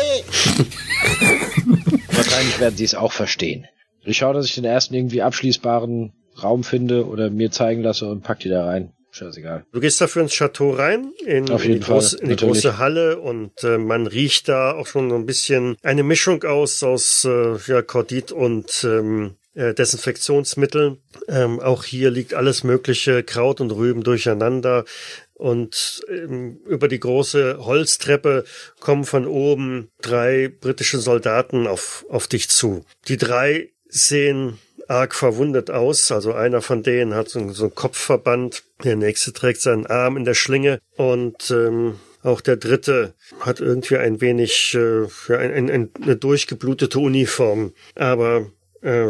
Wahrscheinlich 2.38 2.60
werden 2.60 2.76
sie 2.76 2.84
es 2.84 2.94
auch 2.94 3.10
verstehen. 3.10 3.66
Ich 4.04 4.18
schaue, 4.18 4.32
dass 4.32 4.46
ich 4.46 4.54
den 4.54 4.64
ersten 4.64 4.94
irgendwie 4.94 5.22
abschließbaren 5.22 6.12
Raum 6.40 6.62
finde 6.62 7.08
oder 7.08 7.30
mir 7.30 7.50
zeigen 7.50 7.82
lasse 7.82 8.06
und 8.06 8.22
pack 8.22 8.38
die 8.38 8.48
da 8.48 8.64
rein. 8.64 8.92
Scheißegal. 9.10 9.64
Du 9.72 9.80
gehst 9.80 10.00
dafür 10.00 10.22
ins 10.22 10.34
Chateau 10.34 10.70
rein, 10.70 11.12
in, 11.26 11.48
in, 11.48 11.58
die, 11.58 11.80
große, 11.80 12.18
in 12.18 12.28
die 12.28 12.36
große 12.36 12.78
Halle 12.78 13.18
und 13.18 13.64
äh, 13.64 13.78
man 13.78 14.06
riecht 14.06 14.48
da 14.48 14.70
auch 14.70 14.86
schon 14.86 15.10
so 15.10 15.16
ein 15.16 15.26
bisschen 15.26 15.78
eine 15.82 16.04
Mischung 16.04 16.44
aus, 16.44 16.84
aus 16.84 17.24
äh, 17.24 17.56
ja, 17.66 17.82
Kordit 17.82 18.30
und 18.30 18.84
ähm, 18.84 19.34
äh, 19.54 19.74
Desinfektionsmittel. 19.74 20.98
Ähm, 21.26 21.58
auch 21.58 21.82
hier 21.82 22.12
liegt 22.12 22.34
alles 22.34 22.62
mögliche 22.62 23.24
Kraut 23.24 23.60
und 23.60 23.72
Rüben 23.72 24.04
durcheinander. 24.04 24.84
Und 25.38 26.02
ähm, 26.08 26.58
über 26.66 26.88
die 26.88 27.00
große 27.00 27.64
Holztreppe 27.64 28.44
kommen 28.80 29.04
von 29.04 29.26
oben 29.26 29.88
drei 30.02 30.48
britische 30.48 30.98
Soldaten 30.98 31.66
auf, 31.66 32.04
auf 32.10 32.26
dich 32.26 32.48
zu. 32.48 32.84
Die 33.06 33.16
drei 33.16 33.70
sehen 33.88 34.58
arg 34.88 35.14
verwundet 35.14 35.70
aus. 35.70 36.10
Also 36.10 36.32
einer 36.32 36.60
von 36.60 36.82
denen 36.82 37.14
hat 37.14 37.28
so, 37.28 37.50
so 37.52 37.64
einen 37.64 37.74
Kopfverband, 37.74 38.64
der 38.82 38.96
nächste 38.96 39.32
trägt 39.32 39.60
seinen 39.60 39.86
Arm 39.86 40.16
in 40.16 40.24
der 40.24 40.34
Schlinge 40.34 40.80
und 40.96 41.50
ähm, 41.50 42.00
auch 42.22 42.40
der 42.40 42.56
dritte 42.56 43.14
hat 43.40 43.60
irgendwie 43.60 43.96
ein 43.96 44.20
wenig 44.20 44.74
äh, 44.74 45.06
ein, 45.32 45.52
ein, 45.52 45.70
ein, 45.70 45.90
eine 46.02 46.16
durchgeblutete 46.16 46.98
Uniform. 46.98 47.72
Aber 47.94 48.50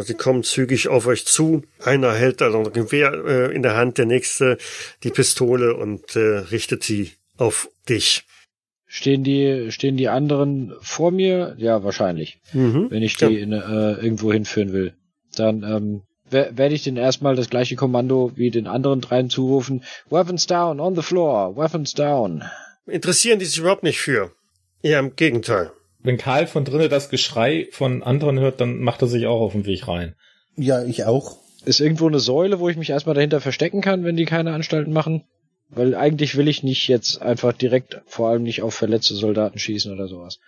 sie 0.01 0.13
kommen 0.15 0.43
zügig 0.43 0.87
auf 0.87 1.05
euch 1.07 1.25
zu. 1.25 1.63
Einer 1.83 2.13
hält 2.13 2.41
also 2.41 2.59
ein 2.63 2.73
Gewehr 2.73 3.13
äh, 3.13 3.55
in 3.55 3.61
der 3.61 3.75
Hand, 3.75 3.97
der 3.97 4.05
nächste 4.05 4.57
die 5.03 5.11
Pistole 5.11 5.75
und 5.75 6.15
äh, 6.15 6.19
richtet 6.51 6.83
sie 6.83 7.11
auf 7.37 7.69
dich. 7.87 8.25
Stehen 8.87 9.23
die, 9.23 9.71
stehen 9.71 9.97
die 9.97 10.09
anderen 10.09 10.73
vor 10.81 11.11
mir? 11.11 11.53
Ja, 11.57 11.83
wahrscheinlich. 11.83 12.39
Mhm. 12.53 12.87
Wenn 12.89 13.03
ich 13.03 13.15
die 13.17 13.25
Ja. 13.25 13.29
in, 13.43 13.51
äh, 13.51 13.93
irgendwo 14.03 14.33
hinführen 14.33 14.73
will. 14.73 14.93
Dann 15.35 15.61
ähm, 15.63 16.01
wer- 16.31 16.57
werde 16.57 16.73
ich 16.73 16.83
den 16.83 16.97
erstmal 16.97 17.35
das 17.35 17.51
gleiche 17.51 17.75
Kommando 17.75 18.31
wie 18.35 18.49
den 18.49 18.65
anderen 18.65 18.99
dreien 19.01 19.29
zurufen. 19.29 19.83
Weapons 20.09 20.47
down, 20.47 20.79
on 20.79 20.95
the 20.95 21.03
floor, 21.03 21.55
weapons 21.55 21.93
down. 21.93 22.43
Interessieren 22.87 23.37
die 23.37 23.45
sich 23.45 23.59
überhaupt 23.59 23.83
nicht 23.83 23.99
für. 23.99 24.31
Eher 24.81 24.97
im 24.99 25.15
Gegenteil. 25.15 25.71
Wenn 26.01 26.17
Karl 26.17 26.47
von 26.47 26.65
drinnen 26.65 26.89
das 26.89 27.09
Geschrei 27.09 27.67
von 27.71 28.03
anderen 28.03 28.39
hört, 28.39 28.61
dann 28.61 28.79
macht 28.79 29.01
er 29.01 29.07
sich 29.07 29.27
auch 29.27 29.41
auf 29.41 29.51
den 29.51 29.65
Weg 29.65 29.87
rein. 29.87 30.15
Ja, 30.55 30.83
ich 30.83 31.03
auch. 31.05 31.37
Ist 31.65 31.81
irgendwo 31.81 32.07
eine 32.07 32.19
Säule, 32.19 32.59
wo 32.59 32.69
ich 32.69 32.77
mich 32.77 32.89
erstmal 32.89 33.15
dahinter 33.15 33.41
verstecken 33.41 33.81
kann, 33.81 34.05
wenn 34.05 34.15
die 34.15 34.25
keine 34.25 34.53
Anstalten 34.53 34.93
machen? 34.93 35.23
Weil 35.69 35.93
eigentlich 35.95 36.37
will 36.37 36.47
ich 36.47 36.63
nicht 36.63 36.87
jetzt 36.87 37.21
einfach 37.21 37.53
direkt, 37.53 38.01
vor 38.05 38.29
allem 38.29 38.43
nicht 38.43 38.61
auf 38.61 38.73
verletzte 38.73 39.13
Soldaten 39.13 39.59
schießen 39.59 39.91
oder 39.93 40.07
sowas. 40.07 40.39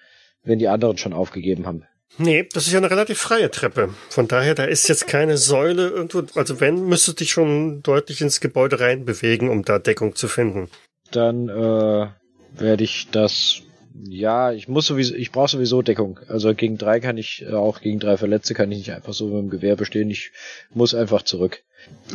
wenn 0.44 0.60
die 0.60 0.68
anderen 0.68 0.98
schon 0.98 1.14
aufgegeben 1.14 1.68
haben. 1.68 1.84
Nee, 2.18 2.48
das 2.54 2.68
ist 2.68 2.74
ja 2.74 2.80
eine 2.80 2.92
relativ 2.92 3.20
freie 3.20 3.50
Treppe. 3.52 3.94
Von 4.10 4.28
daher, 4.28 4.54
da 4.54 4.66
ist 4.66 4.90
jetzt 4.90 5.08
keine 5.08 5.38
Säule 5.38 5.90
irgendwo. 5.90 6.24
Also 6.36 6.60
wenn, 6.60 6.86
müsstest 6.88 7.20
du 7.20 7.24
dich 7.24 7.32
schon 7.32 7.82
deutlich 7.84 8.22
ins 8.22 8.42
Gebäude 8.42 8.80
reinbewegen, 8.80 9.50
um 9.50 9.64
da 9.64 9.80
Deckung 9.80 10.16
zu 10.16 10.28
finden. 10.28 10.70
Dann 11.12 11.48
äh, 11.48 12.08
werde 12.60 12.84
ich 12.84 13.08
das. 13.12 13.62
Ja, 14.08 14.52
ich 14.52 14.68
muss 14.68 14.86
sowieso, 14.88 15.14
ich 15.16 15.32
brauche 15.32 15.50
sowieso 15.50 15.82
Deckung. 15.82 16.20
Also 16.28 16.54
gegen 16.56 16.78
drei 16.78 17.00
kann 17.00 17.18
ich, 17.18 17.44
äh, 17.48 17.54
auch 17.54 17.82
gegen 17.82 18.00
drei 18.00 18.18
Verletzte 18.18 18.54
kann 18.54 18.72
ich 18.72 18.80
nicht 18.80 18.92
einfach 18.94 19.14
so 19.14 19.28
mit 19.28 19.38
dem 19.44 19.50
Gewehr 19.50 19.76
bestehen. 19.76 20.10
Ich 20.10 20.32
muss 20.74 20.96
einfach 20.96 21.22
zurück, 21.24 21.64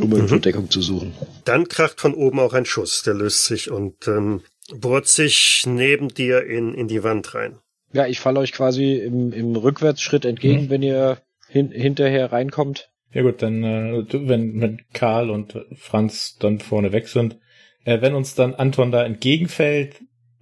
um 0.01 0.13
irgendwo 0.13 0.37
Deckung 0.37 0.71
zu 0.71 0.81
suchen. 0.81 1.13
Dann 1.45 1.69
kracht 1.69 2.01
von 2.01 2.15
oben 2.15 2.41
auch 2.41 2.55
ein 2.55 2.67
Schuss, 2.67 3.03
der 3.03 3.15
löst 3.15 3.45
sich 3.47 3.71
und 3.71 4.09
ähm, 4.09 4.43
bohrt 4.75 5.07
sich 5.09 5.65
neben 5.67 6.09
dir 6.09 6.45
in, 6.47 6.75
in 6.75 6.89
die 6.89 7.03
Wand 7.05 7.35
rein. 7.35 7.59
Ja, 7.93 8.07
ich 8.07 8.21
falle 8.21 8.41
euch 8.41 8.53
quasi 8.53 8.95
im, 8.95 9.33
im 9.33 9.55
Rückwärtsschritt 9.57 10.25
entgegen, 10.25 10.65
Mhm. 10.65 10.71
wenn 10.71 10.83
ihr 10.83 11.19
hin, 11.49 11.71
hinterher 11.71 12.33
reinkommt. 12.33 12.91
Ja 13.13 13.23
gut, 13.23 13.41
dann 13.43 13.63
äh, 13.63 14.05
wenn, 14.13 14.61
wenn 14.61 14.83
Karl 14.93 15.31
und 15.31 15.57
Franz 15.77 16.37
dann 16.39 16.59
vorne 16.59 16.93
weg 16.93 17.09
sind, 17.09 17.39
äh, 17.85 18.01
wenn 18.01 18.15
uns 18.15 18.35
dann 18.35 18.55
Anton 18.55 18.91
da 18.91 19.05
entgegenfällt, 19.05 19.97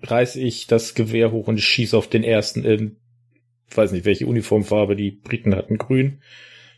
reiß 0.05 0.36
ich 0.36 0.66
das 0.66 0.94
Gewehr 0.94 1.32
hoch 1.32 1.48
und 1.48 1.59
schieß 1.61 1.94
auf 1.94 2.09
den 2.09 2.22
ersten 2.24 2.64
in, 2.64 2.96
weiß 3.74 3.92
nicht 3.92 4.05
welche 4.05 4.26
Uniformfarbe 4.26 4.96
die 4.96 5.11
Briten 5.11 5.55
hatten, 5.55 5.78
grün. 5.78 6.20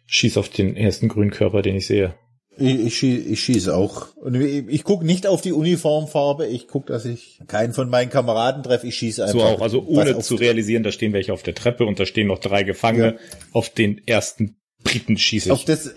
Schieß 0.07 0.37
auf 0.37 0.49
den 0.49 0.77
ersten 0.77 1.09
grünen 1.09 1.31
Körper, 1.33 1.63
den 1.63 1.77
ich 1.77 1.87
sehe. 1.87 2.15
Ich, 2.59 2.87
ich, 2.87 2.95
schie- 2.97 3.19
ich 3.27 3.41
schieße 3.43 3.75
auch. 3.77 4.17
Und 4.17 4.35
ich, 4.37 4.65
ich 4.69 4.85
gucke 4.85 5.05
nicht 5.05 5.27
auf 5.27 5.43
die 5.43 5.53
Uniformfarbe, 5.53 6.47
ich 6.47 6.69
gucke, 6.69 6.91
dass 6.93 7.05
ich 7.05 7.41
keinen 7.49 7.75
von 7.75 7.91
meinen 7.91 8.09
Kameraden 8.09 8.63
treffe, 8.63 8.87
ich 8.87 8.95
schieße 8.95 9.25
einfach. 9.25 9.39
So 9.39 9.45
auch, 9.45 9.61
also 9.61 9.85
ohne 9.85 10.17
auf- 10.17 10.25
zu 10.25 10.37
realisieren, 10.37 10.83
da 10.83 10.91
stehen 10.93 11.13
welche 11.13 11.33
auf 11.35 11.43
der 11.43 11.55
Treppe 11.55 11.85
und 11.85 11.99
da 12.01 12.07
stehen 12.07 12.29
noch 12.29 12.39
drei 12.39 12.63
Gefangene. 12.63 13.19
Auf 13.53 13.69
den 13.71 14.01
ersten 14.07 14.57
Briten 14.85 15.19
schieße 15.19 15.53
Auf 15.53 15.61
ich. 15.61 15.65
das, 15.67 15.95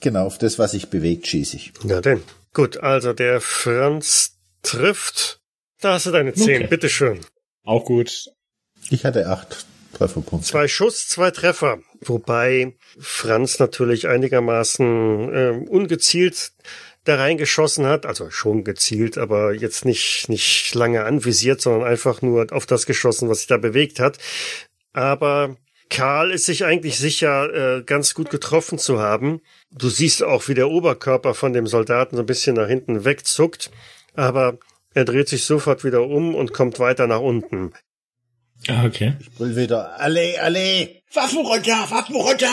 genau, 0.00 0.26
auf 0.26 0.38
das, 0.38 0.58
was 0.58 0.70
sich 0.72 0.88
bewegt, 0.88 1.26
schieße 1.26 1.56
ich. 1.56 1.72
Ja 1.84 2.00
denn. 2.00 2.20
Gut, 2.54 2.76
also 2.76 3.12
der 3.12 3.40
Franz 3.40 4.38
trifft. 4.62 5.37
Da 5.80 5.94
hast 5.94 6.06
du 6.06 6.10
deine 6.10 6.34
zehn, 6.34 6.62
Okay. 6.62 6.66
bitteschön. 6.68 7.20
Auch 7.64 7.84
gut. 7.84 8.26
Ich 8.90 9.04
hatte 9.04 9.28
acht 9.28 9.66
Trefferpunkte. 9.94 10.46
Zwei 10.48 10.68
Schuss, 10.68 11.08
zwei 11.08 11.30
Treffer. 11.30 11.78
Wobei 12.00 12.74
Franz 12.98 13.58
natürlich 13.58 14.08
einigermaßen 14.08 15.34
ähm, 15.34 15.62
ungezielt 15.68 16.52
da 17.04 17.16
reingeschossen 17.16 17.86
hat. 17.86 18.06
Also 18.06 18.30
schon 18.30 18.64
gezielt, 18.64 19.18
aber 19.18 19.52
jetzt 19.52 19.84
nicht, 19.84 20.28
nicht 20.28 20.74
lange 20.74 21.04
anvisiert, 21.04 21.60
sondern 21.60 21.88
einfach 21.88 22.22
nur 22.22 22.46
auf 22.52 22.66
das 22.66 22.86
geschossen, 22.86 23.28
was 23.28 23.38
sich 23.38 23.46
da 23.46 23.56
bewegt 23.56 23.98
hat. 24.00 24.18
Aber 24.92 25.56
Karl 25.90 26.30
ist 26.32 26.44
sich 26.46 26.64
eigentlich 26.64 26.98
sicher, 26.98 27.78
äh, 27.78 27.82
ganz 27.82 28.14
gut 28.14 28.30
getroffen 28.30 28.78
zu 28.78 29.00
haben. 29.00 29.40
Du 29.70 29.88
siehst 29.88 30.22
auch, 30.22 30.48
wie 30.48 30.54
der 30.54 30.68
Oberkörper 30.70 31.34
von 31.34 31.52
dem 31.52 31.66
Soldaten 31.66 32.16
so 32.16 32.22
ein 32.22 32.26
bisschen 32.26 32.56
nach 32.56 32.68
hinten 32.68 33.04
wegzuckt. 33.04 33.70
Aber 34.14 34.58
er 34.98 35.04
dreht 35.04 35.28
sich 35.28 35.44
sofort 35.44 35.84
wieder 35.84 36.02
um 36.02 36.34
und 36.34 36.52
kommt 36.52 36.80
weiter 36.80 37.06
nach 37.06 37.20
unten. 37.20 37.72
Ah, 38.66 38.84
okay. 38.84 39.14
Ich 39.20 39.38
will 39.38 39.54
wieder, 39.54 40.00
alle, 40.00 40.42
alle! 40.42 40.88
Waffen 41.14 41.46
runter, 41.46 41.86
Waffen 41.88 42.16
runter! 42.16 42.50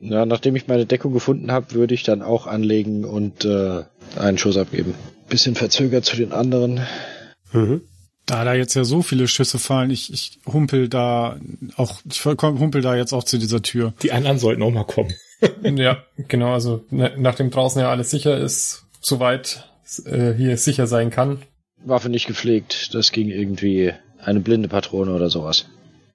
Ja, 0.00 0.26
nachdem 0.26 0.56
ich 0.56 0.66
meine 0.66 0.86
Deckung 0.86 1.12
gefunden 1.12 1.52
habe, 1.52 1.72
würde 1.74 1.94
ich 1.94 2.02
dann 2.02 2.20
auch 2.22 2.48
anlegen 2.48 3.04
und 3.04 3.44
äh, 3.44 3.84
einen 4.18 4.38
Schuss 4.38 4.56
abgeben. 4.56 4.94
Bisschen 5.28 5.54
verzögert 5.54 6.04
zu 6.04 6.16
den 6.16 6.32
anderen. 6.32 6.80
Mhm. 7.52 7.82
Da 8.26 8.44
da 8.44 8.54
jetzt 8.54 8.74
ja 8.74 8.82
so 8.82 9.02
viele 9.02 9.28
Schüsse 9.28 9.60
fallen, 9.60 9.90
ich, 9.90 10.12
ich 10.12 10.40
humpel 10.46 10.88
da 10.88 11.38
auch, 11.76 12.00
ich 12.10 12.24
humpel 12.24 12.82
da 12.82 12.96
jetzt 12.96 13.12
auch 13.12 13.24
zu 13.24 13.38
dieser 13.38 13.62
Tür. 13.62 13.94
Die 14.02 14.10
anderen 14.10 14.38
sollten 14.40 14.62
auch 14.62 14.72
mal 14.72 14.84
kommen. 14.84 15.14
Ja, 15.62 16.02
genau, 16.26 16.52
also 16.52 16.84
ne- 16.90 17.14
nachdem 17.16 17.50
draußen 17.52 17.80
ja 17.80 17.88
alles 17.88 18.10
sicher 18.10 18.36
ist, 18.36 18.86
soweit 19.00 19.70
äh, 20.04 20.32
hier 20.34 20.56
sicher 20.56 20.88
sein 20.88 21.10
kann. 21.10 21.42
Waffe 21.84 22.08
nicht 22.08 22.26
gepflegt. 22.26 22.94
Das 22.94 23.12
ging 23.12 23.28
irgendwie 23.28 23.92
eine 24.20 24.40
blinde 24.40 24.68
Patrone 24.68 25.12
oder 25.14 25.30
sowas. 25.30 25.66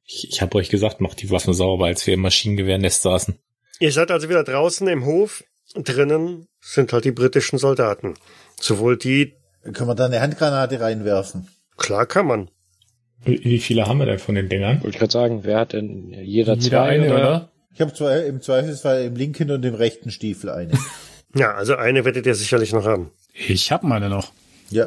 Ich, 0.05 0.27
ich 0.29 0.41
habe 0.41 0.57
euch 0.57 0.69
gesagt, 0.69 0.99
macht 1.01 1.21
die 1.21 1.29
Waffen 1.31 1.53
sauber, 1.53 1.85
als 1.85 2.05
wir 2.05 2.13
im 2.13 2.19
Maschinengewehrnest 2.21 3.01
saßen. 3.01 3.35
Ihr 3.79 3.91
seid 3.91 4.11
also 4.11 4.29
wieder 4.29 4.43
draußen 4.43 4.87
im 4.87 5.05
Hof. 5.05 5.43
Drinnen 5.75 6.47
sind 6.61 6.91
halt 6.93 7.05
die 7.05 7.11
britischen 7.11 7.57
Soldaten. 7.57 8.15
Sowohl 8.59 8.97
die, 8.97 9.33
Können 9.73 9.89
wir 9.89 9.95
da 9.95 10.05
eine 10.05 10.19
Handgranate 10.21 10.79
reinwerfen? 10.79 11.47
klar 11.77 12.05
kann 12.05 12.27
man. 12.27 12.49
Wie 13.25 13.57
viele 13.59 13.87
haben 13.87 13.99
wir 13.99 14.05
denn 14.05 14.19
von 14.19 14.35
den 14.35 14.49
Dingern? 14.49 14.77
Wollte 14.83 14.89
ich 14.89 14.99
gerade 14.99 15.11
sagen, 15.11 15.39
wer 15.43 15.59
hat 15.61 15.73
denn 15.73 16.09
jeder, 16.11 16.55
Jeder 16.55 16.59
zwei 16.59 16.79
eine, 16.81 17.05
oder? 17.05 17.15
oder? 17.15 17.51
Ich 17.73 17.81
habe 17.81 17.93
zwei, 17.93 18.19
im 18.25 18.41
Zweifelsfall 18.41 19.05
im 19.05 19.15
linken 19.15 19.49
und 19.49 19.63
im 19.65 19.73
rechten 19.75 20.11
Stiefel 20.11 20.49
eine. 20.49 20.73
Ja, 21.35 21.55
also 21.55 21.75
eine 21.75 22.05
werdet 22.05 22.27
ihr 22.27 22.35
sicherlich 22.35 22.73
noch 22.73 22.85
haben. 22.85 23.09
Ich 23.33 23.71
hab 23.71 23.81
meine 23.81 24.07
noch. 24.07 24.31
ja, 24.69 24.85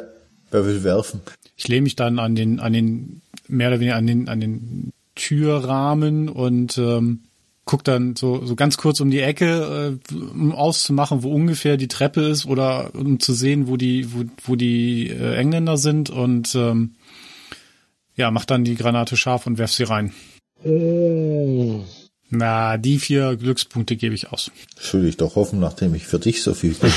wer 0.51 0.65
will 0.65 0.83
werfen? 0.83 1.21
Ich 1.55 1.67
lehne 1.67 1.83
mich 1.83 1.95
dann 1.95 2.19
an 2.19 2.35
den, 2.35 2.59
an 2.59 2.73
den, 2.73 3.21
mehr 3.47 3.69
oder 3.69 3.79
weniger 3.79 3.95
an 3.95 4.07
den, 4.07 4.29
an 4.29 4.39
den 4.39 4.93
Türrahmen 5.15 6.29
und 6.29 6.77
ähm, 6.77 7.23
guck 7.65 7.83
dann 7.83 8.15
so, 8.15 8.45
so 8.45 8.55
ganz 8.55 8.77
kurz 8.77 8.99
um 8.99 9.11
die 9.11 9.19
Ecke, 9.19 9.99
äh, 10.11 10.15
um 10.15 10.53
auszumachen, 10.53 11.23
wo 11.23 11.31
ungefähr 11.31 11.77
die 11.77 11.87
Treppe 11.87 12.21
ist 12.21 12.45
oder 12.45 12.95
um 12.95 13.19
zu 13.19 13.33
sehen, 13.33 13.67
wo 13.67 13.77
die, 13.77 14.13
wo, 14.13 14.23
wo 14.43 14.55
die 14.55 15.09
äh, 15.09 15.35
Engländer 15.35 15.77
sind 15.77 16.09
und 16.09 16.55
ähm, 16.55 16.95
ja, 18.15 18.31
mach 18.31 18.45
dann 18.45 18.63
die 18.63 18.75
Granate 18.75 19.15
scharf 19.15 19.45
und 19.45 19.57
werf 19.59 19.71
sie 19.71 19.83
rein. 19.83 20.13
Mmh. 20.63 21.83
Na, 22.29 22.77
die 22.77 22.99
vier 22.99 23.37
Glückspunkte 23.37 23.95
gebe 23.95 24.13
ich 24.13 24.31
aus. 24.31 24.51
Das 24.75 24.93
will 24.93 25.07
ich 25.07 25.15
doch 25.15 25.35
hoffen, 25.35 25.59
nachdem 25.59 25.95
ich 25.95 26.05
für 26.05 26.19
dich 26.19 26.43
so 26.43 26.53
viel 26.53 26.73
Glück 26.73 26.93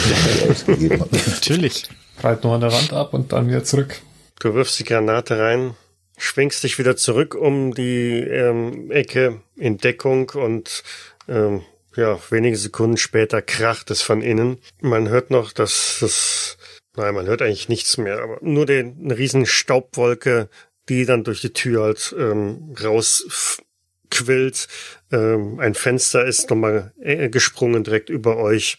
ausgegeben 0.49 1.01
habe. 1.01 1.17
Natürlich. 1.27 1.89
Breit 2.21 2.45
nur 2.45 2.55
an 2.55 2.61
der 2.61 2.73
Wand 2.73 2.93
ab 2.93 3.15
und 3.15 3.33
dann 3.33 3.49
wieder 3.49 3.65
zurück. 3.65 4.01
Du 4.41 4.55
wirfst 4.55 4.79
die 4.79 4.85
Granate 4.85 5.39
rein, 5.39 5.75
schwingst 6.17 6.63
dich 6.63 6.79
wieder 6.79 6.97
zurück 6.97 7.35
um 7.35 7.75
die 7.75 8.21
ähm, 8.21 8.91
Ecke 8.91 9.41
in 9.57 9.79
Deckung 9.79 10.31
und 10.31 10.83
ähm, 11.29 11.63
ja, 11.97 12.19
wenige 12.31 12.57
Sekunden 12.57 12.97
später 12.97 13.43
kracht 13.43 13.91
es 13.91 14.03
von 14.03 14.23
innen. 14.23 14.59
Man 14.81 15.09
hört 15.09 15.31
noch, 15.31 15.53
dass 15.53 15.99
das, 16.01 16.57
nein, 16.97 17.15
man 17.15 17.27
hört 17.27 17.43
eigentlich 17.43 17.69
nichts 17.69 17.97
mehr, 17.99 18.23
aber 18.23 18.39
nur 18.43 18.67
den, 18.67 18.99
eine 19.03 19.19
riesen 19.19 19.47
Staubwolke, 19.47 20.49
die 20.89 21.05
dann 21.05 21.25
durch 21.25 21.41
die 21.41 21.53
Tür 21.53 21.85
halt 21.85 22.15
ähm, 22.19 22.75
rausquillt. 22.83 24.69
Ähm, 25.11 25.59
ein 25.59 25.75
Fenster 25.75 26.25
ist 26.25 26.51
nochmal 26.51 26.93
äh, 27.01 27.29
gesprungen 27.29 27.85
direkt 27.85 28.09
über 28.09 28.37
euch 28.37 28.79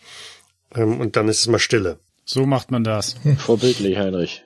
ähm, 0.76 1.00
und 1.00 1.16
dann 1.16 1.28
ist 1.28 1.42
es 1.42 1.48
mal 1.48 1.60
Stille. 1.60 2.00
So 2.34 2.46
macht 2.46 2.72
man 2.72 2.86
das. 2.86 3.16
Vorbildlich, 3.40 3.98
Heinrich. 3.98 4.44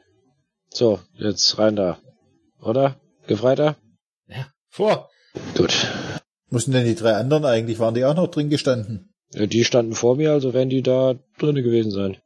So, 0.69 0.99
jetzt 1.13 1.59
rein 1.59 1.75
da. 1.75 1.99
Oder? 2.59 2.99
Gefreiter? 3.27 3.77
Ja, 4.27 4.47
vor! 4.69 5.09
Gut. 5.55 5.87
Wo 6.49 6.57
sind 6.57 6.73
denn 6.73 6.85
die 6.85 6.95
drei 6.95 7.13
anderen 7.13 7.45
eigentlich? 7.45 7.77
Waren 7.77 7.93
die 7.93 8.03
auch 8.03 8.15
noch 8.15 8.27
drin 8.31 8.49
gestanden? 8.49 9.13
Ja, 9.33 9.45
Die 9.45 9.63
standen 9.65 9.93
vor 9.93 10.15
mir, 10.15 10.31
also 10.31 10.55
werden 10.55 10.69
die 10.71 10.81
da 10.81 11.13
drinnen 11.37 11.63
gewesen 11.63 11.91
sein. 11.91 12.17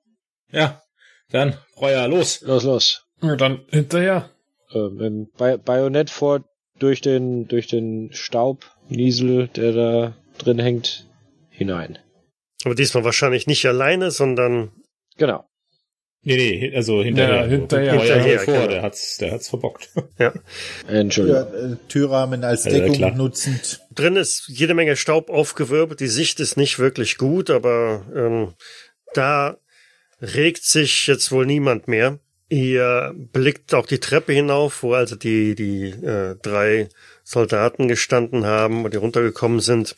Ja, 0.49 0.82
dann, 1.30 1.57
Reuer, 1.76 2.07
los! 2.07 2.39
Los, 2.39 2.64
los. 2.64 3.05
Ja, 3.22 3.36
dann 3.36 3.66
hinterher. 3.70 4.30
Äh, 4.72 4.88
mit 4.89 5.01
dem 5.01 5.28
Ba- 5.38 5.57
Bajonett 5.57 6.10
vor 6.10 6.45
durch 6.80 7.01
den, 7.01 7.49
durch 7.49 7.68
den 7.68 8.14
Staubniesel, 8.14 9.49
der 9.49 9.74
da 9.74 10.16
drin 10.38 10.60
hängt, 10.60 11.05
hinein. 11.49 11.99
Aber 12.64 12.76
diesmal 12.76 13.03
wahrscheinlich 13.03 13.45
nicht 13.45 13.66
alleine, 13.66 14.12
sondern 14.12 14.72
Genau. 15.18 15.43
Nee, 16.22 16.36
nee, 16.36 16.76
also 16.76 17.02
hinterher. 17.02 17.44
Ja, 17.44 17.48
hinterher. 17.48 17.94
Reuer 17.94 18.02
Hinterher, 18.02 18.40
vor, 18.40 18.54
genau. 18.54 18.68
der 18.68 18.82
hat's, 18.82 19.18
der 19.18 19.32
hat's 19.32 19.50
verbockt. 19.50 19.90
Entschuldigung. 20.88 21.48
Ja, 21.54 21.60
äh, 21.72 21.76
Türrahmen 21.88 22.44
als 22.44 22.66
Ja, 22.66 22.72
ja, 22.72 22.80
Deckung 22.80 22.96
klar. 22.96 23.16
nutzend. 23.16 23.80
drin 23.96 24.18
ist 24.18 24.46
jede 24.48 24.74
Menge 24.74 24.98
Staub 24.98 25.30
aufgewirbelt. 25.30 26.02
Die 26.02 26.08
Sicht 26.08 26.40
ist 26.42 26.58
nicht 26.58 26.78
wirklich 26.78 27.18
gut, 27.18 27.50
aber 27.50 28.06
ähm, 28.14 28.54
da 29.14 29.58
regt 30.22 30.64
sich 30.66 31.08
jetzt 31.08 31.32
wohl 31.32 31.46
niemand 31.46 31.88
mehr. 31.88 32.20
Ihr 32.50 33.14
blickt 33.16 33.74
auch 33.74 33.86
die 33.86 34.00
Treppe 34.00 34.34
hinauf, 34.34 34.84
wo 34.84 34.94
also 34.94 35.16
die, 35.16 35.56
die 35.56 35.90
äh, 35.90 36.36
drei 36.42 36.90
Soldaten 37.24 37.88
gestanden 37.88 38.46
haben 38.46 38.84
und 38.84 38.94
die 38.94 38.98
runtergekommen 38.98 39.60
sind. 39.60 39.96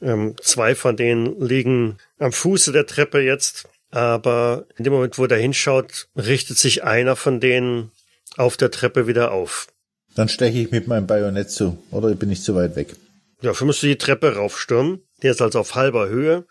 Ähm, 0.00 0.36
zwei 0.40 0.76
von 0.76 0.96
denen 0.96 1.40
liegen 1.40 1.98
am 2.18 2.32
Fuße 2.32 2.70
der 2.72 2.86
Treppe 2.86 3.20
jetzt, 3.20 3.68
aber 3.90 4.66
in 4.76 4.84
dem 4.84 4.92
Moment, 4.92 5.18
wo 5.18 5.24
er 5.26 5.36
hinschaut, 5.38 6.08
richtet 6.16 6.58
sich 6.58 6.84
einer 6.84 7.16
von 7.16 7.40
denen 7.40 7.90
auf 8.36 8.56
der 8.56 8.70
Treppe 8.70 9.06
wieder 9.06 9.32
auf. 9.32 9.68
Dann 10.14 10.28
steche 10.28 10.58
ich 10.58 10.70
mit 10.70 10.88
meinem 10.88 11.06
Bajonett 11.06 11.50
zu. 11.50 11.78
Oder 11.90 12.14
bin 12.14 12.30
ich 12.30 12.42
zu 12.42 12.54
weit 12.54 12.76
weg? 12.76 12.94
Dafür 13.40 13.66
musst 13.66 13.82
du 13.82 13.86
die 13.86 13.96
Treppe 13.98 14.34
raufstürmen. 14.34 15.00
Der 15.22 15.30
ist 15.30 15.40
also 15.42 15.60
auf 15.60 15.74
halber 15.74 16.08
Höhe. 16.08 16.44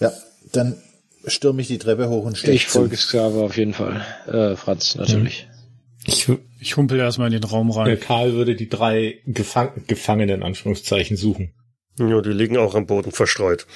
Ja, 0.00 0.12
dann 0.52 0.80
stürme 1.26 1.60
ich 1.62 1.68
die 1.68 1.78
Treppe 1.78 2.08
hoch 2.08 2.24
und 2.24 2.38
steche 2.38 2.52
Ich 2.52 2.68
zu. 2.68 2.78
folge 2.78 2.96
Sklave 2.96 3.40
auf 3.40 3.56
jeden 3.56 3.74
Fall. 3.74 4.04
Äh, 4.26 4.56
Franz, 4.56 4.94
natürlich. 4.94 5.48
Ich, 6.06 6.28
Ich 6.60 6.76
humpel 6.76 6.98
erstmal 6.98 7.26
in 7.32 7.40
den 7.40 7.44
Raum 7.50 7.68
Der 7.72 7.76
rein. 7.76 8.00
Karl 8.00 8.32
würde 8.34 8.54
die 8.54 8.68
drei 8.68 9.18
Gefang 9.26 9.84
Gefangenen 9.88 10.36
in 10.36 10.42
Anführungszeichen 10.42 11.16
suchen. 11.16 11.52
Ja, 11.98 12.20
die 12.20 12.30
liegen 12.30 12.56
auch 12.56 12.74
am 12.76 12.86
Boden 12.86 13.10
verstreut. 13.10 13.66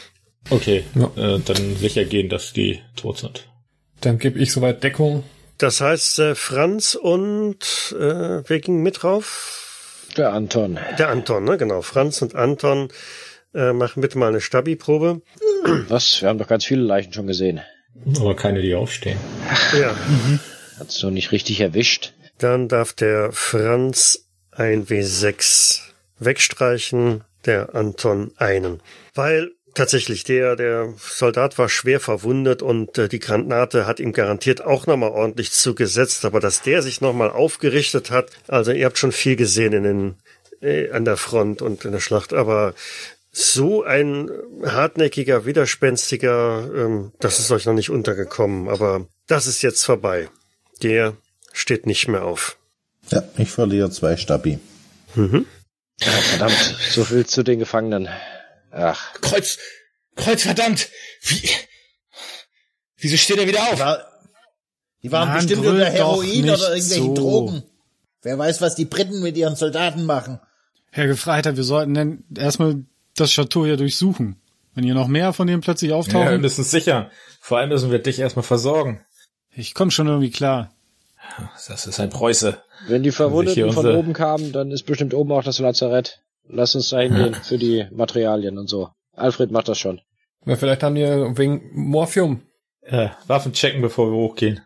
Okay, 0.51 0.85
Ja. 0.95 1.11
äh, 1.17 1.41
dann 1.41 1.77
sicher 1.77 2.05
gehen, 2.05 2.29
dass 2.29 2.53
die 2.53 2.81
tot 2.97 3.19
sind. 3.19 3.49
Dann 4.01 4.19
gebe 4.19 4.39
ich 4.39 4.53
soweit 4.53 4.83
Deckung. 4.83 5.25
Das 5.59 5.81
heißt, 5.81 6.19
äh, 6.19 6.35
Franz 6.35 6.95
und 6.95 7.95
äh, 7.99 8.43
wer 8.49 8.61
ging 8.61 8.83
mit 8.83 9.03
drauf? 9.03 10.09
Der 10.17 10.33
Anton. 10.33 10.79
Der 10.99 11.09
Anton, 11.09 11.45
ne? 11.45 11.57
Genau. 11.57 11.83
Franz 11.83 12.21
und 12.21 12.35
Anton 12.35 12.89
äh, 13.55 13.73
machen 13.73 14.01
bitte 14.01 14.19
mal 14.19 14.29
eine 14.29 14.41
Stabi-Probe. 14.41 15.23
Was? 15.89 16.21
Wir 16.21 16.29
haben 16.29 16.39
doch 16.39 16.49
ganz 16.49 16.65
viele 16.65 16.83
Leichen 16.83 17.13
schon 17.13 17.27
gesehen. 17.27 17.61
Aber 18.19 18.35
keine, 18.35 18.61
die 18.63 18.75
aufstehen. 18.75 19.19
Ja. 19.79 19.95
Hat's 20.79 21.03
noch 21.03 21.11
nicht 21.11 21.31
richtig 21.33 21.61
erwischt. 21.61 22.13
Dann 22.39 22.67
darf 22.69 22.93
der 22.93 23.31
Franz 23.33 24.27
ein 24.51 24.87
W6 24.87 25.81
wegstreichen, 26.19 27.23
der 27.47 27.75
Anton 27.75 28.33
einen. 28.37 28.81
Weil 29.15 29.53
tatsächlich 29.75 30.25
der, 30.25 30.57
der 30.57 30.95
Soldat 30.99 31.59
war 31.59 31.69
schwer 31.69 32.01
verwundet 32.01 32.63
und 32.63 32.99
äh, 32.99 33.09
die 33.09 33.19
Granate 33.19 33.87
hat 33.87 34.01
ihm 34.01 34.13
garantiert 34.13 34.63
auch 34.65 34.87
nochmal 34.87 35.11
ordentlich 35.11 35.53
zugesetzt, 35.53 36.25
aber 36.25 36.41
dass 36.41 36.63
der 36.63 36.83
sich 36.83 37.01
nochmal 37.01 37.31
aufgerichtet 37.31 38.11
hat, 38.11 38.31
also 38.49 38.73
ihr 38.73 38.87
habt 38.87 38.99
schon 38.99 39.13
viel 39.13 39.37
gesehen 39.37 39.73
in 39.73 39.83
den, 39.83 40.15
äh, 40.61 40.91
an 40.91 41.05
der 41.05 41.17
Front 41.17 41.63
und 41.63 41.85
in 41.85 41.93
der 41.93 42.01
Schlacht, 42.01 42.33
aber 42.33 42.75
so 43.31 43.83
ein 43.83 44.31
hartnäckiger, 44.63 45.47
widerspenstiger, 45.47 46.69
ähm, 46.75 47.13
das 47.19 47.39
ist 47.39 47.51
euch 47.51 47.65
noch 47.65 47.73
nicht 47.73 47.91
untergekommen, 47.91 48.69
aber 48.69 49.07
das 49.27 49.47
ist 49.47 49.63
jetzt 49.63 49.85
vorbei. 49.85 50.29
Der 50.83 51.17
steht 51.53 51.87
nicht 51.87 52.09
mehr 52.09 52.25
auf. 52.25 52.59
Ja, 53.11 53.23
ich 53.39 53.51
verliere 53.51 53.91
zwei 53.91 54.17
Stabi. 54.17 54.59
Ja, 56.01 56.11
verdammt, 56.11 56.77
so 56.91 57.05
viel 57.05 57.27
zu 57.27 57.43
den 57.43 57.59
Gefangenen. 57.59 58.09
Ach, 58.73 59.13
Kreuz, 59.21 59.59
Kreuz, 60.17 60.43
verdammt! 60.43 60.89
Wie, 61.23 61.49
wieso 62.97 63.17
steht 63.17 63.39
er 63.39 63.47
wieder 63.47 63.63
auf? 63.63 63.79
War, 63.79 64.05
die 65.03 65.13
waren 65.13 65.29
Mann, 65.29 65.39
bestimmt 65.39 65.67
unter 65.67 65.91
Heroin 65.91 66.45
oder 66.45 66.75
irgendwelchen 66.75 67.07
so. 67.07 67.15
Drogen. 67.15 67.63
Wer 68.23 68.39
weiß, 68.39 68.61
was 68.61 68.75
die 68.75 68.85
Briten 68.85 69.21
mit 69.23 69.37
ihren 69.37 69.57
Soldaten 69.57 70.05
machen. 70.05 70.41
Herr 70.91 71.07
Gefreiter, 71.07 71.57
wir 71.57 71.65
sollten 71.65 71.95
denn 71.95 72.25
erstmal 72.37 72.85
das 73.17 73.33
Chateau 73.33 73.65
hier 73.65 73.77
durchsuchen. 73.77 74.37
Wenn 74.75 74.85
hier 74.85 74.95
noch 74.95 75.09
mehr 75.09 75.33
von 75.33 75.47
denen 75.47 75.61
plötzlich 75.61 75.91
Ja, 75.91 75.97
wir 75.97 75.99
auftauchen, 75.99 76.41
müssen 76.41 76.65
sicher. 76.65 77.11
Vor 77.41 77.59
allem 77.59 77.69
müssen 77.71 77.91
wir 77.91 77.99
dich 77.99 78.19
erstmal 78.19 78.43
versorgen. 78.43 79.05
ich 79.55 79.75
komme 79.75 79.91
schon 79.91 80.07
irgendwie 80.07 80.31
klar. 80.31 80.73
Das 81.67 81.87
ist 81.87 82.01
ein 82.01 82.11
Preuße. 82.11 82.63
wenn 82.89 83.03
die 83.03 83.11
Verwundeten 83.11 83.73
von 83.73 83.87
oben 83.87 84.13
kamen, 84.13 84.53
dann 84.53 84.71
ist 84.71 84.85
bestimmt 84.85 85.15
oben 85.15 85.33
auch 85.33 85.43
das 85.45 85.59
Lazarett. 85.59 86.21
Lass 86.53 86.75
uns 86.75 86.91
da 86.91 87.01
hingehen 87.01 87.35
für 87.35 87.57
die 87.57 87.87
Materialien 87.91 88.59
und 88.59 88.69
so. 88.69 88.91
Alfred 89.17 89.51
macht 89.51 89.69
das 89.69 89.79
schon. 89.79 90.01
Ja, 90.45 90.57
vielleicht 90.57 90.83
haben 90.83 90.95
die 90.95 91.01
ja 91.01 91.37
wegen 91.39 91.71
Morphium. 91.73 92.43
Äh, 92.83 93.09
Waffen 93.27 93.53
checken, 93.53 93.81
bevor 93.81 94.11
wir 94.11 94.17
hochgehen. 94.17 94.61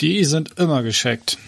Die 0.00 0.24
sind 0.24 0.58
immer 0.60 0.82
gescheckt. 0.82 1.38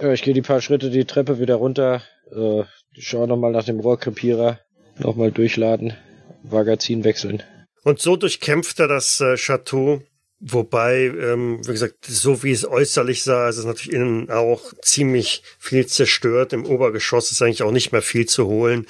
Ja, 0.00 0.12
ich 0.12 0.22
gehe 0.22 0.34
die 0.34 0.42
paar 0.42 0.60
Schritte 0.60 0.90
die 0.90 1.04
Treppe 1.04 1.38
wieder 1.38 1.56
runter. 1.56 2.02
Äh, 2.32 2.64
schau 2.98 3.26
nochmal 3.26 3.52
nach 3.52 3.64
dem 3.64 3.80
Rohrkrepierer. 3.80 4.58
Nochmal 4.98 5.30
durchladen. 5.30 5.94
Magazin 6.42 7.04
wechseln. 7.04 7.42
Und 7.84 8.00
so 8.00 8.16
durchkämpft 8.16 8.80
er 8.80 8.88
das 8.88 9.20
äh, 9.20 9.36
Chateau. 9.36 10.02
Wobei, 10.40 11.06
ähm, 11.06 11.66
wie 11.66 11.72
gesagt, 11.72 12.04
so 12.06 12.44
wie 12.44 12.52
es 12.52 12.64
äußerlich 12.64 13.24
sah, 13.24 13.48
ist 13.48 13.56
es 13.56 13.64
natürlich 13.64 13.92
innen 13.92 14.30
auch 14.30 14.72
ziemlich 14.82 15.42
viel 15.58 15.86
zerstört. 15.86 16.52
Im 16.52 16.64
Obergeschoss 16.64 17.32
ist 17.32 17.42
eigentlich 17.42 17.64
auch 17.64 17.72
nicht 17.72 17.90
mehr 17.90 18.02
viel 18.02 18.26
zu 18.26 18.46
holen. 18.46 18.86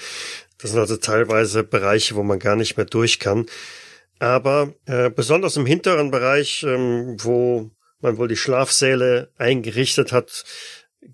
Das 0.59 0.72
sind 0.72 0.80
also 0.80 0.99
teilweise 0.99 1.64
Bereiche, 1.64 2.16
wo 2.16 2.22
man 2.22 2.38
gar 2.38 2.57
nicht 2.57 2.76
mehr 2.76 2.84
durch 2.84 3.18
kann. 3.18 3.46
Aber 4.18 4.74
äh, 4.86 5.09
besonders 5.09 5.57
im 5.57 5.64
hinteren 5.64 6.11
Bereich, 6.11 6.64
ähm, 6.64 7.16
wo 7.18 7.70
man 8.01 8.18
wohl 8.18 8.28
die 8.28 8.36
Schlafsäle 8.36 9.30
eingerichtet 9.38 10.12
hat, 10.12 10.44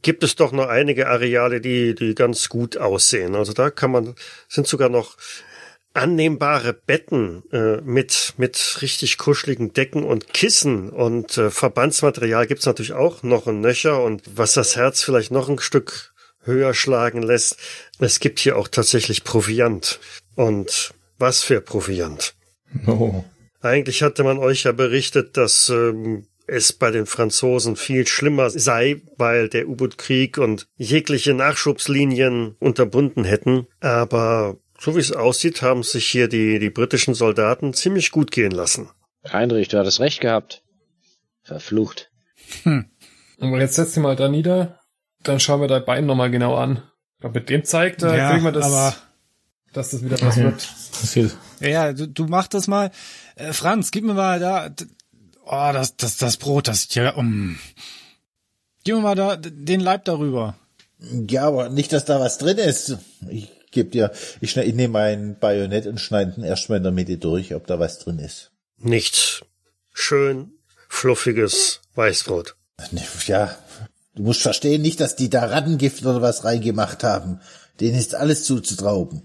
gibt 0.03 0.25
es 0.25 0.35
doch 0.35 0.53
noch 0.53 0.67
einige 0.67 1.09
Areale, 1.09 1.61
die, 1.61 1.95
die 1.95 2.15
ganz 2.15 2.49
gut 2.49 2.77
aussehen. 2.77 3.35
Also 3.35 3.53
da 3.53 3.71
kann 3.71 3.93
man, 3.93 4.15
sind 4.49 4.67
sogar 4.67 4.89
noch 4.89 5.17
annehmbare 5.95 6.73
Betten 6.75 7.43
äh, 7.53 7.81
mit 7.81 8.35
mit 8.37 8.79
richtig 8.83 9.17
kuscheligen 9.17 9.73
Decken 9.73 10.05
und 10.05 10.35
Kissen 10.35 10.91
und 10.91 11.39
äh, 11.39 11.51
Verbandsmaterial 11.51 12.47
gibt's 12.47 12.67
natürlich 12.67 12.93
auch 12.93 13.23
noch 13.23 13.47
ein 13.47 13.61
Nöcher 13.61 14.03
und 14.03 14.23
was 14.37 14.53
das 14.53 14.77
Herz 14.77 15.03
vielleicht 15.03 15.31
noch 15.31 15.49
ein 15.49 15.59
Stück 15.59 16.15
höher 16.47 16.75
schlagen 16.75 17.23
lässt, 17.23 17.57
es 17.99 18.21
gibt 18.21 18.39
hier 18.39 18.57
auch 18.57 18.69
tatsächlich 18.69 19.25
Proviant. 19.25 20.01
Und 20.35 20.93
was 21.19 21.43
für 21.43 21.61
Proviant? 21.61 22.35
Oh. 22.87 23.25
Eigentlich 23.61 24.03
hatte 24.03 24.25
man 24.25 24.39
euch 24.39 24.65
ja 24.65 24.73
berichtet, 24.73 25.37
dass 25.37 25.71
ähm, 25.71 26.27
es 26.47 26.73
bei 26.73 26.91
den 26.91 27.07
Franzosen 27.07 27.77
viel 27.77 28.07
schlimmer 28.07 28.51
sei, 28.51 29.01
weil 29.17 29.49
der 29.49 29.69
U-Boot-Krieg 29.69 30.39
und 30.39 30.67
jegliche 30.77 31.33
Nachschubslinien 31.33 32.57
unterbunden 32.59 33.25
hätten. 33.25 33.67
Aber 33.81 34.59
so 34.79 34.95
wie 34.97 35.01
es 35.01 35.13
aussieht, 35.13 35.63
haben 35.63 35.83
sich 35.83 36.07
hier 36.07 36.29
die, 36.29 36.59
die 36.59 36.71
britischen 36.71 37.15
Soldaten 37.15 37.75
ziemlich 37.75 38.11
gut 38.11 38.31
gehen 38.31 38.51
lassen. 38.53 38.91
Heinrich, 39.31 39.69
du 39.69 39.79
hattest 39.79 40.01
recht 40.01 40.21
gehabt. 40.21 40.63
Verflucht. 41.43 42.11
Und 42.65 43.61
jetzt 43.61 43.75
setz 43.75 43.93
dich 43.95 44.03
mal 44.03 44.17
da 44.17 44.29
nieder. 44.29 44.81
Dann 45.23 45.41
schauen 45.41 45.61
wir 45.61 45.69
dein 45.69 45.85
Bein 45.85 46.07
nochmal 46.07 46.31
genau 46.31 46.55
an. 46.57 46.83
Glaub, 47.21 47.35
mit 47.35 47.49
dem 47.49 47.65
zeigt, 47.65 48.03
da 48.03 48.15
Ja, 48.17 48.31
kriegen 48.31 48.45
wir 48.45 48.53
das, 48.53 48.67
aber- 48.67 48.95
dass 49.73 49.91
das 49.91 50.05
wieder 50.05 50.21
was 50.21 50.37
wird. 50.37 50.69
Das 51.01 51.13
hier, 51.15 51.31
Ja, 51.61 51.69
ja, 51.69 51.93
du, 51.93 52.07
du 52.07 52.27
mach 52.27 52.47
das 52.49 52.69
mal. 52.69 52.91
Äh, 53.37 53.53
Franz, 53.53 53.91
gib 53.91 54.05
mir 54.05 54.15
mal 54.15 54.39
da. 54.39 54.71
Oh, 55.47 55.71
das, 55.73 55.97
das, 55.97 56.17
das 56.19 56.37
Brot, 56.37 56.69
das 56.69 56.83
sieht 56.83 56.95
ja. 56.97 57.11
Um. 57.15 57.59
Gib 58.85 58.95
mir 58.97 59.01
mal 59.03 59.15
da 59.17 59.37
den 59.37 59.81
Leib 59.81 60.05
darüber. 60.05 60.57
Ja, 61.01 61.47
aber 61.49 61.71
nicht, 61.71 61.93
dass 61.93 62.05
da 62.05 62.21
was 62.21 62.39
drin 62.39 62.59
ist. 62.59 62.99
Ich 63.29 63.51
geb 63.75 63.93
dir, 63.93 64.11
ich, 64.41 64.51
schneid- 64.53 64.67
ich 64.67 64.75
nehme 64.75 64.93
mein 64.95 65.39
Bajonett 65.39 65.87
und 65.87 66.01
schneide 66.01 66.33
ihn 66.39 66.45
erstmal 66.45 66.79
in 66.79 66.85
der 66.85 66.93
Mitte 66.93 67.19
durch, 67.19 67.55
ob 67.55 67.67
da 67.67 67.79
was 67.79 67.99
drin 67.99 68.19
ist. 68.19 68.51
Nichts. 68.79 69.43
Schön, 69.93 70.53
fluffiges 70.89 71.83
Weißbrot. 71.95 72.57
Ja, 73.27 73.57
du 74.15 74.23
musst 74.23 74.43
verstehen, 74.43 74.83
nicht, 74.83 75.01
dass 75.01 75.15
die 75.17 75.29
da 75.31 75.45
Rattengift 75.45 76.03
oder 76.05 76.23
was 76.23 76.45
reingemacht 76.45 77.05
haben. 77.05 77.41
Denen 77.81 77.97
ist 77.99 78.15
alles 78.15 78.45
zuzutrauben. 78.45 79.23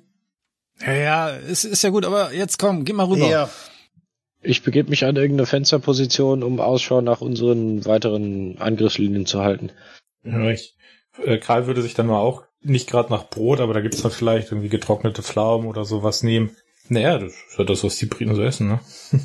Ja, 0.86 0.93
ja, 0.93 1.28
ist, 1.30 1.64
ist 1.66 1.82
ja 1.84 1.89
gut, 1.89 2.06
aber 2.06 2.34
jetzt 2.34 2.58
komm, 2.60 2.86
gib 2.86 2.95
mal 2.95 3.04
rüber. 3.08 3.28
Ja, 3.30 3.50
Ich 4.41 4.64
begebe 4.64 4.89
mich 4.89 5.04
an 5.06 5.16
irgendeine 5.16 5.45
Fensterposition, 5.45 6.43
um 6.43 6.60
Ausschau 6.60 7.02
nach 7.02 7.22
unseren 7.22 7.86
weiteren 7.86 8.58
Angriffslinien 8.60 9.26
zu 9.26 9.41
halten. 9.41 9.72
ja, 10.24 10.50
ich, 10.52 10.76
äh, 11.24 11.38
Karl 11.38 11.68
würde 11.68 11.82
sich 11.82 11.95
dann 11.95 12.08
mal 12.08 12.20
auch 12.20 12.43
nicht 12.62 12.89
gerade 12.89 13.12
nach 13.12 13.30
Brot, 13.30 13.60
aber 13.60 13.74
da 13.74 13.82
gibt's 13.82 14.01
dann 14.01 14.12
vielleicht 14.12 14.51
irgendwie 14.51 14.70
getrocknete 14.70 15.24
Pflaumen 15.24 15.68
oder 15.68 15.86
sowas 15.86 16.24
nehmen. 16.24 16.55
Naja, 16.88 17.18
das 17.20 17.34
ist 17.34 17.57
ja 17.57 17.64
das, 17.64 17.84
was 17.84 17.97
die 17.97 18.07
Briten 18.07 18.36
so 18.36 18.43
essen, 18.43 18.68
ne? 18.68 18.80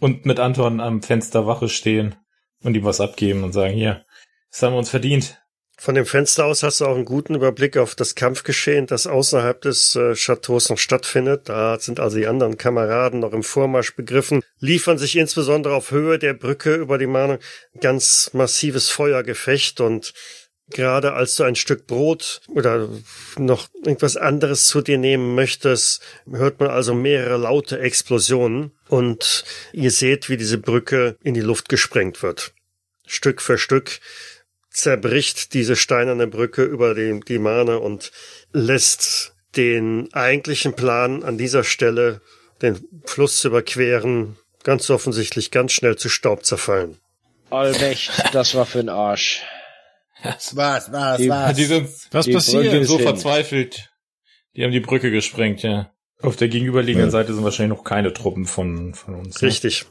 Und 0.00 0.24
mit 0.24 0.40
Anton 0.40 0.80
am 0.80 1.02
Fenster 1.02 1.46
Wache 1.46 1.68
stehen 1.68 2.16
und 2.62 2.74
ihm 2.74 2.84
was 2.84 3.02
abgeben 3.02 3.44
und 3.44 3.52
sagen, 3.52 3.74
hier, 3.74 4.06
das 4.50 4.62
haben 4.62 4.72
wir 4.72 4.78
uns 4.78 4.88
verdient. 4.88 5.40
Von 5.82 5.94
dem 5.94 6.04
Fenster 6.04 6.44
aus 6.44 6.62
hast 6.62 6.82
du 6.82 6.86
auch 6.86 6.94
einen 6.94 7.06
guten 7.06 7.34
Überblick 7.34 7.78
auf 7.78 7.94
das 7.94 8.14
Kampfgeschehen, 8.14 8.86
das 8.86 9.06
außerhalb 9.06 9.62
des 9.62 9.96
äh, 9.96 10.14
Chateaus 10.14 10.68
noch 10.68 10.76
stattfindet. 10.76 11.48
Da 11.48 11.78
sind 11.78 12.00
also 12.00 12.18
die 12.18 12.26
anderen 12.26 12.58
Kameraden 12.58 13.20
noch 13.20 13.32
im 13.32 13.42
Vormarsch 13.42 13.96
begriffen, 13.96 14.42
liefern 14.58 14.98
sich 14.98 15.16
insbesondere 15.16 15.74
auf 15.74 15.90
Höhe 15.90 16.18
der 16.18 16.34
Brücke 16.34 16.74
über 16.74 16.98
die 16.98 17.06
Mahne 17.06 17.38
ganz 17.80 18.30
massives 18.34 18.90
Feuergefecht 18.90 19.80
und 19.80 20.12
gerade 20.70 21.12
als 21.12 21.36
du 21.36 21.44
ein 21.44 21.56
Stück 21.56 21.86
Brot 21.86 22.40
oder 22.48 22.88
noch 23.36 23.68
irgendwas 23.84 24.16
anderes 24.16 24.66
zu 24.66 24.80
dir 24.80 24.98
nehmen 24.98 25.34
möchtest, 25.34 26.02
hört 26.30 26.60
man 26.60 26.70
also 26.70 26.94
mehrere 26.94 27.36
laute 27.36 27.78
Explosionen 27.80 28.72
und 28.88 29.44
ihr 29.72 29.90
seht, 29.90 30.28
wie 30.28 30.36
diese 30.36 30.58
Brücke 30.58 31.16
in 31.22 31.34
die 31.34 31.40
Luft 31.40 31.68
gesprengt 31.68 32.22
wird. 32.22 32.52
Stück 33.06 33.42
für 33.42 33.58
Stück 33.58 34.00
zerbricht 34.70 35.52
diese 35.54 35.76
steinerne 35.76 36.26
Brücke 36.26 36.62
über 36.62 36.94
die, 36.94 37.20
die 37.20 37.38
Mahne 37.38 37.80
und 37.80 38.12
lässt 38.52 39.34
den 39.56 40.08
eigentlichen 40.12 40.74
Plan 40.74 41.24
an 41.24 41.36
dieser 41.36 41.64
Stelle, 41.64 42.20
den 42.62 42.78
Fluss 43.04 43.38
zu 43.38 43.48
überqueren, 43.48 44.36
ganz 44.62 44.88
offensichtlich 44.90 45.50
ganz 45.50 45.72
schnell 45.72 45.96
zu 45.96 46.08
Staub 46.08 46.44
zerfallen. 46.44 46.98
Allmächt, 47.50 48.12
das 48.32 48.54
war 48.54 48.64
für 48.64 48.78
ein 48.78 48.88
Arsch. 48.88 49.42
Was, 50.54 50.92
was, 50.92 51.16
Die- 51.18 51.28
was. 51.28 51.56
Die 51.56 51.64
sind, 51.64 51.88
Was 52.10 52.24
Die 52.26 52.30
die 52.30 52.36
passiert? 52.36 52.70
sind 52.70 52.84
so 52.84 52.98
verzweifelt. 52.98 53.90
Die 54.56 54.64
haben 54.64 54.72
die 54.72 54.80
Brücke 54.80 55.10
gesprengt, 55.10 55.62
ja. 55.62 55.90
Auf 56.22 56.36
der 56.36 56.48
gegenüberliegenden 56.48 57.08
Ja. 57.08 57.12
Seite 57.12 57.32
sind 57.34 57.44
wahrscheinlich 57.44 57.76
noch 57.78 57.84
keine 57.84 58.12
Truppen 58.12 58.46
von, 58.46 58.94
von 58.94 59.14
uns. 59.14 59.40
ne? 59.40 59.48
Richtig. 59.48 59.86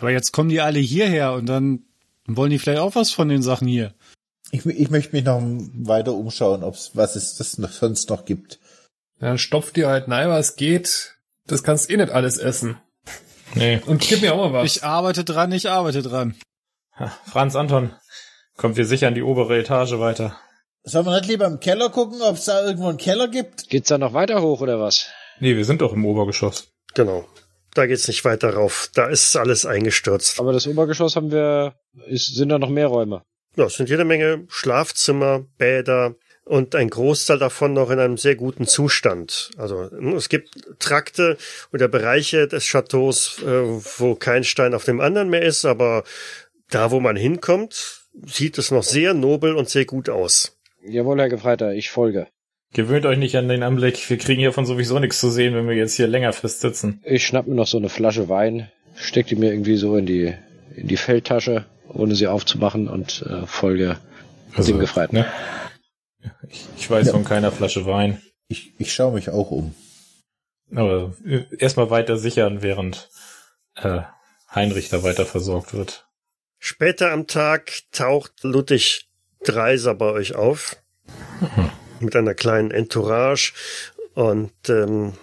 Aber 0.00 0.10
jetzt 0.10 0.32
kommen 0.32 0.48
die 0.50 0.60
alle 0.60 0.78
hierher 0.78 1.32
und 1.32 1.46
dann 1.46 1.84
wollen 2.26 2.50
die 2.50 2.58
vielleicht 2.58 2.80
auch 2.80 2.94
was 2.94 3.10
von 3.10 3.28
den 3.28 3.42
Sachen 3.42 3.68
hier. 3.68 3.94
Ich, 4.50 4.66
ich 4.66 4.90
möchte 4.90 5.14
mich 5.16 5.24
noch 5.24 5.40
weiter 5.42 6.12
umschauen, 6.12 6.62
ob's 6.62 6.90
was 6.94 7.16
es 7.16 7.36
das 7.36 7.58
noch, 7.58 7.70
sonst 7.72 8.10
noch 8.10 8.24
gibt. 8.24 8.58
Ja, 9.20 9.38
stopf 9.38 9.72
dir 9.72 9.88
halt 9.88 10.08
nein, 10.08 10.28
was 10.28 10.56
geht. 10.56 11.14
Das 11.46 11.62
kannst 11.62 11.88
eh 11.90 11.96
nicht 11.96 12.10
alles 12.10 12.36
essen. 12.36 12.76
Nee. 13.54 13.80
Und 13.86 14.02
gib 14.02 14.20
mir 14.20 14.34
auch 14.34 14.50
mal 14.50 14.52
was. 14.52 14.76
Ich 14.76 14.84
arbeite 14.84 15.24
dran, 15.24 15.52
ich 15.52 15.70
arbeite 15.70 16.02
dran. 16.02 16.34
Franz 17.26 17.56
Anton, 17.56 17.94
kommt 18.56 18.76
wir 18.76 18.86
sicher 18.86 19.08
an 19.08 19.14
die 19.14 19.22
obere 19.22 19.58
Etage 19.58 19.98
weiter. 19.98 20.38
Sollen 20.82 21.04
wir 21.04 21.16
nicht 21.16 21.28
lieber 21.28 21.46
im 21.46 21.60
Keller 21.60 21.90
gucken, 21.90 22.22
ob 22.22 22.36
es 22.36 22.44
da 22.44 22.64
irgendwo 22.64 22.88
einen 22.88 22.98
Keller 22.98 23.28
gibt? 23.28 23.68
Geht's 23.68 23.88
da 23.88 23.98
noch 23.98 24.12
weiter 24.12 24.40
hoch 24.40 24.60
oder 24.60 24.80
was? 24.80 25.08
Nee, 25.40 25.56
wir 25.56 25.64
sind 25.64 25.80
doch 25.80 25.92
im 25.92 26.06
Obergeschoss. 26.06 26.68
Genau. 26.94 27.26
Da 27.74 27.86
geht's 27.86 28.08
nicht 28.08 28.24
weiter 28.24 28.54
rauf. 28.54 28.88
Da 28.94 29.06
ist 29.06 29.36
alles 29.36 29.66
eingestürzt. 29.66 30.40
Aber 30.40 30.52
das 30.52 30.66
Obergeschoss 30.66 31.16
haben 31.16 31.30
wir, 31.30 31.74
ist, 32.06 32.34
sind 32.34 32.48
da 32.48 32.58
noch 32.58 32.70
mehr 32.70 32.86
Räume. 32.86 33.22
Ja, 33.56 33.64
es 33.64 33.74
sind 33.74 33.90
jede 33.90 34.04
Menge 34.04 34.46
Schlafzimmer, 34.48 35.44
Bäder 35.58 36.14
und 36.44 36.74
ein 36.76 36.88
Großteil 36.88 37.38
davon 37.38 37.72
noch 37.72 37.90
in 37.90 37.98
einem 37.98 38.16
sehr 38.16 38.36
guten 38.36 38.66
Zustand. 38.66 39.50
Also 39.58 39.90
es 40.16 40.28
gibt 40.28 40.50
Trakte 40.78 41.36
oder 41.72 41.88
Bereiche 41.88 42.46
des 42.46 42.64
Chateaus, 42.64 43.42
äh, 43.42 43.46
wo 43.98 44.14
kein 44.14 44.44
Stein 44.44 44.72
auf 44.72 44.84
dem 44.84 45.00
anderen 45.00 45.28
mehr 45.28 45.42
ist, 45.42 45.64
aber 45.64 46.04
da, 46.70 46.90
wo 46.90 47.00
man 47.00 47.16
hinkommt, 47.16 48.02
sieht 48.24 48.58
es 48.58 48.70
noch 48.70 48.82
sehr 48.82 49.14
nobel 49.14 49.54
und 49.54 49.68
sehr 49.68 49.84
gut 49.84 50.08
aus. 50.08 50.56
Jawohl, 50.82 51.20
Herr 51.20 51.28
Gefreiter, 51.28 51.74
ich 51.74 51.90
folge. 51.90 52.28
Gewöhnt 52.72 53.06
euch 53.06 53.18
nicht 53.18 53.36
an 53.36 53.48
den 53.48 53.62
Anblick. 53.62 54.10
Wir 54.10 54.18
kriegen 54.18 54.40
hiervon 54.40 54.66
sowieso 54.66 54.98
nichts 54.98 55.20
zu 55.20 55.30
sehen, 55.30 55.54
wenn 55.54 55.68
wir 55.68 55.74
jetzt 55.74 55.94
hier 55.94 56.06
länger 56.06 56.32
festsitzen. 56.32 57.00
Ich 57.04 57.26
schnapp 57.26 57.46
mir 57.46 57.54
noch 57.54 57.66
so 57.66 57.78
eine 57.78 57.88
Flasche 57.88 58.28
Wein, 58.28 58.70
steck 58.96 59.26
die 59.28 59.36
mir 59.36 59.50
irgendwie 59.50 59.76
so 59.76 59.96
in 59.96 60.06
die, 60.06 60.34
in 60.74 60.88
die 60.88 60.96
Feldtasche, 60.96 61.64
ohne 61.88 62.14
sie 62.14 62.26
aufzumachen 62.26 62.88
und 62.88 63.22
äh, 63.22 63.46
folge 63.46 63.98
dem 64.58 64.78
Gefreiten. 64.78 65.16
Ne? 65.16 65.26
Ich, 66.48 66.66
ich 66.76 66.90
weiß 66.90 67.10
von 67.10 67.24
keiner 67.24 67.52
Flasche 67.52 67.86
Wein. 67.86 68.20
Ich, 68.48 68.72
ich 68.78 68.92
schaue 68.92 69.14
mich 69.14 69.30
auch 69.30 69.50
um. 69.50 69.74
Aber 70.74 71.14
äh, 71.24 71.44
erstmal 71.58 71.90
weiter 71.90 72.16
sichern, 72.16 72.62
während 72.62 73.08
äh, 73.76 74.00
Heinrich 74.54 74.88
da 74.88 75.02
weiter 75.02 75.26
versorgt 75.26 75.74
wird. 75.74 76.05
Später 76.58 77.12
am 77.12 77.26
Tag 77.26 77.72
taucht 77.92 78.32
Ludwig 78.42 79.08
Dreiser 79.44 79.94
bei 79.94 80.06
euch 80.10 80.34
auf. 80.34 80.76
Mit 82.00 82.16
einer 82.16 82.34
kleinen 82.34 82.70
Entourage 82.70 83.52
und 84.14 84.52
ähm, 84.68 85.14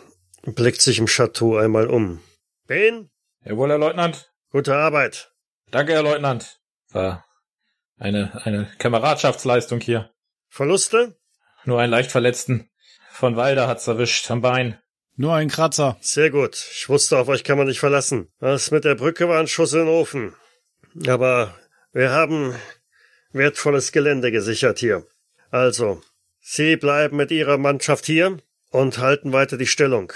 blickt 0.43 0.81
sich 0.81 0.99
im 0.99 1.07
Chateau 1.07 1.57
einmal 1.57 1.87
um. 1.87 2.21
Ben, 2.67 3.09
Jawohl, 3.43 3.69
Herr 3.69 3.77
Leutnant. 3.77 4.31
gute 4.51 4.75
Arbeit. 4.75 5.31
Danke, 5.71 5.93
Herr 5.93 6.03
Leutnant. 6.03 6.59
War 6.91 7.25
eine, 7.97 8.41
eine 8.45 8.71
Kameradschaftsleistung 8.77 9.81
hier. 9.81 10.11
Verluste? 10.49 11.17
Nur 11.65 11.79
einen 11.79 11.91
leicht 11.91 12.11
Verletzten. 12.11 12.69
Von 13.11 13.35
Walder 13.35 13.67
hat's 13.67 13.87
erwischt, 13.87 14.29
am 14.31 14.41
Bein. 14.41 14.79
Nur 15.15 15.33
ein 15.35 15.49
Kratzer. 15.49 15.97
Sehr 16.01 16.31
gut. 16.31 16.55
Ich 16.73 16.89
wusste, 16.89 17.17
auf 17.17 17.27
euch 17.27 17.43
kann 17.43 17.57
man 17.57 17.67
nicht 17.67 17.79
verlassen. 17.79 18.31
Das 18.39 18.71
mit 18.71 18.83
der 18.83 18.95
Brücke 18.95 19.29
war 19.29 19.39
ein 19.39 19.47
Schuss 19.47 19.73
in 19.73 19.79
den 19.79 19.87
Ofen. 19.89 20.33
Aber 21.07 21.55
wir 21.91 22.11
haben 22.11 22.55
wertvolles 23.31 23.91
Gelände 23.91 24.31
gesichert 24.31 24.79
hier. 24.79 25.05
Also, 25.51 26.01
Sie 26.39 26.75
bleiben 26.75 27.17
mit 27.17 27.31
Ihrer 27.31 27.57
Mannschaft 27.57 28.05
hier 28.05 28.37
und 28.69 28.97
halten 28.97 29.33
weiter 29.33 29.57
die 29.57 29.67
Stellung. 29.67 30.11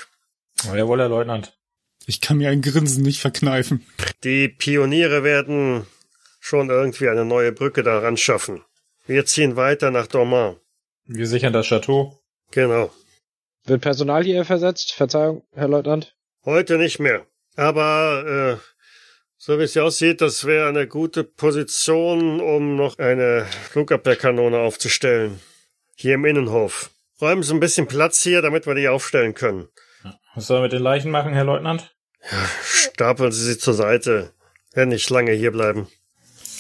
Jawohl, 0.64 1.00
Herr 1.00 1.10
Leutnant. 1.10 1.58
Ich 2.06 2.22
kann 2.22 2.38
mir 2.38 2.50
ein 2.50 2.62
Grinsen 2.62 3.04
nicht 3.04 3.22
verkneifen. 3.22 3.86
Die 4.24 4.48
Pioniere 4.48 5.24
werden 5.24 5.86
schon 6.40 6.70
irgendwie 6.70 7.10
eine 7.10 7.26
neue 7.26 7.52
Brücke 7.52 7.84
daran 7.84 8.18
schaffen. 8.18 8.64
Wir 9.06 9.26
ziehen 9.26 9.56
weiter 9.56 9.92
nach 9.92 10.08
Dormant. 10.08 10.60
Wir 11.06 11.28
sichern 11.28 11.54
das 11.54 11.68
Chateau. 11.68 12.20
Genau. 12.52 12.92
Wird 13.66 13.82
Personal 13.82 14.24
hier 14.24 14.46
versetzt? 14.46 14.94
Verzeihung, 14.94 15.44
Herr 15.54 15.68
Leutnant. 15.68 16.16
Heute 16.46 16.78
nicht 16.78 17.00
mehr. 17.00 17.26
Aber 17.56 18.60
äh, 18.60 18.77
so 19.38 19.60
wie 19.60 19.64
es 19.64 19.74
hier 19.74 19.86
aussieht, 19.86 20.22
das 20.22 20.46
wäre 20.46 20.68
eine 20.68 20.88
gute 20.88 21.24
Position, 21.24 22.42
um 22.42 22.76
noch 22.76 22.98
eine 22.98 23.46
Flugabwehrkanone 23.70 24.58
aufzustellen. 24.58 25.40
Hier 25.96 26.16
im 26.16 26.26
Innenhof. 26.26 26.92
Räumen 27.22 27.44
Sie 27.44 27.54
ein 27.54 27.60
bisschen 27.60 27.88
Platz 27.88 28.22
hier, 28.22 28.42
damit 28.42 28.68
wir 28.68 28.76
die 28.76 28.88
aufstellen 28.88 29.34
können. 29.34 29.68
Was 30.36 30.48
sollen 30.48 30.60
wir 30.60 30.64
mit 30.64 30.74
den 30.74 30.84
Leichen 30.84 31.12
machen, 31.12 31.34
Herr 31.34 31.46
Leutnant? 31.46 31.96
Stapeln 32.64 33.32
Sie 33.32 33.44
sie 33.44 33.58
zur 33.58 33.74
Seite. 33.74 34.34
Werden 34.74 34.90
nicht 34.90 35.10
lange 35.10 35.32
hier 35.32 35.52
bleiben. 35.52 35.88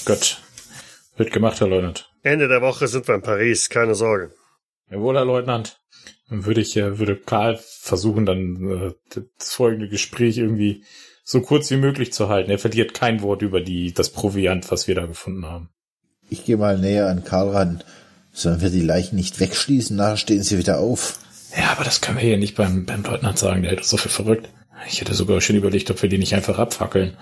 Gut. 0.06 0.42
Wird 1.18 1.32
gemacht, 1.32 1.60
Herr 1.60 1.68
Leutnant. 1.68 2.12
Ende 2.24 2.48
der 2.48 2.62
Woche 2.62 2.88
sind 2.88 3.08
wir 3.08 3.16
in 3.16 3.22
Paris, 3.22 3.70
keine 3.70 3.96
Sorge. 3.96 4.34
Jawohl, 4.90 5.16
Herr 5.16 5.26
Leutnant. 5.26 5.80
Dann 6.30 6.46
würde 6.46 6.62
ich, 6.62 6.76
äh, 6.78 7.00
würde 7.00 7.16
Karl 7.16 7.60
versuchen, 7.62 8.26
dann 8.26 8.70
äh, 8.70 8.94
das 9.38 9.54
folgende 9.54 9.90
Gespräch 9.90 10.38
irgendwie 10.38 10.84
so 11.28 11.42
kurz 11.42 11.70
wie 11.72 11.78
möglich 11.78 12.14
zu 12.14 12.30
halten. 12.30 12.50
Er 12.50 12.58
verliert 12.58 12.94
kein 12.94 13.22
Wort 13.22 13.42
über 13.42 13.60
die 13.60 13.94
das 13.94 14.12
Proviant, 14.12 14.72
was 14.72 14.88
wir 14.88 14.96
da 14.96 15.06
gefunden 15.06 15.46
haben. 15.46 15.70
Ich 16.30 16.46
gehe 16.46 16.56
mal 16.56 16.78
näher 16.78 17.10
an 17.10 17.26
Karl 17.26 17.50
ran. 17.50 17.84
Sollen 18.32 18.62
wir 18.62 18.70
die 18.70 18.82
Leichen 18.82 19.18
nicht 19.18 19.42
wegschließen? 19.42 19.98
Nachher 19.98 20.16
stehen 20.16 20.42
sie 20.42 20.58
wieder 20.58 20.80
auf. 20.80 21.20
Ja, 21.58 21.72
aber 21.72 21.84
das 21.84 22.00
können 22.00 22.18
wir 22.18 22.24
hier 22.24 22.38
nicht 22.38 22.56
beim, 22.56 22.86
beim 22.86 23.04
Leutnant 23.04 23.38
sagen. 23.38 23.62
Der 23.62 23.72
hält 23.72 23.82
uns 23.82 23.90
so 23.90 23.98
viel 23.98 24.12
verrückt. 24.12 24.50
Ich 24.88 25.02
hätte 25.02 25.14
sogar 25.14 25.42
schon 25.42 25.58
überlegt, 25.58 25.92
ob 25.92 26.02
wir 26.02 26.08
die 26.08 26.18
nicht 26.18 26.34
einfach 26.34 26.60
abfackeln. 26.60 27.18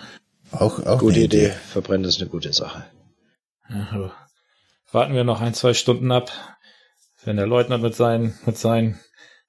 Auch, 0.52 0.86
auch 0.86 1.00
Gute 1.00 1.16
eine 1.16 1.24
Idee. 1.26 1.54
Verbrennen 1.72 2.06
ist 2.08 2.22
eine 2.22 2.30
gute 2.30 2.54
Sache. 2.54 2.86
Ja, 3.70 3.88
aber 3.92 4.14
warten 4.92 5.16
wir 5.16 5.24
noch 5.24 5.42
ein, 5.42 5.56
zwei 5.56 5.74
Stunden 5.74 6.12
ab. 6.12 6.32
Wenn 7.24 7.38
der 7.38 7.48
Leutnant 7.48 7.82
mit 7.82 7.96
seinen, 7.96 8.38
mit 8.46 8.58
seinen 8.60 9.00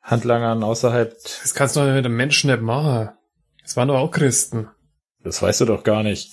Handlangern 0.01 0.63
außerhalb, 0.63 1.15
Das 1.43 1.53
kannst 1.53 1.77
du 1.77 1.81
doch 1.81 1.93
mit 1.93 2.07
dem 2.07 2.17
Menschen 2.17 2.49
nicht 2.49 2.63
machen. 2.63 3.11
Das 3.67 3.77
waren 3.77 3.89
doch 3.89 3.99
auch 3.99 4.12
Christen. 4.12 4.69
das 5.25 5.43
weißt 5.43 5.62
du 5.62 5.64
doch 5.64 5.83
gar 5.83 6.05
nicht. 6.05 6.31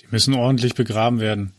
Die 0.00 0.08
müssen 0.10 0.34
ordentlich 0.34 0.74
begraben 0.74 1.20
werden. 1.20 1.54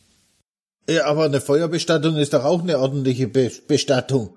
Ja, 0.89 1.05
aber 1.05 1.23
eine 1.23 1.39
Feuerbestattung 1.39 2.17
ist 2.17 2.33
doch 2.33 2.43
auch 2.43 2.61
eine 2.61 2.77
ordentliche 2.77 3.29
Be 3.29 3.49
Bestattung. 3.65 4.35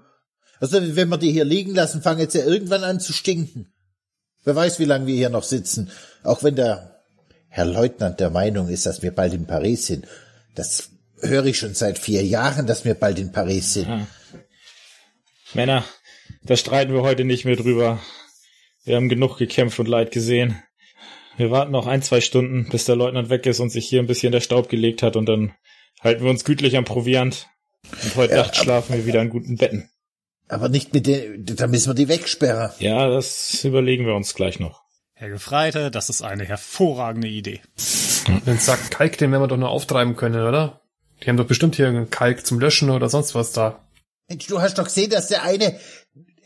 Also 0.61 0.79
wenn 0.95 1.09
wir 1.09 1.19
die 1.19 1.33
hier 1.33 1.45
liegen 1.45 1.75
lassen, 1.75 2.03
fangen 2.03 2.31
sie 2.31 2.39
ja 2.39 2.47
irgendwann 2.47 2.85
an 2.85 3.01
zu 3.01 3.13
stinken. 3.13 3.73
Wer 4.45 4.55
weiß, 4.55 4.79
wie 4.79 4.85
lange 4.85 5.09
wir 5.09 5.17
hier 5.17 5.29
noch 5.29 5.43
sitzen. 5.43 5.91
Auch 6.23 6.45
wenn 6.45 6.55
der 6.55 7.03
Herr 7.49 7.67
Leutnant 7.67 8.21
der 8.21 8.31
Meinung 8.31 8.69
ist, 8.69 8.87
dass 8.87 9.03
wir 9.03 9.11
bald 9.11 9.35
in 9.35 9.49
Paris 9.49 9.89
sind. 9.89 10.07
Das 10.55 10.91
höre 11.21 11.47
ich 11.47 11.59
schon 11.59 11.75
seit 11.75 11.99
vier 11.99 12.25
Jahren, 12.25 12.69
dass 12.69 12.85
wir 12.85 12.95
bald 12.95 13.19
in 13.19 13.33
Paris 13.33 13.75
sind. 13.75 13.89
Ja. 13.89 14.07
Männer, 15.53 15.85
da 16.45 16.57
streiten 16.57 16.95
wir 16.95 17.03
heute 17.03 17.25
nicht 17.25 17.45
mehr 17.45 17.57
drüber. 17.57 18.01
Wir 18.85 18.95
haben 18.95 19.09
genug 19.09 19.37
gekämpft 19.37 19.81
und 19.81 19.89
Leid 19.89 20.13
gesehen. 20.13 20.63
Wir 21.37 21.51
warten 21.51 21.73
noch 21.73 21.87
ein, 21.87 22.03
zwei 22.03 22.21
Stunden, 22.21 22.69
bis 22.71 22.87
der 22.87 22.97
Leutnant 22.97 23.29
weg 23.29 23.45
ist 23.47 23.61
und 23.61 23.71
sich 23.71 23.87
hier 23.87 24.01
ein 24.01 24.07
bisschen 24.07 24.33
der 24.33 24.41
Staub 24.41 24.69
gelegt 24.69 25.03
hat 25.03 25.17
und 25.17 25.27
dann 25.27 25.53
halten 26.03 26.23
wir 26.25 26.31
uns 26.31 26.45
gütlich 26.45 26.77
am 26.77 26.85
Proviant. 26.85 27.49
Und 28.03 28.17
heute 28.17 28.35
Ja, 28.35 28.43
Nacht 28.43 28.57
schlafen 28.57 28.95
wir 28.95 29.07
wieder 29.07 29.21
in 29.21 29.29
guten 29.29 29.57
Betten. 29.57 29.91
Aber 30.49 30.69
nicht 30.69 30.95
mit 30.95 31.07
den, 31.07 31.45
da 31.45 31.67
müssen 31.67 31.91
wir 31.91 31.95
die 31.95 32.09
wegsperren. 32.09 32.71
Ja, 32.79 33.09
das 33.09 33.63
überlegen 33.65 34.07
wir 34.07 34.15
uns 34.15 34.35
gleich 34.35 34.61
noch. 34.61 34.83
Herr 35.13 35.29
Gefreite, 35.29 35.91
das 35.91 36.09
ist 36.09 36.23
eine 36.23 36.45
hervorragende 36.45 37.29
Idee. 37.29 37.61
Den 38.47 38.59
Sack 38.59 38.91
Kalk, 38.91 39.19
den 39.19 39.31
werden 39.31 39.43
wir 39.43 39.49
doch 39.49 39.57
nur 39.57 39.71
auftreiben 39.71 40.17
können, 40.17 40.47
oder? 40.47 40.81
Die 41.23 41.29
haben 41.29 41.37
doch 41.37 41.47
bestimmt 41.47 41.77
hier 41.77 41.89
einen 41.89 42.11
Kalk 42.11 42.47
zum 42.47 42.61
Löschen 42.61 42.91
oder 42.91 43.09
sonst 43.09 43.35
was 43.35 43.53
da. 43.53 43.87
Mensch, 44.29 44.47
du 44.47 44.61
hast 44.61 44.79
doch 44.79 44.85
gesehen, 44.85 45.11
dass 45.11 45.29
der 45.29 45.43
eine 45.43 45.79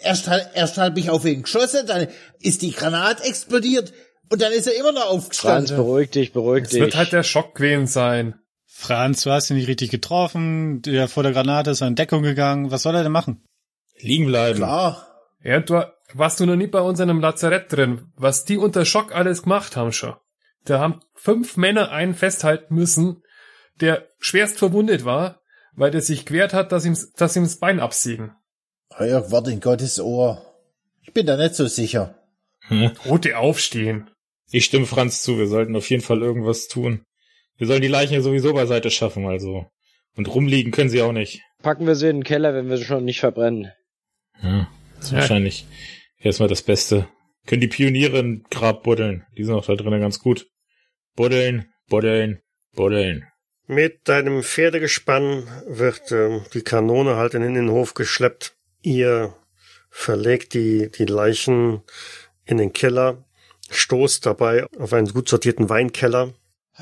erst, 0.01 0.29
erst 0.55 0.79
halb 0.79 0.95
mich 0.95 1.11
auf 1.11 1.25
ihn 1.25 1.43
geschossen, 1.43 1.87
dann 1.87 2.09
ist 2.41 2.63
die 2.63 2.73
Granate 2.73 3.25
explodiert 3.25 3.93
und 4.31 4.41
dann 4.41 4.53
ist 4.53 4.67
er 4.67 4.77
immer 4.79 4.93
noch 4.93 5.03
Franz, 5.03 5.13
aufgestanden. 5.15 5.77
beruhig 5.77 6.11
dich, 6.11 6.33
beruhig 6.33 6.65
Es 6.65 6.71
dich. 6.71 6.81
wird 6.81 6.97
halt 6.97 7.13
der 7.13 7.23
Schock 7.23 7.55
gewesen 7.55 7.87
sein. 7.87 8.35
Franz, 8.67 9.23
du 9.23 9.31
hast 9.31 9.51
ihn 9.51 9.57
nicht 9.57 9.69
richtig 9.69 9.91
getroffen. 9.91 10.81
Der 10.83 11.09
vor 11.09 11.23
der 11.23 11.33
Granate 11.33 11.71
ist 11.73 11.83
in 11.83 11.97
Deckung 11.97 12.23
gegangen. 12.23 12.71
Was 12.71 12.83
soll 12.83 12.95
er 12.95 13.03
denn 13.03 13.13
machen? 13.13 13.45
Liegen 13.99 14.27
bleiben. 14.27 14.57
Klar. 14.59 15.07
Ja, 15.43 15.61
du 15.61 15.85
warst 16.15 16.41
du 16.41 16.47
noch 16.47 16.57
nie 16.57 16.67
bei 16.67 16.81
uns 16.81 16.99
in 17.01 17.11
einem 17.11 17.21
Lazarett 17.21 17.71
drin. 17.73 18.11
Was 18.17 18.45
die 18.45 18.57
unter 18.57 18.85
Schock 18.85 19.15
alles 19.15 19.43
gemacht 19.43 19.77
haben 19.77 19.93
schon. 19.93 20.15
Da 20.65 20.79
haben 20.79 21.01
fünf 21.15 21.57
Männer 21.57 21.91
einen 21.91 22.15
festhalten 22.15 22.75
müssen, 22.75 23.23
der 23.81 24.09
schwerst 24.19 24.59
verwundet 24.59 25.05
war, 25.05 25.41
weil 25.75 25.91
der 25.91 26.03
sich 26.03 26.27
gewehrt 26.27 26.53
hat, 26.53 26.73
dass 26.73 26.85
ihm, 26.85 26.97
dass 27.17 27.37
ihm 27.37 27.45
das 27.45 27.57
Bein 27.59 27.81
absiegen. 27.81 28.33
Euer 28.99 29.31
Wort 29.31 29.49
in 29.49 29.61
Gottes 29.61 30.01
Ohr. 30.01 30.43
Ich 31.03 31.13
bin 31.15 31.27
da 31.27 31.37
nicht 31.37 31.55
so 31.55 31.67
sicher. 31.67 32.15
Hm. 32.69 32.93
Rote 33.07 33.39
aufstehen. 33.39 34.10
Ich 34.51 34.65
stimme 34.65 34.87
Franz 34.87 35.23
zu, 35.23 35.39
wir 35.39 35.47
sollten 35.47 35.77
auf 35.77 35.89
jeden 35.91 36.03
Fall 36.03 36.23
irgendwas 36.23 36.69
tun. 36.69 37.05
Wir 37.57 37.67
sollen 37.67 37.83
die 37.83 37.89
Leichen 37.89 38.15
ja 38.15 38.21
sowieso 38.21 38.53
beiseite 38.55 38.91
schaffen, 38.91 39.27
also. 39.27 39.67
Und 40.17 40.27
rumliegen 40.35 40.73
können 40.73 40.91
sie 40.91 41.03
auch 41.03 41.13
nicht. 41.13 41.41
Packen 41.63 41.87
wir 41.87 41.95
sie 41.95 42.09
in 42.09 42.19
den 42.19 42.25
Keller, 42.25 42.55
wenn 42.55 42.69
wir 42.69 42.77
sie 42.79 42.85
schon 42.85 43.05
nicht 43.05 43.21
verbrennen. 43.21 43.71
Ja, 44.43 44.69
das 44.97 45.07
ist 45.07 45.13
Ja. 45.13 45.19
wahrscheinlich 45.19 45.67
erstmal 46.19 46.49
das 46.49 46.63
Beste. 46.63 47.07
Können 47.47 47.61
die 47.61 47.69
Pioniere 47.69 48.19
ein 48.19 48.45
Grab 48.51 48.83
buddeln? 48.83 49.25
Die 49.37 49.45
sind 49.45 49.55
auch 49.55 49.67
da 49.67 49.75
drinnen 49.75 50.01
ganz 50.01 50.19
gut. 50.19 50.47
Buddeln, 51.17 51.71
buddeln, 51.89 52.41
buddeln. 52.75 53.27
Mit 53.67 54.09
deinem 54.09 54.43
Pferdegespann 54.43 55.47
wird 55.67 56.11
äh, 56.11 56.41
die 56.55 56.63
Kanone 56.63 57.17
halt 57.17 57.35
in 57.35 57.43
den 57.43 57.55
Innenhof 57.55 57.95
geschleppt. 57.95 58.57
Ihr 58.83 59.35
verlegt 59.91 60.55
die, 60.55 60.91
die 60.91 61.05
Leichen 61.05 61.83
in 62.47 62.57
den 62.59 62.73
Keller, 62.73 63.25
stoßt 63.71 64.27
dabei 64.27 64.67
auf 64.79 64.93
einen 64.93 65.09
gut 65.09 65.29
sortierten 65.29 65.69
Weinkeller. 65.69 66.33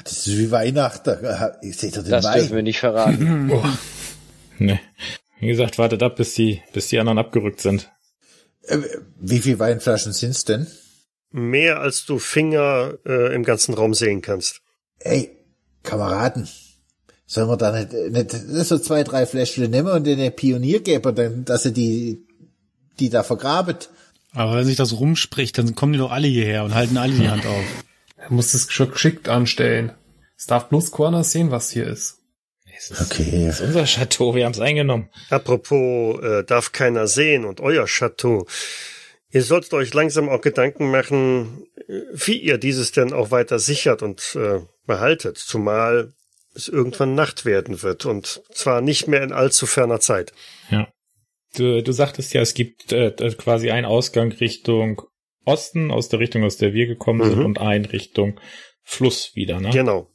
Das 0.05 0.27
ist 0.27 0.39
wie 0.39 0.51
Weihnachten. 0.51 1.17
Ihr 1.63 1.75
seht 1.75 1.97
doch 1.97 2.03
den 2.03 2.11
Das 2.11 2.25
dürfen 2.33 2.51
wir 2.51 2.57
Wein. 2.59 2.65
nicht 2.65 2.81
verraten. 2.81 3.53
Ne. 4.61 4.81
Wie 5.39 5.47
gesagt, 5.47 5.79
wartet 5.79 6.03
ab, 6.03 6.17
bis 6.17 6.35
die, 6.35 6.61
bis 6.73 6.89
die 6.89 6.99
anderen 6.99 7.19
abgerückt 7.19 7.61
sind. 7.61 7.93
Äh, 8.63 8.79
Wie 9.21 9.39
viele 9.39 9.61
Weinflaschen 9.61 10.13
sind's 10.13 10.45
denn? 10.45 10.67
Mehr 11.31 11.79
als 11.79 12.07
du 12.07 12.19
Finger 12.19 12.95
äh, 13.07 13.33
im 13.35 13.45
ganzen 13.45 13.75
Raum 13.75 13.95
sehen 13.95 14.21
kannst. 14.21 14.61
Ey, 14.99 15.31
Kameraden, 15.85 16.49
sollen 17.25 17.49
wir 17.49 17.57
da 17.57 17.71
nicht, 17.71 17.93
nicht 18.49 18.67
so 18.67 18.79
zwei, 18.79 19.05
drei 19.05 19.27
Fläschchen 19.27 19.71
nehmen 19.71 19.93
und 19.93 20.05
den 20.05 20.35
Pionier 20.35 20.81
geben, 20.81 21.15
dann, 21.15 21.45
dass 21.45 21.63
sie 21.63 21.73
die, 21.73 22.27
die 22.99 23.11
da 23.11 23.23
vergrabet? 23.23 23.91
Aber 24.35 24.57
wenn 24.57 24.65
sich 24.65 24.77
das 24.77 24.99
rumspricht, 24.99 25.57
dann 25.59 25.75
kommen 25.75 25.93
die 25.95 25.99
doch 25.99 26.13
alle 26.13 26.29
hierher 26.29 26.65
und 26.65 26.75
halten 26.75 26.97
alle 26.97 27.15
die 27.15 27.29
Hand 27.29 27.47
auf. 27.47 27.65
Er 28.17 28.31
muss 28.33 28.55
es 28.55 28.71
schon 28.73 28.91
geschickt 28.91 29.29
anstellen. 29.29 29.93
Es 30.37 30.47
darf 30.47 30.69
bloß 30.69 30.93
keiner 30.93 31.25
sehen, 31.25 31.51
was 31.51 31.71
hier 31.71 31.87
ist. 31.87 32.19
Es 32.77 32.91
ist, 32.91 33.01
Okay. 33.11 33.47
das 33.47 33.61
ist 33.61 33.67
unser 33.67 33.85
Chateau, 33.87 34.35
wir 34.35 34.45
haben 34.45 34.53
es 34.53 34.61
eingenommen. 34.61 35.09
Apropos, 35.31 36.23
äh, 36.23 36.45
darf 36.45 36.71
keiner 36.73 37.09
sehen 37.09 37.45
und 37.45 37.61
euer 37.61 37.87
Chateau. 37.87 38.47
Ihr 39.31 39.43
solltet 39.43 39.75
euch 39.75 39.93
langsam 39.95 40.29
auch 40.29 40.41
Gedanken 40.41 40.91
machen, 40.91 41.67
äh, 41.89 42.03
wie 42.13 42.37
ihr 42.39 42.59
dieses 42.59 42.93
denn 42.93 43.13
auch 43.13 43.31
weiter 43.33 43.59
sichert 43.59 44.03
und 44.03 44.37
äh, 44.37 44.61
behaltet, 44.87 45.39
zumal 45.39 46.13
es 46.55 46.69
irgendwann 46.69 47.15
Nacht 47.15 47.45
werden 47.45 47.83
wird 47.83 48.07
und 48.07 48.43
zwar 48.53 48.81
nicht 48.81 49.09
mehr 49.09 49.23
in 49.23 49.33
allzu 49.33 49.67
ferner 49.67 50.01
Zeit. 50.01 50.33
Ja. 50.71 50.89
Du, 51.57 51.83
du 51.83 51.93
sagtest 51.93 52.35
ja, 52.35 52.41
es 52.43 52.55
gibt 52.55 52.93
äh, 52.93 53.11
quasi 53.39 53.71
einen 53.71 53.87
Ausgang 53.87 54.33
Richtung 54.33 55.03
Osten, 55.45 55.91
aus 55.91 56.09
der 56.11 56.19
Richtung, 56.21 56.45
aus 56.45 56.59
der 56.59 56.75
wir 56.75 56.87
gekommen 56.87 57.25
sind, 57.25 57.39
Mhm. 57.39 57.45
und 57.47 57.59
einen 57.59 57.87
Richtung 57.87 58.39
Fluss 58.83 59.35
wieder, 59.35 59.61
ne? 59.61 59.71
Genau. 59.71 60.11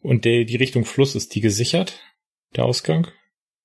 Und 0.00 0.24
der, 0.24 0.44
die 0.44 0.56
Richtung 0.56 0.84
Fluss 0.84 1.16
ist 1.16 1.34
die 1.34 1.40
gesichert, 1.40 2.00
der 2.54 2.64
Ausgang? 2.64 3.08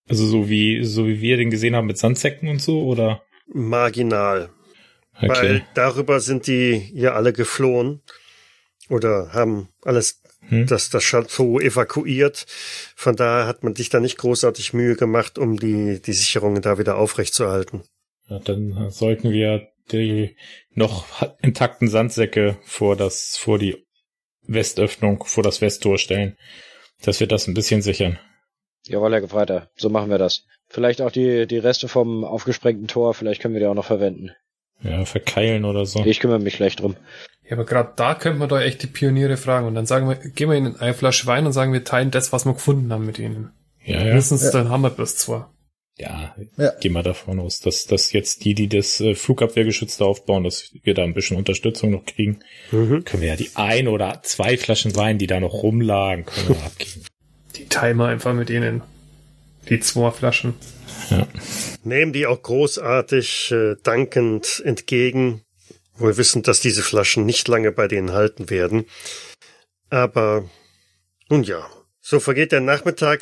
Also 0.10 0.26
so 0.26 0.50
wie, 0.50 0.84
so 0.84 1.08
wie 1.08 1.22
wir 1.22 1.38
den 1.38 1.52
gesehen 1.52 1.76
haben 1.76 1.86
mit 1.88 2.00
Sandsäcken 2.00 2.50
und 2.50 2.60
so, 2.62 2.84
oder? 2.84 3.24
Marginal. 3.46 4.50
Okay. 5.16 5.28
Weil 5.30 5.68
darüber 5.76 6.20
sind 6.20 6.48
die 6.48 6.90
ja 6.94 7.14
alle 7.14 7.34
geflohen 7.34 8.02
oder 8.90 9.32
haben 9.34 9.70
alles 9.84 10.21
Hm. 10.48 10.66
das, 10.68 10.90
das 10.90 11.04
Chateau 11.04 11.60
evakuiert. 11.60 12.46
Von 12.96 13.16
daher 13.16 13.48
hat 13.48 13.64
man 13.64 13.76
sich 13.76 13.90
da 13.90 14.00
nicht 14.00 14.18
großartig 14.18 14.74
Mühe 14.74 14.96
gemacht, 14.96 15.38
um 15.38 15.58
die, 15.58 16.02
die 16.02 16.14
Sicherungen 16.14 16.62
da 16.62 16.78
wieder 16.78 16.98
aufrechtzuerhalten. 16.98 17.84
Ja, 18.28 18.40
dann 18.40 18.90
sollten 18.90 19.32
wir 19.32 19.68
die 19.92 20.36
noch 20.74 21.06
intakten 21.42 21.88
Sandsäcke 21.88 22.58
vor 22.64 22.96
das, 22.96 23.38
vor 23.38 23.60
die 23.60 23.86
Westöffnung, 24.44 25.24
vor 25.26 25.44
das 25.44 25.62
Westtor 25.62 25.98
stellen, 25.98 26.38
dass 27.04 27.20
wir 27.20 27.28
das 27.28 27.48
ein 27.48 27.54
bisschen 27.54 27.82
sichern. 27.82 28.20
Jawohl, 28.88 29.12
Herr 29.12 29.22
Gefreiter, 29.22 29.70
so 29.76 29.90
machen 29.90 30.10
wir 30.10 30.18
das. 30.18 30.46
Vielleicht 30.68 31.02
auch 31.02 31.12
die, 31.12 31.46
die 31.46 31.58
Reste 31.58 31.88
vom 31.88 32.24
aufgesprengten 32.24 32.88
Tor, 32.88 33.14
vielleicht 33.14 33.42
können 33.42 33.54
wir 33.54 33.62
die 33.62 33.68
auch 33.68 33.76
noch 33.76 33.86
verwenden. 33.86 34.32
Ja, 34.82 35.06
verkeilen 35.06 35.66
oder 35.66 35.86
so. 35.86 36.04
Ich 36.06 36.20
kümmere 36.20 36.40
mich 36.40 36.56
gleich 36.56 36.76
drum. 36.76 36.96
Ja, 37.44 37.54
aber 37.54 37.66
gerade 37.66 37.94
da 37.96 38.16
könnte 38.16 38.40
man 38.40 38.50
doch 38.50 38.60
echt 38.60 38.82
die 38.84 38.88
Pioniere 38.88 39.38
fragen 39.38 39.68
und 39.68 39.76
dann 39.76 39.86
sagen 39.86 40.08
wir, 40.08 40.16
gehen 40.16 40.50
wir 40.50 40.58
ihnen 40.58 40.78
eine 40.78 40.94
Flasche 40.94 41.26
Wein 41.28 41.46
und 41.46 41.54
sagen, 41.54 41.74
wir 41.74 41.84
teilen 41.84 42.12
das, 42.12 42.32
was 42.32 42.46
wir 42.46 42.54
gefunden 42.54 42.92
haben 42.94 43.06
mit 43.06 43.20
ihnen. 43.20 43.52
Ja, 43.84 43.98
ja. 43.98 44.04
Mindestens 44.06 44.52
dann 44.52 44.70
haben 44.70 44.82
wir 44.82 44.90
bloß 44.92 45.18
zwei. 45.18 45.46
Ja, 45.98 46.36
Ja. 46.58 46.72
geh 46.80 46.90
mal 46.90 47.04
davon 47.04 47.40
aus, 47.40 47.60
dass, 47.60 47.86
dass 47.86 48.12
jetzt 48.14 48.46
die, 48.46 48.56
die 48.56 48.70
das 48.70 49.02
äh, 49.02 49.14
Flugabwehrgeschütz 49.14 49.98
da 49.98 50.06
aufbauen, 50.06 50.44
dass 50.44 50.72
wir 50.84 50.94
da 50.94 51.04
ein 51.04 51.14
bisschen 51.14 51.38
Unterstützung 51.38 51.92
noch 51.92 52.06
kriegen. 52.06 52.40
Mhm. 52.72 53.04
Können 53.04 53.22
wir 53.22 53.30
ja 53.30 53.36
die 53.36 53.52
ein 53.56 53.88
oder 53.88 54.22
zwei 54.24 54.58
Flaschen 54.58 54.96
Wein, 54.96 55.18
die 55.18 55.28
da 55.28 55.40
noch 55.40 55.54
rumlagen, 55.54 56.26
können 56.26 56.50
wir 56.50 56.64
abgeben. 56.66 57.06
Die 57.58 57.68
teilen 57.68 57.98
wir 57.98 58.08
einfach 58.08 58.34
mit 58.34 58.50
ihnen. 58.50 58.82
Die 59.70 59.80
zwei 59.80 60.10
Flaschen. 60.12 60.54
Nehmen 61.84 62.14
die 62.14 62.26
auch 62.26 62.42
großartig 62.42 63.52
äh, 63.52 63.76
dankend 63.84 64.62
entgegen, 64.66 65.42
wohl 66.02 66.18
wissend, 66.18 66.48
dass 66.48 66.60
diese 66.60 66.82
Flaschen 66.82 67.26
nicht 67.26 67.48
lange 67.48 67.72
bei 67.72 67.88
denen 67.88 68.12
halten 68.12 68.50
werden. 68.50 68.86
Aber 69.90 70.50
nun 71.30 71.44
ja, 71.44 71.70
so 72.00 72.20
vergeht 72.20 72.52
der 72.52 72.62
Nachmittag. 72.62 73.22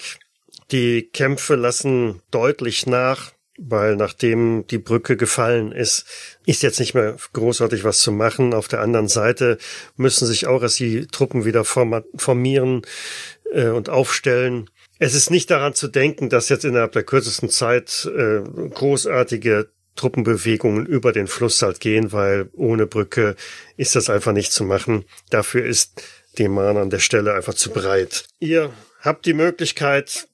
Die 0.71 1.09
Kämpfe 1.11 1.55
lassen 1.55 2.21
deutlich 2.31 2.85
nach, 2.85 3.31
weil 3.57 3.95
nachdem 3.95 4.65
die 4.67 4.77
Brücke 4.77 5.17
gefallen 5.17 5.71
ist, 5.71 6.05
ist 6.45 6.63
jetzt 6.63 6.79
nicht 6.79 6.93
mehr 6.93 7.17
großartig 7.33 7.83
was 7.83 8.01
zu 8.01 8.11
machen. 8.11 8.53
Auf 8.53 8.67
der 8.67 8.81
anderen 8.81 9.07
Seite 9.07 9.57
müssen 9.95 10.25
sich 10.27 10.47
auch 10.47 10.61
erst 10.61 10.79
die 10.79 11.07
Truppen 11.07 11.45
wieder 11.45 11.65
formieren 11.65 12.83
äh, 13.51 13.67
und 13.67 13.89
aufstellen. 13.89 14.69
Es 14.99 15.15
ist 15.15 15.31
nicht 15.31 15.49
daran 15.49 15.73
zu 15.73 15.87
denken, 15.87 16.29
dass 16.29 16.49
jetzt 16.49 16.65
innerhalb 16.65 16.91
der 16.91 17.03
kürzesten 17.03 17.49
Zeit 17.49 18.09
äh, 18.15 18.41
großartige 18.69 19.71
Truppenbewegungen 19.99 20.85
über 20.85 21.11
den 21.11 21.27
Fluss 21.27 21.61
halt 21.61 21.81
gehen, 21.81 22.13
weil 22.13 22.49
ohne 22.53 22.87
Brücke 22.87 23.35
ist 23.75 23.97
das 23.97 24.09
einfach 24.09 24.31
nicht 24.31 24.53
zu 24.53 24.63
machen. 24.63 25.03
Dafür 25.29 25.65
ist 25.65 26.01
die 26.37 26.47
Mahn 26.47 26.77
an 26.77 26.89
der 26.89 26.99
Stelle 26.99 27.33
einfach 27.33 27.53
zu 27.53 27.69
breit. 27.71 28.23
Ihr 28.39 28.71
habt 29.01 29.25
die 29.25 29.33
Möglichkeit, 29.33 30.29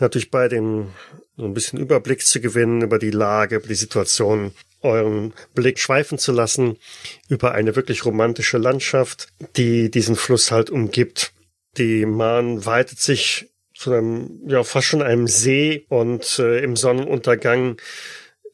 natürlich 0.00 0.30
bei 0.30 0.48
dem 0.48 0.88
so 1.38 1.44
ein 1.44 1.54
bisschen 1.54 1.78
Überblick 1.78 2.26
zu 2.26 2.40
gewinnen 2.40 2.82
über 2.82 2.98
die 2.98 3.10
Lage, 3.10 3.56
über 3.56 3.68
die 3.68 3.74
Situation, 3.74 4.52
euren 4.82 5.32
Blick 5.54 5.78
schweifen 5.78 6.18
zu 6.18 6.32
lassen 6.32 6.76
über 7.30 7.52
eine 7.52 7.74
wirklich 7.74 8.04
romantische 8.04 8.58
Landschaft, 8.58 9.28
die 9.56 9.90
diesen 9.90 10.16
Fluss 10.16 10.50
halt 10.50 10.68
umgibt. 10.68 11.32
Die 11.78 12.04
Mahn 12.04 12.66
weitet 12.66 13.00
sich 13.00 13.48
zu 13.74 13.92
einem, 13.92 14.40
ja, 14.46 14.62
fast 14.62 14.88
schon 14.88 15.02
einem 15.02 15.26
See 15.26 15.86
und 15.88 16.38
äh, 16.38 16.62
im 16.62 16.76
Sonnenuntergang 16.76 17.78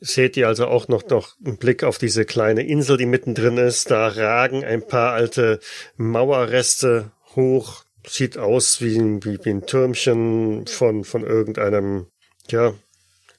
seht 0.05 0.37
ihr 0.37 0.49
also 0.49 0.67
auch 0.67 0.89
noch, 0.89 1.09
noch 1.09 1.37
einen 1.45 1.57
Blick 1.59 1.85
auf 1.85 1.97
diese 1.97 2.25
kleine 2.25 2.67
Insel, 2.67 2.97
die 2.97 3.07
mittendrin 3.07 3.57
ist. 3.57 3.91
Da 3.91 4.09
ragen 4.09 4.65
ein 4.65 4.87
paar 4.87 5.13
alte 5.13 5.61
Mauerreste 5.97 7.13
hoch. 7.37 7.85
Sieht 8.07 8.37
aus 8.37 8.81
wie, 8.81 8.97
ein- 8.99 9.25
wie, 9.25 9.39
wie 9.45 9.51
ein 9.51 9.65
Türmchen 9.67 10.67
von, 10.67 11.05
von 11.05 11.23
irgendeinem, 11.25 12.07
ja, 12.51 12.75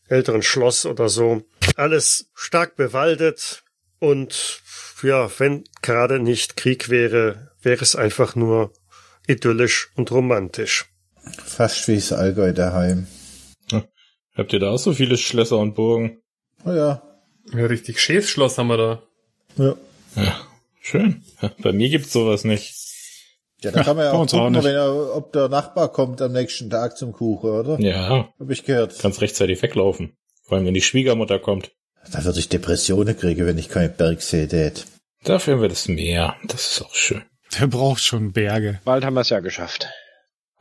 älteren 0.07 0.41
Schloss 0.41 0.85
oder 0.85 1.09
so. 1.09 1.43
Alles 1.75 2.29
stark 2.33 2.75
bewaldet 2.77 3.63
und 3.99 4.61
ja, 5.01 5.29
wenn 5.37 5.65
gerade 5.81 6.19
nicht 6.19 6.55
Krieg 6.55 6.89
wäre, 6.89 7.51
wäre 7.61 7.81
es 7.81 7.95
einfach 7.97 8.35
nur 8.35 8.71
idyllisch 9.27 9.89
und 9.95 10.11
romantisch. 10.11 10.85
Fast 11.45 11.87
wie 11.89 11.95
das 11.95 12.13
Allgäu 12.13 12.53
daheim. 12.53 13.07
Habt 14.35 14.53
ihr 14.53 14.59
da 14.59 14.71
auch 14.71 14.77
so 14.79 14.93
viele 14.93 15.17
Schlösser 15.17 15.57
und 15.57 15.75
Burgen? 15.75 16.22
Oh 16.65 16.71
ja. 16.71 17.01
Ja, 17.53 17.65
richtig 17.65 17.99
Schäfschloss 18.01 18.57
haben 18.57 18.67
wir 18.67 18.77
da. 18.77 19.01
Ja. 19.57 19.75
Ja, 20.15 20.35
schön. 20.81 21.23
Bei 21.61 21.71
mir 21.71 21.89
gibt's 21.89 22.13
sowas 22.13 22.43
nicht. 22.43 22.75
Ja, 23.61 23.71
da 23.71 23.83
kann 23.83 23.95
man 23.95 24.05
ja 24.05 24.11
auch 24.11 24.19
auch 24.21 24.27
gucken, 24.29 24.51
nicht. 24.53 24.63
wenn 24.63 24.75
er, 24.75 25.15
ob 25.15 25.31
der 25.33 25.47
Nachbar 25.49 25.91
kommt 25.91 26.21
am 26.21 26.33
nächsten 26.33 26.69
Tag 26.69 26.97
zum 26.97 27.13
Kuchen, 27.13 27.49
oder? 27.49 27.79
Ja, 27.79 28.29
Hab 28.39 28.49
ich 28.49 28.63
gehört. 28.65 28.97
kannst 28.99 29.21
rechtzeitig 29.21 29.61
weglaufen. 29.61 30.15
Vor 30.43 30.57
allem, 30.57 30.65
wenn 30.67 30.73
die 30.73 30.81
Schwiegermutter 30.81 31.39
kommt. 31.39 31.71
Da 32.11 32.23
würde 32.25 32.39
ich 32.39 32.49
Depressionen 32.49 33.17
kriegen, 33.17 33.45
wenn 33.45 33.57
ich 33.57 33.69
keinen 33.69 33.95
Berg 33.95 34.21
sehe, 34.21 34.47
Dad. 34.47 34.85
Dafür 35.23 35.53
haben 35.55 35.61
wir 35.61 35.69
das 35.69 35.87
Meer. 35.87 36.35
Das 36.45 36.67
ist 36.73 36.81
auch 36.81 36.93
schön. 36.93 37.23
Der 37.59 37.67
braucht 37.67 38.03
schon 38.03 38.33
Berge. 38.33 38.81
Bald 38.83 39.05
haben 39.05 39.13
wir 39.13 39.21
es 39.21 39.29
ja 39.29 39.39
geschafft. 39.39 39.87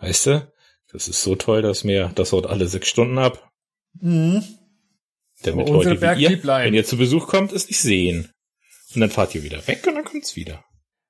Weißt 0.00 0.26
du? 0.26 0.53
Das 0.92 1.09
ist 1.09 1.22
so 1.22 1.34
toll, 1.34 1.62
das 1.62 1.82
Meer. 1.84 2.12
Das 2.14 2.32
haut 2.32 2.46
alle 2.46 2.68
sechs 2.68 2.88
Stunden 2.88 3.18
ab. 3.18 3.50
Mhm. 4.00 4.44
Damit 5.43 5.68
Aber 5.68 5.82
Leute 5.84 6.01
wie 6.01 6.22
ihr, 6.22 6.45
wenn 6.45 6.74
ihr 6.74 6.84
zu 6.84 6.97
Besuch 6.97 7.26
kommt, 7.26 7.53
es 7.53 7.68
nicht 7.68 7.80
sehen. 7.80 8.30
Und 8.95 9.01
dann 9.01 9.11
fahrt 9.11 9.34
ihr 9.34 9.43
wieder 9.43 9.66
weg 9.66 9.84
und 9.86 9.95
dann 9.95 10.05
kommt's 10.05 10.36
wieder. 10.36 10.64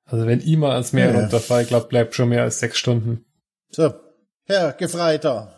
Also 0.05 0.26
wenn 0.26 0.41
ich 0.41 0.57
mal 0.57 0.72
ans 0.72 0.93
Meer 0.93 1.12
Ja. 1.12 1.20
runterfahre, 1.20 1.62
ich 1.62 1.68
glaube, 1.68 1.89
bleibt 1.89 2.14
schon 2.14 2.28
mehr 2.28 2.43
als 2.43 2.59
sechs 2.61 2.78
Stunden. 2.78 3.24
So. 3.70 3.93
Herr 4.45 4.72
Gefreiter. 4.72 5.55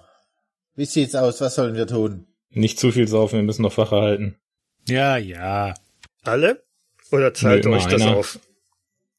Wie 0.74 0.84
sieht's 0.84 1.14
aus? 1.14 1.40
Was 1.40 1.54
sollen 1.54 1.74
wir 1.74 1.86
tun? 1.86 2.26
Nicht 2.50 2.78
zu 2.78 2.92
viel 2.92 3.08
saufen, 3.08 3.36
wir 3.36 3.42
müssen 3.42 3.62
noch 3.62 3.76
Wache 3.78 3.96
halten. 3.96 4.36
Ja, 4.86 5.16
ja. 5.16 5.74
Alle? 6.22 6.62
Oder 7.10 7.32
teilt 7.32 7.64
Nö, 7.64 7.70
immer 7.70 7.78
euch 7.78 7.86
das 7.86 8.02
einer. 8.02 8.16
auf? 8.16 8.38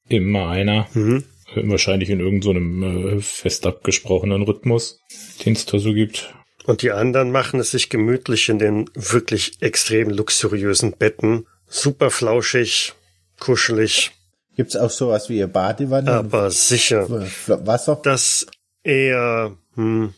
Immer 0.07 0.49
einer. 0.49 0.87
Mhm. 0.93 1.23
Wahrscheinlich 1.55 2.09
in 2.09 2.19
irgendeinem 2.19 3.17
äh, 3.17 3.21
fest 3.21 3.65
abgesprochenen 3.65 4.41
Rhythmus, 4.43 4.99
den 5.45 5.53
es 5.53 5.65
da 5.65 5.79
so 5.79 5.93
gibt. 5.93 6.33
Und 6.65 6.81
die 6.81 6.91
anderen 6.91 7.31
machen 7.31 7.59
es 7.59 7.71
sich 7.71 7.89
gemütlich 7.89 8.49
in 8.49 8.59
den 8.59 8.89
wirklich 8.95 9.61
extrem 9.61 10.09
luxuriösen 10.09 10.93
Betten. 10.93 11.45
Super 11.67 12.09
flauschig, 12.11 12.93
kuschelig, 13.39 14.11
Gibt's 14.55 14.77
auch 14.77 14.89
sowas 14.89 15.27
wie 15.27 15.43
eine 15.43 15.49
Badewanne? 15.49 16.09
aber 16.11 16.49
sicher. 16.49 17.09
Wasser? 17.09 17.99
Das 18.03 18.45
eher 18.83 19.57
hm, 19.75 20.13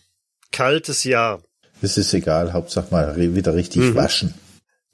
kaltes 0.52 1.04
Jahr. 1.04 1.42
Es 1.82 1.98
ist 1.98 2.14
egal, 2.14 2.54
Hauptsache 2.54 2.88
mal 2.92 3.16
wieder 3.36 3.56
richtig 3.56 3.82
Mhm. 3.82 3.96
waschen. 3.96 4.34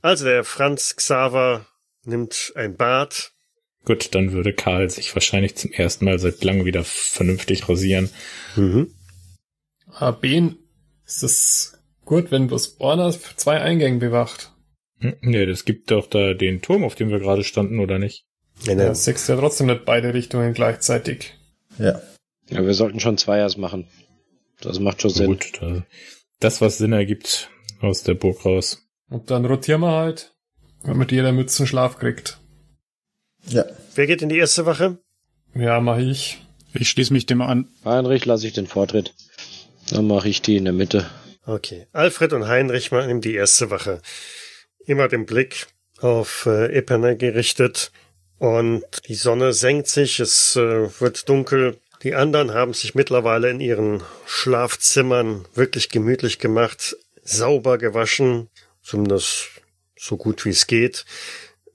Also 0.01 0.23
der 0.25 0.43
Franz 0.45 0.95
Xaver 0.95 1.65
nimmt 2.05 2.53
ein 2.55 2.75
Bad. 2.77 3.31
Gut, 3.85 4.15
dann 4.15 4.31
würde 4.31 4.53
Karl 4.53 4.89
sich 4.89 5.13
wahrscheinlich 5.13 5.55
zum 5.55 5.71
ersten 5.73 6.05
Mal 6.05 6.19
seit 6.19 6.41
langem 6.43 6.63
wieder 6.65 6.83
vernünftig 6.85 7.67
rasieren. 7.67 8.09
Mhm. 8.55 8.93
Ah, 9.91 10.11
Ben, 11.13 11.15
ist 11.15 11.23
es 11.23 11.79
gut, 12.05 12.31
wenn 12.31 12.47
bloß 12.47 12.77
Orna 12.79 13.11
zwei 13.11 13.61
Eingänge 13.61 13.99
bewacht? 13.99 14.51
Hm, 14.99 15.15
Nee, 15.21 15.45
das 15.45 15.65
gibt 15.65 15.91
doch 15.91 16.07
da 16.07 16.33
den 16.33 16.61
Turm, 16.61 16.83
auf 16.83 16.95
dem 16.95 17.09
wir 17.09 17.19
gerade 17.19 17.43
standen, 17.43 17.79
oder 17.79 17.99
nicht? 17.99 18.25
Ja, 18.65 18.75
ne, 18.75 18.95
sechs 18.95 19.27
ja 19.27 19.35
trotzdem 19.35 19.67
nicht 19.67 19.85
beide 19.85 20.13
Richtungen 20.13 20.53
gleichzeitig. 20.53 21.33
Ja. 21.77 22.01
Ja, 22.49 22.65
wir 22.65 22.73
sollten 22.73 22.99
schon 22.99 23.17
Zweiers 23.17 23.57
machen. 23.57 23.87
Das 24.61 24.79
macht 24.79 25.01
schon 25.01 25.11
Sinn. 25.11 25.27
Gut, 25.27 25.53
da, 25.59 25.85
das, 26.39 26.61
was 26.61 26.77
Sinn 26.77 26.93
ergibt, 26.93 27.49
aus 27.81 28.03
der 28.03 28.13
Burg 28.13 28.45
raus. 28.45 28.81
Und 29.09 29.31
dann 29.31 29.45
rotieren 29.45 29.81
wir 29.81 29.91
halt, 29.91 30.33
damit 30.83 31.11
jeder 31.11 31.31
Mützen 31.31 31.67
Schlaf 31.67 31.97
kriegt. 31.97 32.39
Ja. 33.47 33.65
Wer 33.95 34.07
geht 34.07 34.21
in 34.21 34.29
die 34.29 34.37
erste 34.37 34.65
Wache? 34.65 34.99
Ja, 35.55 35.79
mach 35.79 35.97
ich. 35.97 36.39
Ich 36.73 36.89
schließe 36.89 37.13
mich 37.13 37.25
dem 37.25 37.41
an. 37.41 37.67
Heinrich 37.85 38.25
lasse 38.25 38.47
ich 38.47 38.53
den 38.53 38.67
Vortritt. 38.67 39.13
Dann 39.93 40.07
mache 40.07 40.27
ich 40.27 40.41
die 40.41 40.57
in 40.57 40.63
der 40.63 40.73
Mitte. 40.73 41.09
Okay. 41.45 41.85
Alfred 41.91 42.33
und 42.33 42.47
Heinrich 42.47 42.91
machen 42.91 43.21
die 43.21 43.35
erste 43.35 43.69
Wache. 43.69 44.01
Immer 44.85 45.07
den 45.07 45.25
Blick 45.27 45.67
auf 45.99 46.47
äh, 46.47 46.73
Epernay 46.73 47.15
gerichtet. 47.15 47.91
Und 48.39 48.83
die 49.07 49.13
Sonne 49.13 49.53
senkt 49.53 49.87
sich, 49.87 50.19
es 50.19 50.55
äh, 50.55 50.89
wird 50.99 51.29
dunkel. 51.29 51.77
Die 52.01 52.15
anderen 52.15 52.53
haben 52.53 52.73
sich 52.73 52.95
mittlerweile 52.95 53.51
in 53.51 53.59
ihren 53.59 54.01
Schlafzimmern 54.25 55.45
wirklich 55.53 55.89
gemütlich 55.89 56.39
gemacht, 56.39 56.97
sauber 57.23 57.77
gewaschen, 57.77 58.49
zumindest 58.81 59.49
so 59.95 60.17
gut 60.17 60.43
wie 60.43 60.49
es 60.49 60.65
geht. 60.65 61.05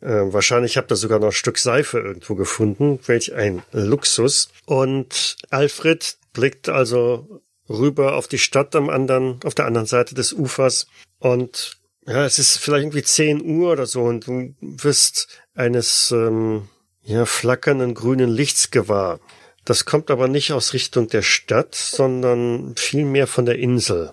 Äh, 0.01 0.33
wahrscheinlich 0.33 0.77
habt 0.77 0.91
ihr 0.91 0.97
sogar 0.97 1.21
noch 1.21 1.29
ein 1.29 1.33
Stück 1.33 1.59
Seife 1.59 2.01
irgendwo 2.01 2.35
gefunden. 2.35 2.99
Welch 3.07 3.33
ein 3.35 3.63
Luxus. 3.71 4.49
Und 4.67 5.37
Alfred 5.51 6.17
blickt 6.33 6.69
also 6.69 7.41
rüber 7.69 8.17
auf 8.17 8.29
die 8.29 8.39
Stadt 8.39 8.75
am 8.77 8.89
anderen, 8.91 9.41
auf 9.45 9.55
der 9.55 9.67
anderen 9.67 9.87
Seite 9.87 10.15
des 10.15 10.33
Ufers. 10.33 10.87
Und 11.19 11.77
ja, 12.07 12.25
es 12.25 12.39
ist 12.39 12.57
vielleicht 12.59 12.85
irgendwie 12.85 13.03
10 13.03 13.43
Uhr 13.45 13.73
oder 13.73 13.87
so 13.87 14.03
und 14.05 14.27
du 14.27 14.55
wirst 14.61 15.29
eines 15.55 16.11
ähm, 16.11 16.69
ja, 17.03 17.27
flackernden 17.27 17.95
grünen 17.95 18.31
Lichts 18.31 18.71
gewahr. 18.71 19.21
Das 19.65 19.85
kommt 19.85 20.11
aber 20.11 20.29
nicht 20.29 20.53
aus 20.53 20.73
Richtung 20.73 21.09
der 21.09 21.21
Stadt, 21.23 21.75
sondern 21.75 22.75
vielmehr 22.77 23.27
von 23.27 23.45
der 23.45 23.59
Insel. 23.59 24.13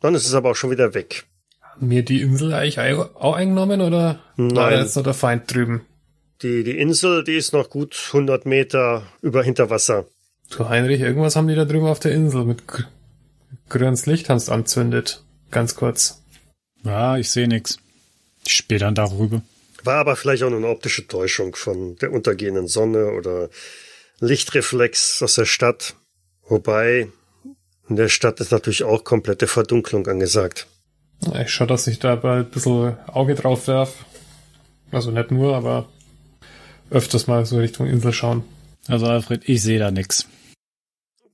Dann 0.00 0.14
ist 0.14 0.26
es 0.26 0.32
aber 0.34 0.52
auch 0.52 0.56
schon 0.56 0.70
wieder 0.70 0.94
weg. 0.94 1.26
Haben 1.60 1.90
wir 1.90 2.02
die 2.02 2.22
Insel 2.22 2.54
eigentlich 2.54 2.78
ei- 2.78 2.96
auch 2.96 3.34
eingenommen 3.34 3.82
oder 3.82 3.98
war 3.98 4.20
Nein. 4.36 4.54
da 4.54 4.70
jetzt 4.80 4.96
noch 4.96 5.02
der 5.02 5.12
Feind 5.14 5.52
drüben? 5.52 5.84
Die, 6.40 6.64
die 6.64 6.78
Insel, 6.78 7.22
die 7.24 7.36
ist 7.36 7.52
noch 7.52 7.68
gut 7.68 7.94
100 8.08 8.46
Meter 8.46 9.02
über 9.20 9.42
Hinterwasser. 9.42 10.06
Du 10.50 10.68
Heinrich, 10.68 11.00
irgendwas 11.00 11.36
haben 11.36 11.48
die 11.48 11.54
da 11.54 11.64
drüben 11.64 11.86
auf 11.86 12.00
der 12.00 12.12
Insel 12.12 12.44
mit 12.44 12.66
gr 12.66 12.84
grünes 13.68 14.06
Licht 14.06 14.28
haben's 14.28 14.48
anzündet. 14.48 15.22
Ganz 15.52 15.76
kurz. 15.76 16.22
Ja, 16.84 17.16
ich 17.16 17.30
sehe 17.30 17.46
nix. 17.46 17.78
Ich 18.44 18.54
spähe 18.54 18.78
dann 18.78 18.96
darüber. 18.96 19.42
War 19.84 19.98
aber 19.98 20.16
vielleicht 20.16 20.42
auch 20.42 20.50
nur 20.50 20.58
eine 20.58 20.68
optische 20.68 21.06
Täuschung 21.06 21.54
von 21.54 21.96
der 21.96 22.12
untergehenden 22.12 22.66
Sonne 22.66 23.12
oder 23.12 23.48
Lichtreflex 24.18 25.22
aus 25.22 25.36
der 25.36 25.44
Stadt. 25.44 25.94
Wobei 26.48 27.08
in 27.88 27.96
der 27.96 28.08
Stadt 28.08 28.40
ist 28.40 28.50
natürlich 28.50 28.82
auch 28.82 29.04
komplette 29.04 29.46
Verdunklung 29.46 30.06
angesagt. 30.08 30.66
Ich 31.40 31.50
schau, 31.50 31.66
dass 31.66 31.86
ich 31.86 32.00
da 32.00 32.16
bald 32.16 32.48
ein 32.48 32.50
bisschen 32.50 32.96
Auge 33.06 33.36
drauf 33.36 33.68
werf. 33.68 34.04
Also 34.90 35.12
nicht 35.12 35.30
nur, 35.30 35.54
aber 35.54 35.88
öfters 36.90 37.28
mal 37.28 37.46
so 37.46 37.58
Richtung 37.58 37.86
Insel 37.86 38.12
schauen. 38.12 38.42
Also 38.88 39.06
Alfred, 39.06 39.48
ich 39.48 39.62
sehe 39.62 39.78
da 39.78 39.90
nix. 39.90 40.26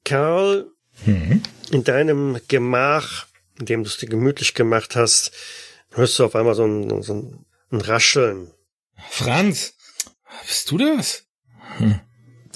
Karl, 0.07 0.71
Mhm. 1.05 1.43
in 1.73 1.85
deinem 1.85 2.39
Gemach, 2.49 3.27
in 3.59 3.67
dem 3.67 3.83
du 3.85 3.89
es 3.91 3.99
dir 3.99 4.09
gemütlich 4.09 4.55
gemacht 4.55 4.97
hast, 4.97 5.33
hörst 5.91 6.19
du 6.19 6.25
auf 6.25 6.35
einmal 6.35 6.55
so 6.55 6.65
ein, 6.65 7.03
so 7.03 7.13
ein, 7.15 7.45
ein 7.71 7.81
Rascheln. 7.83 8.51
Franz, 9.11 9.75
bist 10.47 10.71
du 10.71 10.79
das? 10.79 11.27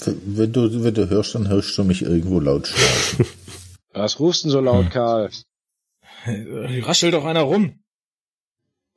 Wenn 0.03 0.51
du, 0.53 0.83
wenn 0.83 0.93
du 0.95 1.09
hörst, 1.09 1.35
dann 1.35 1.47
hörst 1.49 1.77
du 1.77 1.83
mich 1.83 2.01
irgendwo 2.01 2.39
laut 2.39 2.67
schlafen. 2.67 3.25
Was 3.93 4.19
rufst 4.19 4.43
denn 4.45 4.51
so 4.51 4.59
laut, 4.61 4.89
Karl? 4.89 5.29
Äh, 6.25 6.81
Raschelt 6.81 7.13
doch 7.13 7.25
einer 7.25 7.41
rum. 7.41 7.79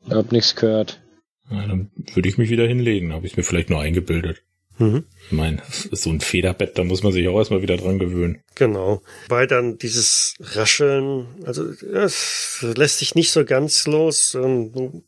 Ich 0.06 0.12
hab 0.12 0.30
nichts 0.32 0.54
gehört. 0.56 1.02
Na, 1.50 1.66
dann 1.66 1.90
würde 2.14 2.28
ich 2.28 2.38
mich 2.38 2.48
wieder 2.48 2.66
hinlegen. 2.66 3.12
Habe 3.12 3.26
ich 3.26 3.36
mir 3.36 3.42
vielleicht 3.42 3.68
nur 3.70 3.80
eingebildet. 3.80 4.42
Mhm. 4.78 5.04
Ich 5.26 5.32
meine, 5.32 5.58
das 5.58 5.86
ist 5.86 6.02
so 6.02 6.10
ein 6.10 6.20
Federbett, 6.20 6.76
da 6.76 6.84
muss 6.84 7.02
man 7.02 7.12
sich 7.12 7.28
auch 7.28 7.38
erstmal 7.38 7.62
wieder 7.62 7.76
dran 7.76 7.98
gewöhnen. 7.98 8.42
Genau. 8.54 9.02
Weil 9.28 9.46
dann 9.46 9.78
dieses 9.78 10.34
Rascheln, 10.40 11.26
also 11.44 11.64
es 11.64 12.64
lässt 12.76 12.98
sich 12.98 13.14
nicht 13.14 13.30
so 13.30 13.44
ganz 13.44 13.86
los. 13.86 14.34
Ähm, 14.34 15.02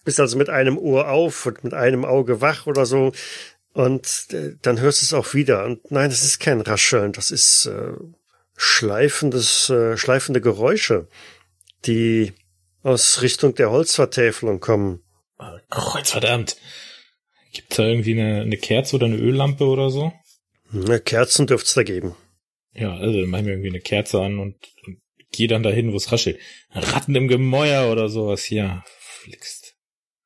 Du 0.00 0.04
bist 0.04 0.18
also 0.18 0.38
mit 0.38 0.48
einem 0.48 0.78
Ohr 0.78 1.10
auf 1.10 1.44
und 1.44 1.62
mit 1.62 1.74
einem 1.74 2.06
Auge 2.06 2.40
wach 2.40 2.66
oder 2.66 2.86
so. 2.86 3.12
Und 3.72 4.26
äh, 4.32 4.56
dann 4.62 4.80
hörst 4.80 5.02
du 5.02 5.04
es 5.04 5.12
auch 5.12 5.34
wieder. 5.34 5.64
Und 5.66 5.90
nein, 5.90 6.08
das 6.08 6.22
ist 6.22 6.40
kein 6.40 6.62
Rascheln, 6.62 7.12
das 7.12 7.30
ist 7.30 7.66
äh, 7.66 7.92
schleifendes, 8.56 9.68
äh, 9.68 9.96
schleifende 9.98 10.40
Geräusche, 10.40 11.06
die 11.86 12.32
aus 12.82 13.20
Richtung 13.20 13.54
der 13.54 13.70
Holzvertäfelung 13.70 14.58
kommen. 14.58 15.02
Kreuzverdammt. 15.68 16.56
Gibt's 17.52 17.76
da 17.76 17.86
irgendwie 17.86 18.12
eine, 18.12 18.42
eine 18.42 18.56
Kerze 18.56 18.96
oder 18.96 19.06
eine 19.06 19.16
Öllampe 19.16 19.64
oder 19.64 19.90
so? 19.90 20.12
Ne, 20.70 21.00
Kerzen 21.00 21.46
dürft's 21.46 21.74
da 21.74 21.82
geben. 21.82 22.14
Ja, 22.72 22.96
also 22.96 23.20
dann 23.20 23.30
machen 23.30 23.46
wir 23.46 23.54
irgendwie 23.54 23.70
eine 23.70 23.80
Kerze 23.80 24.20
an 24.20 24.38
und, 24.38 24.56
und 24.86 24.98
geh 25.32 25.46
dann 25.48 25.62
dahin, 25.62 25.92
wo 25.92 25.96
es 25.96 26.12
raschelt. 26.12 26.38
Ratten 26.72 27.14
im 27.16 27.28
Gemäuer 27.28 27.90
oder 27.90 28.08
sowas 28.08 28.44
hier. 28.44 28.84
Flixt. 29.22 29.74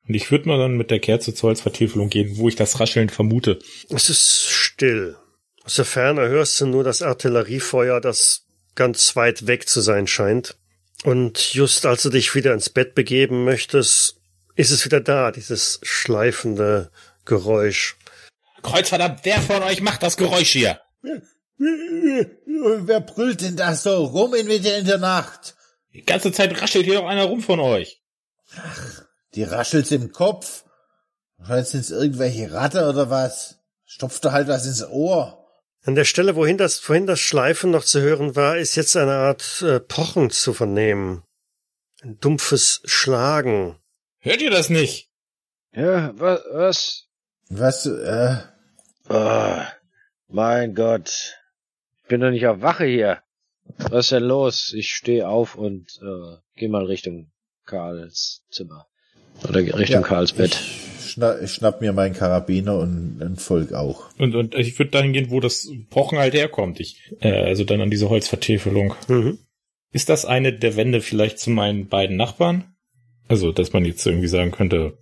Und 0.07 0.13
ich 0.13 0.29
würde 0.29 0.47
mal 0.47 0.59
dann 0.59 0.77
mit 0.77 0.91
der 0.91 0.99
Kerze 0.99 1.33
zur 1.33 1.49
Holzvertäfelung 1.49 2.09
gehen, 2.09 2.37
wo 2.37 2.47
ich 2.47 2.55
das 2.55 2.79
Rascheln 2.79 3.09
vermute. 3.09 3.59
Es 3.89 4.09
ist 4.09 4.47
still. 4.49 5.17
Aus 5.63 5.75
der 5.75 5.85
Ferne 5.85 6.27
hörst 6.27 6.61
du 6.61 6.67
nur 6.67 6.83
das 6.83 7.01
Artilleriefeuer, 7.01 7.99
das 7.99 8.45
ganz 8.75 9.15
weit 9.15 9.47
weg 9.47 9.67
zu 9.67 9.81
sein 9.81 10.05
scheint. 10.05 10.55
Und 11.03 11.53
just 11.53 11.85
als 11.87 12.03
du 12.03 12.09
dich 12.09 12.35
wieder 12.35 12.53
ins 12.53 12.69
Bett 12.69 12.93
begeben 12.93 13.43
möchtest, 13.45 14.17
ist 14.55 14.71
es 14.71 14.85
wieder 14.85 15.01
da, 15.01 15.31
dieses 15.31 15.79
schleifende 15.83 16.91
Geräusch. 17.25 17.97
Kreuzverdammt, 18.61 19.19
wer 19.23 19.41
von 19.41 19.63
euch 19.63 19.81
macht 19.81 20.03
das 20.03 20.17
Geräusch 20.17 20.51
hier? 20.51 20.79
Wer 21.57 22.99
brüllt 23.01 23.41
denn 23.41 23.55
da 23.55 23.75
so 23.75 24.05
rum 24.05 24.33
in 24.33 24.47
Mitte 24.47 24.69
in 24.69 24.85
der 24.85 24.97
Nacht? 24.97 25.55
Die 25.93 26.03
ganze 26.03 26.31
Zeit 26.31 26.61
raschelt 26.61 26.85
hier 26.85 26.95
doch 26.95 27.07
einer 27.07 27.25
rum 27.25 27.41
von 27.41 27.59
euch. 27.59 28.01
Die 29.35 29.43
raschelt's 29.43 29.91
im 29.91 30.11
Kopf. 30.11 30.65
Wahrscheinlich 31.37 31.67
sind's 31.67 31.89
irgendwelche 31.89 32.51
Ratte 32.51 32.87
oder 32.89 33.09
was. 33.09 33.59
Stopft 33.85 34.25
da 34.25 34.31
halt 34.31 34.47
was 34.47 34.65
ins 34.65 34.85
Ohr. 34.85 35.45
An 35.83 35.95
der 35.95 36.05
Stelle, 36.05 36.35
wohin 36.35 36.57
das, 36.57 36.87
wohin 36.89 37.05
das 37.05 37.19
Schleifen 37.19 37.71
noch 37.71 37.83
zu 37.83 38.01
hören 38.01 38.35
war, 38.35 38.57
ist 38.57 38.75
jetzt 38.75 38.97
eine 38.97 39.13
Art 39.13 39.61
äh, 39.61 39.79
Pochen 39.79 40.31
zu 40.31 40.53
vernehmen. 40.53 41.23
Ein 42.01 42.19
dumpfes 42.19 42.81
Schlagen. 42.85 43.77
Hört 44.19 44.41
ihr 44.41 44.49
das 44.49 44.69
nicht? 44.69 45.11
Ja, 45.71 46.11
was? 46.19 46.41
was? 46.51 47.04
Was, 47.49 47.85
äh, 47.85 48.37
Ah, 49.07 49.67
mein 50.27 50.73
Gott. 50.73 51.37
Ich 52.01 52.09
bin 52.09 52.21
doch 52.21 52.31
nicht 52.31 52.47
auf 52.47 52.61
Wache 52.61 52.85
hier. 52.85 53.19
Was 53.77 54.05
ist 54.05 54.11
denn 54.13 54.23
los? 54.23 54.73
Ich 54.75 54.93
stehe 54.93 55.27
auf 55.27 55.55
und 55.55 55.99
äh, 56.01 56.37
gehe 56.55 56.69
mal 56.69 56.85
Richtung 56.85 57.31
Karls 57.65 58.43
Zimmer. 58.49 58.87
Oder 59.43 59.59
Richtung 59.59 60.01
Ja, 60.01 60.07
Karls 60.07 60.33
Bett. 60.33 60.59
Ich 60.99 61.11
schnapp, 61.11 61.41
ich 61.41 61.51
schnapp 61.51 61.81
mir 61.81 61.93
meinen 61.93 62.13
Karabiner 62.13 62.77
und 62.77 63.21
ein 63.21 63.35
Volk 63.35 63.73
auch. 63.73 64.09
Und, 64.17 64.35
und 64.35 64.55
ich 64.55 64.77
würde 64.79 64.91
dahin 64.91 65.13
gehen, 65.13 65.29
wo 65.29 65.39
das 65.39 65.67
Pochen 65.89 66.17
halt 66.17 66.33
herkommt. 66.33 66.79
Ich, 66.79 67.13
äh, 67.21 67.43
also 67.43 67.63
dann 67.63 67.81
an 67.81 67.91
diese 67.91 68.09
Holzvertäfelung. 68.09 68.95
Mhm. 69.07 69.39
Ist 69.91 70.09
das 70.09 70.25
eine 70.25 70.51
der 70.51 70.75
Wände 70.75 71.01
vielleicht 71.01 71.39
zu 71.39 71.49
meinen 71.51 71.87
beiden 71.87 72.17
Nachbarn? 72.17 72.75
Also, 73.27 73.51
dass 73.51 73.73
man 73.73 73.85
jetzt 73.85 74.05
irgendwie 74.05 74.27
sagen 74.27 74.51
könnte, 74.51 74.97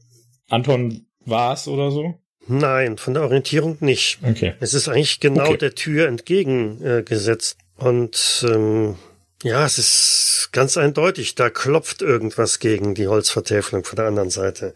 Anton 0.49 1.07
war's 1.25 1.67
oder 1.67 1.91
so? 1.91 2.15
Nein, 2.47 2.97
von 2.97 3.13
der 3.13 3.23
Orientierung 3.23 3.77
nicht. 3.79 4.19
Okay. 4.21 4.55
Es 4.59 4.73
ist 4.73 4.87
eigentlich 4.89 5.19
genau 5.19 5.45
Okay. 5.45 5.57
der 5.57 5.75
Tür 5.75 6.07
entgegengesetzt. 6.07 6.85
Äh, 6.85 7.03
gesetzt. 7.03 7.57
und 7.77 8.45
ähm, 8.49 8.95
ja, 9.43 9.65
es 9.65 9.77
ist 9.77 10.49
ganz 10.53 10.77
eindeutig, 10.77 11.35
da 11.35 11.49
klopft 11.49 12.01
irgendwas 12.01 12.59
gegen 12.59 12.95
die 12.95 13.07
Holzvertäfelung 13.07 13.83
von 13.83 13.95
der 13.97 14.05
anderen 14.05 14.29
Seite. 14.29 14.73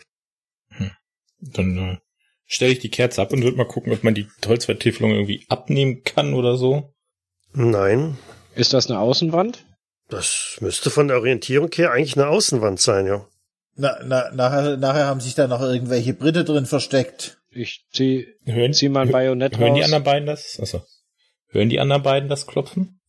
Dann 1.40 1.78
äh, 1.78 1.98
stelle 2.46 2.72
ich 2.74 2.80
die 2.80 2.90
Kerze 2.90 3.22
ab 3.22 3.32
und 3.32 3.44
würde 3.44 3.58
mal 3.58 3.68
gucken, 3.68 3.94
ob 3.94 4.04
man 4.04 4.16
die 4.16 4.28
Holzvertäfelung 4.46 5.12
irgendwie 5.12 5.46
abnehmen 5.50 6.04
kann 6.04 6.34
oder 6.34 6.58
so. 6.58 6.94
Nein, 7.54 8.18
Ist 8.56 8.74
das 8.74 8.90
eine 8.90 9.00
Außenwand? 9.00 9.66
Das 10.10 10.58
müsste 10.62 10.90
von 10.90 11.08
der 11.08 11.18
Orientierung 11.18 11.70
her 11.74 11.92
eigentlich 11.92 12.16
eine 12.18 12.28
Außenwand 12.28 12.80
sein, 12.80 13.08
ja. 13.08 13.26
Na, 13.76 14.00
na, 14.04 14.32
nachher, 14.32 14.78
nachher 14.78 15.06
haben 15.06 15.20
sich 15.22 15.36
da 15.36 15.48
noch 15.48 15.62
irgendwelche 15.62 16.14
Brite 16.14 16.44
drin 16.44 16.66
versteckt. 16.66 17.37
Ich 17.58 17.86
zieh, 17.92 18.28
Hören, 18.46 18.74
zieh 18.74 18.88
mein 18.90 19.10
Bajonett 19.10 19.58
hören 19.58 19.74
die 19.74 19.82
raus. 19.82 19.86
anderen 19.86 20.04
beiden 20.04 20.28
das? 20.28 20.60
Achso. 20.62 20.84
Hören 21.48 21.70
die 21.70 21.80
anderen 21.80 22.04
beiden 22.04 22.30
das 22.30 22.46
Klopfen? 22.46 23.00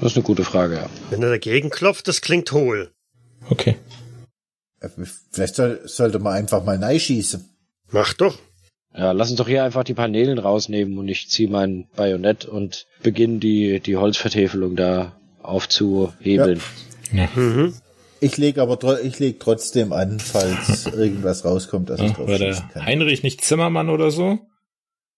Das 0.00 0.12
ist 0.12 0.16
eine 0.16 0.24
gute 0.24 0.42
Frage, 0.42 0.74
ja. 0.74 0.90
Wenn 1.10 1.22
er 1.22 1.30
dagegen 1.30 1.70
klopft, 1.70 2.08
das 2.08 2.20
klingt 2.20 2.50
hohl. 2.50 2.92
Okay. 3.48 3.76
Äh, 4.80 4.88
Vielleicht 5.30 5.54
soll, 5.54 5.82
sollte 5.84 6.18
man 6.18 6.32
einfach 6.32 6.64
mal 6.64 6.98
schießen. 6.98 7.48
Mach 7.90 8.14
doch. 8.14 8.36
Ja, 8.96 9.12
lass 9.12 9.30
uns 9.30 9.38
doch 9.38 9.46
hier 9.48 9.62
einfach 9.62 9.84
die 9.84 9.94
Paneelen 9.94 10.38
rausnehmen 10.38 10.98
und 10.98 11.08
ich 11.08 11.28
zieh 11.28 11.46
mein 11.46 11.88
Bajonett 11.94 12.44
und 12.44 12.86
beginne 13.02 13.38
die, 13.38 13.78
die 13.80 13.96
Holzvertäfelung 13.96 14.74
da 14.74 15.16
aufzuhebeln. 15.40 16.60
Mhm. 17.12 17.74
Ich 18.24 18.38
leg 18.38 18.56
aber 18.56 19.02
ich 19.02 19.18
leg 19.18 19.38
trotzdem 19.38 19.92
an, 19.92 20.18
falls 20.18 20.86
irgendwas 20.96 21.44
rauskommt, 21.44 21.90
dass 21.90 22.00
ich 22.00 22.06
Ja, 22.06 22.12
drauf 22.14 22.28
war 22.28 22.38
der 22.38 22.54
schießen 22.54 22.68
kann. 22.70 22.86
Heinrich 22.86 23.22
nicht 23.22 23.44
Zimmermann 23.44 23.90
oder 23.90 24.10
so? 24.10 24.38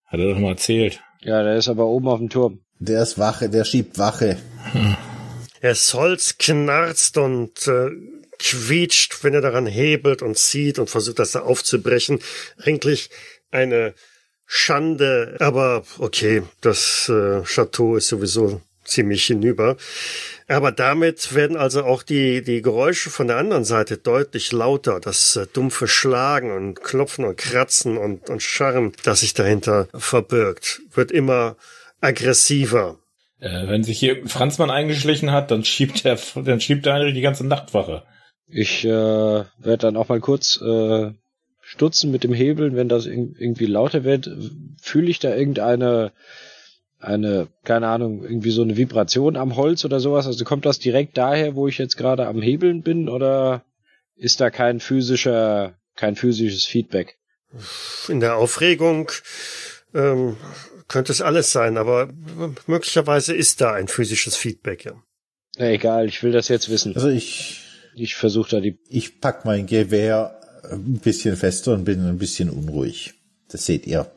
Hat 0.06 0.18
er 0.18 0.30
doch 0.30 0.38
mal 0.40 0.50
erzählt. 0.50 1.00
Ja, 1.22 1.44
der 1.44 1.54
ist 1.54 1.68
aber 1.68 1.86
oben 1.86 2.08
auf 2.08 2.18
dem 2.18 2.30
Turm. 2.30 2.62
Der 2.80 3.00
ist 3.04 3.16
Wache, 3.16 3.48
der 3.48 3.64
schiebt 3.64 3.96
Wache. 3.98 4.38
Das 5.62 5.94
Holz 5.94 6.36
knarzt 6.38 7.16
und 7.16 7.68
äh, 7.68 7.90
quietscht, 8.40 9.22
wenn 9.22 9.34
er 9.34 9.40
daran 9.40 9.66
hebelt 9.66 10.22
und 10.22 10.36
zieht 10.36 10.80
und 10.80 10.90
versucht, 10.90 11.20
das 11.20 11.30
da 11.30 11.42
aufzubrechen. 11.42 12.18
Eigentlich 12.64 13.10
eine 13.52 13.94
Schande, 14.46 15.36
aber 15.38 15.84
okay, 15.98 16.42
das 16.60 17.08
äh, 17.08 17.42
Chateau 17.44 17.94
ist 17.94 18.08
sowieso 18.08 18.62
ziemlich 18.86 19.24
hinüber. 19.24 19.76
Aber 20.48 20.72
damit 20.72 21.34
werden 21.34 21.56
also 21.56 21.84
auch 21.84 22.02
die, 22.02 22.42
die 22.42 22.62
Geräusche 22.62 23.10
von 23.10 23.26
der 23.26 23.36
anderen 23.36 23.64
Seite 23.64 23.96
deutlich 23.98 24.52
lauter. 24.52 25.00
Das 25.00 25.36
äh, 25.36 25.46
dumpfe 25.52 25.88
Schlagen 25.88 26.52
und 26.52 26.82
Klopfen 26.82 27.24
und 27.24 27.36
Kratzen 27.36 27.98
und, 27.98 28.30
und 28.30 28.42
Scharren, 28.42 28.92
das 29.02 29.20
sich 29.20 29.34
dahinter 29.34 29.88
verbirgt, 29.94 30.82
wird 30.94 31.10
immer 31.10 31.56
aggressiver. 32.00 32.98
Äh, 33.40 33.68
wenn 33.68 33.84
sich 33.84 33.98
hier 33.98 34.26
Franzmann 34.26 34.70
eingeschlichen 34.70 35.32
hat, 35.32 35.50
dann 35.50 35.64
schiebt 35.64 36.04
der, 36.04 36.18
dann 36.36 36.60
schiebt 36.60 36.86
der 36.86 36.94
Heinrich 36.94 37.14
die 37.14 37.20
ganze 37.20 37.46
Nachtwache. 37.46 38.04
Ich 38.48 38.84
äh, 38.84 38.88
werde 38.88 39.78
dann 39.78 39.96
auch 39.96 40.08
mal 40.08 40.20
kurz 40.20 40.60
äh, 40.62 41.10
stutzen 41.60 42.12
mit 42.12 42.22
dem 42.22 42.32
Hebeln, 42.32 42.76
wenn 42.76 42.88
das 42.88 43.06
ir- 43.06 43.34
irgendwie 43.36 43.66
lauter 43.66 44.04
wird. 44.04 44.30
Fühle 44.80 45.10
ich 45.10 45.18
da 45.18 45.34
irgendeine, 45.34 46.12
eine, 46.98 47.48
keine 47.64 47.88
Ahnung, 47.88 48.22
irgendwie 48.22 48.50
so 48.50 48.62
eine 48.62 48.76
Vibration 48.76 49.36
am 49.36 49.56
Holz 49.56 49.84
oder 49.84 50.00
sowas? 50.00 50.26
Also 50.26 50.44
kommt 50.44 50.64
das 50.66 50.78
direkt 50.78 51.16
daher, 51.16 51.54
wo 51.54 51.68
ich 51.68 51.78
jetzt 51.78 51.96
gerade 51.96 52.26
am 52.26 52.40
Hebeln 52.42 52.82
bin, 52.82 53.08
oder 53.08 53.64
ist 54.16 54.40
da 54.40 54.50
kein 54.50 54.80
physischer, 54.80 55.74
kein 55.94 56.16
physisches 56.16 56.64
Feedback? 56.64 57.16
in 58.08 58.20
der 58.20 58.36
Aufregung 58.36 59.10
ähm, 59.94 60.36
könnte 60.88 61.12
es 61.12 61.22
alles 61.22 61.52
sein, 61.52 61.76
aber 61.78 62.10
möglicherweise 62.66 63.34
ist 63.34 63.60
da 63.60 63.72
ein 63.72 63.88
physisches 63.88 64.36
Feedback, 64.36 64.84
ja. 64.84 64.92
Na 65.56 65.70
egal, 65.70 66.06
ich 66.06 66.22
will 66.22 66.32
das 66.32 66.48
jetzt 66.48 66.68
wissen. 66.68 66.94
Also 66.96 67.08
ich, 67.08 67.60
Ich 67.94 68.14
versuche 68.14 68.50
da 68.50 68.60
die. 68.60 68.78
ich 68.88 69.20
pack 69.20 69.44
mein 69.44 69.66
Gewehr 69.66 70.38
ein 70.70 70.98
bisschen 70.98 71.36
fester 71.36 71.72
und 71.72 71.84
bin 71.84 72.04
ein 72.06 72.18
bisschen 72.18 72.50
unruhig. 72.50 73.14
Das 73.48 73.64
seht 73.64 73.86
ihr. 73.86 74.10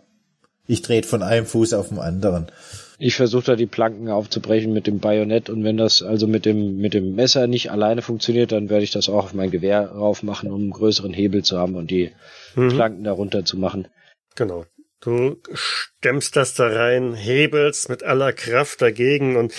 Ich 0.70 0.84
drehe 0.84 1.02
von 1.02 1.24
einem 1.24 1.48
Fuß 1.48 1.74
auf 1.74 1.90
den 1.90 1.98
anderen. 1.98 2.52
Ich 3.00 3.16
versuche 3.16 3.44
da 3.46 3.56
die 3.56 3.66
Planken 3.66 4.08
aufzubrechen 4.10 4.72
mit 4.72 4.86
dem 4.86 5.00
Bajonett 5.00 5.50
und 5.50 5.64
wenn 5.64 5.78
das 5.78 6.04
also 6.04 6.28
mit 6.28 6.46
dem 6.46 6.78
mit 6.78 6.94
dem 6.94 7.16
Messer 7.16 7.48
nicht 7.48 7.72
alleine 7.72 8.04
funktioniert, 8.04 8.52
dann 8.52 8.70
werde 8.70 8.84
ich 8.84 8.92
das 8.92 9.10
auch 9.10 9.24
auf 9.26 9.34
mein 9.34 9.50
Gewehr 9.50 9.90
rauf 9.90 10.22
machen, 10.22 10.52
um 10.52 10.62
einen 10.62 10.70
größeren 10.70 11.12
Hebel 11.12 11.44
zu 11.44 11.58
haben 11.58 11.76
und 11.76 11.90
die 11.90 12.12
Mhm. 12.56 12.70
Planken 12.70 13.04
darunter 13.04 13.46
zu 13.46 13.58
machen. 13.58 13.88
Genau. 14.36 14.66
Du 15.02 15.38
stemmst 15.54 16.36
das 16.36 16.54
da 16.54 16.68
rein, 16.68 17.16
hebelst 17.16 17.90
mit 17.90 18.04
aller 18.04 18.32
Kraft 18.32 18.82
dagegen 18.84 19.38
und 19.38 19.54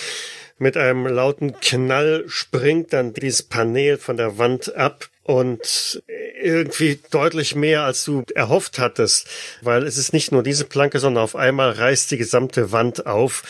mit 0.59 0.77
einem 0.77 1.07
lauten 1.07 1.59
Knall 1.59 2.23
springt 2.27 2.93
dann 2.93 3.13
dieses 3.13 3.43
Panel 3.43 3.97
von 3.97 4.15
der 4.15 4.37
Wand 4.37 4.75
ab 4.75 5.09
und 5.23 6.03
irgendwie 6.41 6.99
deutlich 7.11 7.55
mehr, 7.55 7.83
als 7.83 8.03
du 8.05 8.23
erhofft 8.33 8.79
hattest, 8.79 9.27
weil 9.61 9.85
es 9.85 9.97
ist 9.97 10.13
nicht 10.13 10.31
nur 10.31 10.43
diese 10.43 10.65
Planke, 10.65 10.99
sondern 10.99 11.23
auf 11.23 11.35
einmal 11.35 11.71
reißt 11.71 12.09
die 12.11 12.17
gesamte 12.17 12.71
Wand 12.71 13.05
auf 13.05 13.43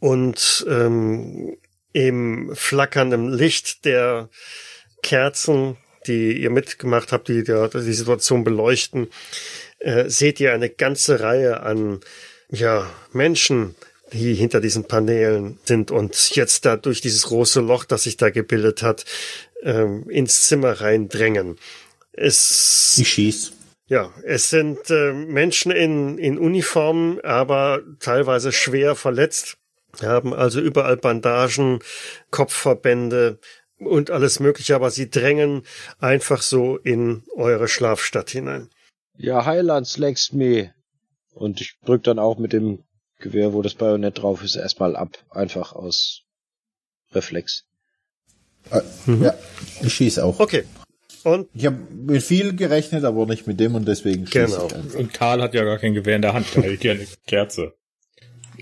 und 0.00 0.66
ähm, 0.68 1.56
im 1.92 2.50
flackernden 2.54 3.32
Licht 3.32 3.84
der 3.84 4.28
Kerzen, 5.02 5.76
die 6.06 6.32
ihr 6.40 6.50
mitgemacht 6.50 7.12
habt, 7.12 7.28
die 7.28 7.44
die, 7.44 7.68
die 7.72 7.92
Situation 7.92 8.42
beleuchten, 8.44 9.08
äh, 9.78 10.08
seht 10.08 10.40
ihr 10.40 10.52
eine 10.52 10.70
ganze 10.70 11.20
Reihe 11.20 11.60
an 11.60 12.00
ja, 12.50 12.90
Menschen, 13.12 13.74
die 14.12 14.34
hinter 14.34 14.60
diesen 14.60 14.84
Paneelen 14.84 15.58
sind. 15.64 15.90
Und 15.90 16.34
jetzt 16.34 16.64
da 16.64 16.76
durch 16.76 17.00
dieses 17.00 17.22
große 17.24 17.60
Loch, 17.60 17.84
das 17.84 18.04
sich 18.04 18.16
da 18.16 18.30
gebildet 18.30 18.82
hat, 18.82 19.04
ähm, 19.62 20.08
ins 20.08 20.46
Zimmer 20.48 20.80
reindrängen. 20.80 21.56
Es 22.12 22.98
Ich 22.98 23.08
schieß. 23.08 23.52
ja, 23.86 24.12
es 24.24 24.50
sind 24.50 24.90
äh, 24.90 25.12
Menschen 25.12 25.72
in, 25.72 26.18
in 26.18 26.38
Uniformen, 26.38 27.20
aber 27.20 27.80
teilweise 28.00 28.52
schwer 28.52 28.94
verletzt, 28.94 29.56
haben 30.02 30.34
also 30.34 30.60
überall 30.60 30.96
Bandagen, 30.96 31.80
Kopfverbände 32.30 33.38
und 33.78 34.10
alles 34.10 34.40
Mögliche, 34.40 34.74
aber 34.74 34.90
sie 34.90 35.10
drängen 35.10 35.62
einfach 35.98 36.42
so 36.42 36.76
in 36.76 37.24
eure 37.34 37.68
Schlafstadt 37.68 38.30
hinein. 38.30 38.68
Ja, 39.16 39.44
Highlands 39.44 39.98
längst 39.98 40.32
me. 40.32 40.74
Und 41.34 41.60
ich 41.60 41.78
drück 41.84 42.02
dann 42.04 42.18
auch 42.18 42.38
mit 42.38 42.52
dem 42.52 42.84
Gewehr, 43.18 43.52
wo 43.52 43.62
das 43.62 43.74
Bajonett 43.74 44.18
drauf 44.18 44.42
ist, 44.42 44.56
erstmal 44.56 44.96
ab. 44.96 45.18
Einfach 45.30 45.72
aus 45.72 46.22
Reflex. 47.12 47.64
Äh, 48.70 48.80
Ja, 49.20 49.34
ich 49.82 49.92
schieß 49.94 50.18
auch. 50.20 50.38
Okay. 50.40 50.64
Und 51.24 51.48
Ich 51.54 51.66
habe 51.66 51.76
mit 51.94 52.22
viel 52.22 52.54
gerechnet, 52.56 53.04
aber 53.04 53.26
nicht 53.26 53.46
mit 53.46 53.60
dem 53.60 53.74
und 53.76 53.86
deswegen 53.86 54.26
schieße 54.26 54.46
Genau. 54.46 54.66
ich 54.66 54.74
einfach. 54.74 54.98
Und 54.98 55.14
Karl 55.14 55.40
hat 55.42 55.54
ja 55.54 55.62
gar 55.64 55.78
kein 55.78 55.94
Gewehr 55.94 56.16
in 56.16 56.22
der 56.22 56.32
Hand, 56.34 56.46
da 56.54 56.62
hält 56.62 56.82
ja 56.84 56.92
eine 56.92 57.06
Kerze. 57.26 57.72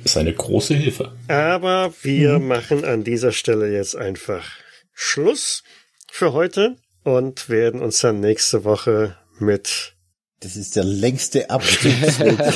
Ist 0.03 0.16
eine 0.16 0.32
große 0.32 0.74
Hilfe. 0.74 1.12
aber 1.28 1.92
wir 2.03 2.38
machen 2.38 2.84
an 2.84 3.05
dieser 3.05 3.32
Stelle 3.32 3.70
jetzt 3.72 3.96
einfach 3.96 4.44
Schluss 4.92 5.62
für 6.11 6.32
heute 6.32 6.76
und 7.03 7.48
werden 7.48 7.80
uns 7.82 8.01
dann 8.01 8.20
nächste 8.20 8.64
Woche 8.64 9.16
mit 9.38 9.94
Das 10.40 10.57
ist 10.57 10.76
der 10.76 10.84
längste 10.84 11.51
Abstiegsweg. 11.51 12.38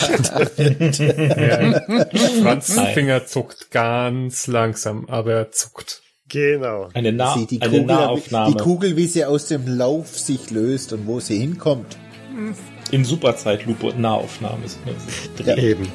Franz 2.43 2.75
Nein. 2.77 2.95
Finger 2.95 3.27
zuckt 3.27 3.71
ganz 3.71 4.47
langsam, 4.47 5.09
aber 5.09 5.33
er 5.33 5.53
zuckt. 5.53 6.03
Genau 6.35 6.89
Eine, 6.95 7.13
Na 7.13 7.35
Sieht 7.35 7.51
die 7.51 7.61
eine 7.63 7.71
Kugel, 7.71 7.87
die 7.87 7.93
Nahaufnahme 7.93 8.57
Kugel, 8.57 8.97
wie 8.97 9.07
sie 9.07 9.25
aus 9.25 9.47
dem 9.47 9.67
Lauf 9.67 10.19
sich 10.19 10.51
löst 10.51 10.93
und 10.93 11.07
wo 11.07 11.21
sie 11.21 11.39
hinkommt. 11.39 11.97
in 12.91 13.05
Superzeitlupe 13.05 13.87
und 13.87 14.01
Nahaufnahme. 14.01 14.65
Ist 14.65 14.79
das 15.39 15.47
Ja. 15.47 15.57
eben. 15.57 15.89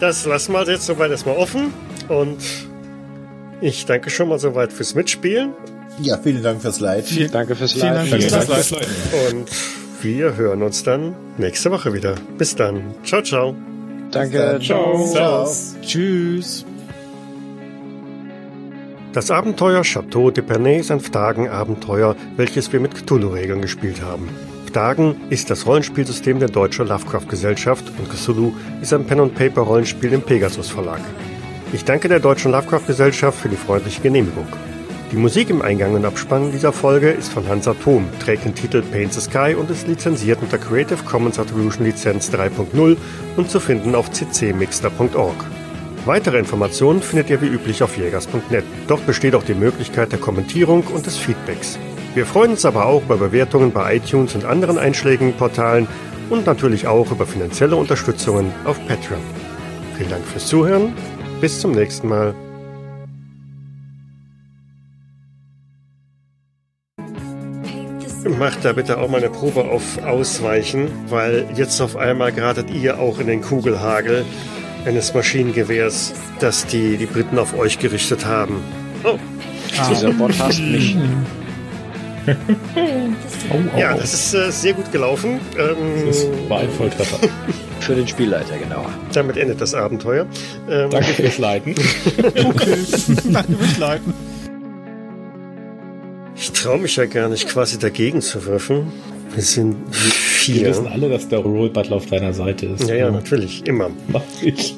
Das 0.00 0.24
lassen 0.26 0.52
wir 0.52 0.64
jetzt 0.70 0.86
soweit 0.86 1.10
erstmal 1.10 1.36
offen 1.36 1.72
und 2.08 2.36
ich 3.60 3.84
danke 3.86 4.08
schon 4.10 4.28
mal 4.28 4.38
soweit 4.38 4.72
fürs 4.72 4.94
Mitspielen 4.94 5.50
Ja, 6.00 6.16
vielen 6.18 6.42
Dank 6.44 6.62
fürs 6.62 6.78
Leid. 6.78 7.04
Danke 7.32 7.56
fürs 7.56 7.72
Vielen 7.72 7.86
Live. 7.94 8.08
Dank. 8.10 8.22
Vielen 8.22 8.30
Dank 8.30 8.46
Danke. 8.46 8.62
fürs 8.62 8.70
Leuten. 8.70 9.36
und 9.36 9.50
wir 10.02 10.36
hören 10.36 10.62
uns 10.62 10.84
dann 10.84 11.16
nächste 11.38 11.72
Woche 11.72 11.92
wieder. 11.92 12.14
Bis 12.38 12.54
dann. 12.54 12.94
Ciao, 13.04 13.20
ciao. 13.22 13.56
Danke. 14.12 14.60
Ciao. 14.62 15.04
Servus. 15.06 15.74
Tschüss. 15.82 16.64
Das 19.14 19.30
Abenteuer 19.30 19.82
Chateau 19.84 20.30
de 20.30 20.44
Pernay 20.44 20.80
ist 20.80 20.90
ein 20.90 21.00
Phtagen-Abenteuer, 21.00 22.14
welches 22.36 22.70
wir 22.74 22.78
mit 22.78 22.94
Cthulhu-Regeln 22.94 23.62
gespielt 23.62 24.02
haben. 24.02 24.28
Phtagen 24.66 25.16
ist 25.30 25.48
das 25.48 25.64
Rollenspielsystem 25.64 26.38
der 26.38 26.50
Deutsche 26.50 26.82
Lovecraft-Gesellschaft 26.84 27.84
und 27.98 28.10
Cthulhu 28.10 28.52
ist 28.82 28.92
ein 28.92 29.06
Pen-and-Paper-Rollenspiel 29.06 30.12
im 30.12 30.20
Pegasus-Verlag. 30.20 31.00
Ich 31.72 31.84
danke 31.84 32.08
der 32.08 32.20
Deutschen 32.20 32.52
Lovecraft-Gesellschaft 32.52 33.38
für 33.38 33.48
die 33.48 33.56
freundliche 33.56 34.02
Genehmigung. 34.02 34.46
Die 35.10 35.16
Musik 35.16 35.48
im 35.48 35.62
Eingang 35.62 35.94
und 35.94 36.04
Abspann 36.04 36.52
dieser 36.52 36.74
Folge 36.74 37.08
ist 37.08 37.32
von 37.32 37.48
Hans 37.48 37.66
Atom, 37.66 38.04
trägt 38.22 38.44
den 38.44 38.54
Titel 38.54 38.82
Paint 38.82 39.14
the 39.14 39.22
Sky 39.22 39.54
und 39.58 39.70
ist 39.70 39.88
lizenziert 39.88 40.40
unter 40.42 40.58
Creative 40.58 41.02
Commons 41.04 41.38
Attribution 41.38 41.86
Lizenz 41.86 42.30
3.0 42.30 42.96
und 43.38 43.50
zu 43.50 43.58
finden 43.58 43.94
auf 43.94 44.10
ccmixter.org. 44.10 45.46
Weitere 46.04 46.38
Informationen 46.38 47.02
findet 47.02 47.28
ihr 47.30 47.42
wie 47.42 47.48
üblich 47.48 47.82
auf 47.82 47.96
jägers.net. 47.96 48.64
Dort 48.86 49.06
besteht 49.06 49.34
auch 49.34 49.42
die 49.42 49.54
Möglichkeit 49.54 50.12
der 50.12 50.18
Kommentierung 50.18 50.84
und 50.86 51.06
des 51.06 51.18
Feedbacks. 51.18 51.78
Wir 52.14 52.24
freuen 52.24 52.52
uns 52.52 52.64
aber 52.64 52.86
auch 52.86 53.02
über 53.02 53.16
Bewertungen 53.16 53.72
bei 53.72 53.96
iTunes 53.96 54.34
und 54.34 54.44
anderen 54.44 54.78
einschlägigen 54.78 55.34
Portalen 55.34 55.86
und 56.30 56.46
natürlich 56.46 56.86
auch 56.86 57.10
über 57.10 57.26
finanzielle 57.26 57.76
Unterstützungen 57.76 58.52
auf 58.64 58.78
Patreon. 58.86 59.20
Vielen 59.96 60.10
Dank 60.10 60.24
fürs 60.24 60.46
Zuhören. 60.46 60.94
Bis 61.40 61.60
zum 61.60 61.72
nächsten 61.72 62.08
Mal. 62.08 62.34
Macht 68.38 68.64
da 68.64 68.72
bitte 68.72 68.98
auch 68.98 69.08
mal 69.08 69.18
eine 69.18 69.30
Probe 69.30 69.64
auf 69.64 70.02
Ausweichen, 70.04 70.88
weil 71.08 71.48
jetzt 71.54 71.80
auf 71.80 71.96
einmal 71.96 72.32
geratet 72.32 72.70
ihr 72.70 72.98
auch 72.98 73.18
in 73.18 73.26
den 73.26 73.40
Kugelhagel 73.40 74.24
eines 74.84 75.14
Maschinengewehrs, 75.14 76.14
das 76.40 76.66
die, 76.66 76.96
die 76.96 77.06
Briten 77.06 77.38
auf 77.38 77.56
euch 77.56 77.78
gerichtet 77.78 78.24
haben. 78.26 78.62
Oh, 79.04 79.18
Dieser 79.90 80.12
Bot 80.12 80.38
hasst 80.38 80.60
mich. 80.60 80.96
Oh, 83.50 83.78
ja, 83.78 83.96
das 83.96 84.12
ist 84.12 84.34
äh, 84.34 84.50
sehr 84.50 84.74
gut 84.74 84.90
gelaufen. 84.92 85.40
Ähm, 85.58 86.06
das 86.06 86.26
war 86.48 86.60
ein 86.60 86.70
Volltreffer. 86.70 87.18
Für 87.80 87.94
den 87.94 88.06
Spielleiter, 88.06 88.58
genauer. 88.58 88.90
damit 89.12 89.36
endet 89.36 89.60
das 89.60 89.72
Abenteuer. 89.72 90.26
Ähm, 90.68 90.90
Danke 90.90 91.14
fürs 91.14 91.38
Leiten. 91.38 91.74
Okay, 92.18 92.76
danke 93.32 93.52
fürs 93.56 93.78
Leiten. 93.78 94.12
Ich 96.34 96.52
traue 96.52 96.78
mich 96.78 96.96
ja 96.96 97.06
gar 97.06 97.28
nicht, 97.28 97.48
quasi 97.48 97.78
dagegen 97.78 98.20
zu 98.20 98.44
würfeln. 98.44 98.92
Wir 99.38 99.44
sind 99.44 99.76
Wir 99.92 100.10
vier. 100.10 100.66
wissen 100.70 100.88
alle, 100.88 101.08
dass 101.08 101.28
der 101.28 101.38
Roll 101.38 101.70
Butler 101.70 101.94
auf 101.94 102.06
deiner 102.06 102.32
Seite 102.32 102.66
ist. 102.66 102.88
Ja, 102.88 102.96
ja, 102.96 103.08
natürlich, 103.08 103.64
immer. 103.68 103.88
Mach 104.08 104.24
ich. 104.42 104.76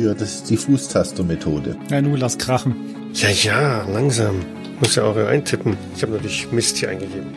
Ja, 0.00 0.14
das 0.14 0.36
ist 0.36 0.48
die 0.48 0.56
Fußtaster-Methode. 0.56 1.76
Ja, 1.90 2.00
nu, 2.00 2.16
lass 2.16 2.38
krachen. 2.38 2.74
Ja, 3.12 3.28
ja, 3.28 3.86
langsam. 3.92 4.36
Muss 4.80 4.94
ja 4.94 5.04
auch 5.04 5.14
eintippen. 5.14 5.76
Ich 5.94 6.00
habe 6.00 6.12
natürlich 6.12 6.50
Mist 6.50 6.78
hier 6.78 6.88
eingegeben. 6.88 7.34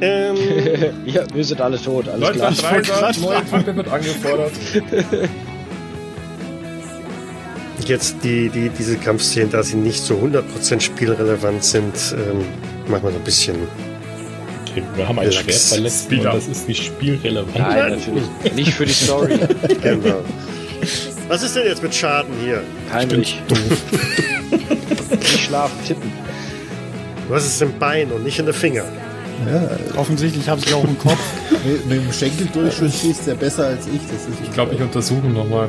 Ähm, 0.00 0.36
ja, 1.06 1.24
wir 1.34 1.42
sind 1.42 1.60
alle 1.60 1.82
tot, 1.82 2.06
alles 2.08 2.30
klar. 2.30 2.50
Leutnant 2.52 2.88
Dreiser, 2.88 3.20
neue 3.20 3.44
Truppe 3.44 3.76
wird 3.76 3.88
angefordert. 3.88 4.52
jetzt 7.84 8.14
die, 8.22 8.48
die, 8.48 8.68
diese 8.68 8.96
Kampfszenen, 8.96 9.50
da 9.50 9.64
sie 9.64 9.76
nicht 9.76 10.04
so 10.04 10.14
100% 10.14 10.80
spielrelevant 10.80 11.64
sind, 11.64 11.94
ähm, 12.12 12.44
machen 12.88 13.02
wir 13.02 13.10
so 13.10 13.18
ein 13.18 13.24
bisschen. 13.24 13.56
Okay, 14.72 14.82
wir 14.96 15.08
haben 15.08 15.18
ein 15.18 15.26
Lachs. 15.26 15.36
Schwert 15.36 15.56
verletzt 15.60 16.10
und 16.10 16.24
das 16.24 16.48
ist 16.48 16.68
nicht 16.68 16.84
spielrelevant. 16.84 17.56
Nein, 17.58 17.90
natürlich. 17.98 18.54
Nicht 18.54 18.72
für 18.74 18.86
die 18.86 18.92
Story. 18.92 19.38
Genau. 19.82 20.22
Was 21.28 21.42
ist 21.42 21.54
denn 21.56 21.64
jetzt 21.66 21.82
mit 21.82 21.94
Schaden 21.94 22.32
hier? 22.44 22.62
Heimlich. 22.92 23.40
Nicht 25.10 25.38
schlafen, 25.46 25.76
tippen. 25.86 26.12
Du 27.28 27.34
hast 27.34 27.46
es 27.46 27.60
im 27.60 27.78
Bein 27.78 28.10
und 28.10 28.24
nicht 28.24 28.38
in 28.38 28.46
den 28.46 28.54
Finger. 28.54 28.84
Ja, 29.50 29.68
Offensichtlich 29.96 30.48
habe 30.48 30.60
ich 30.64 30.74
auch 30.74 30.84
im 30.84 30.98
Kopf. 30.98 31.18
mit, 31.64 31.86
mit 31.86 31.98
dem 31.98 32.12
Schenkeldurchschuss 32.12 33.00
schießt 33.00 33.28
er 33.28 33.34
besser 33.34 33.66
als 33.66 33.86
ich. 33.86 34.00
Das 34.10 34.22
ist 34.26 34.40
Ich 34.42 34.52
glaube, 34.52 34.74
ich 34.74 34.80
untersuche 34.80 35.26
ihn 35.26 35.32
nochmal. 35.34 35.68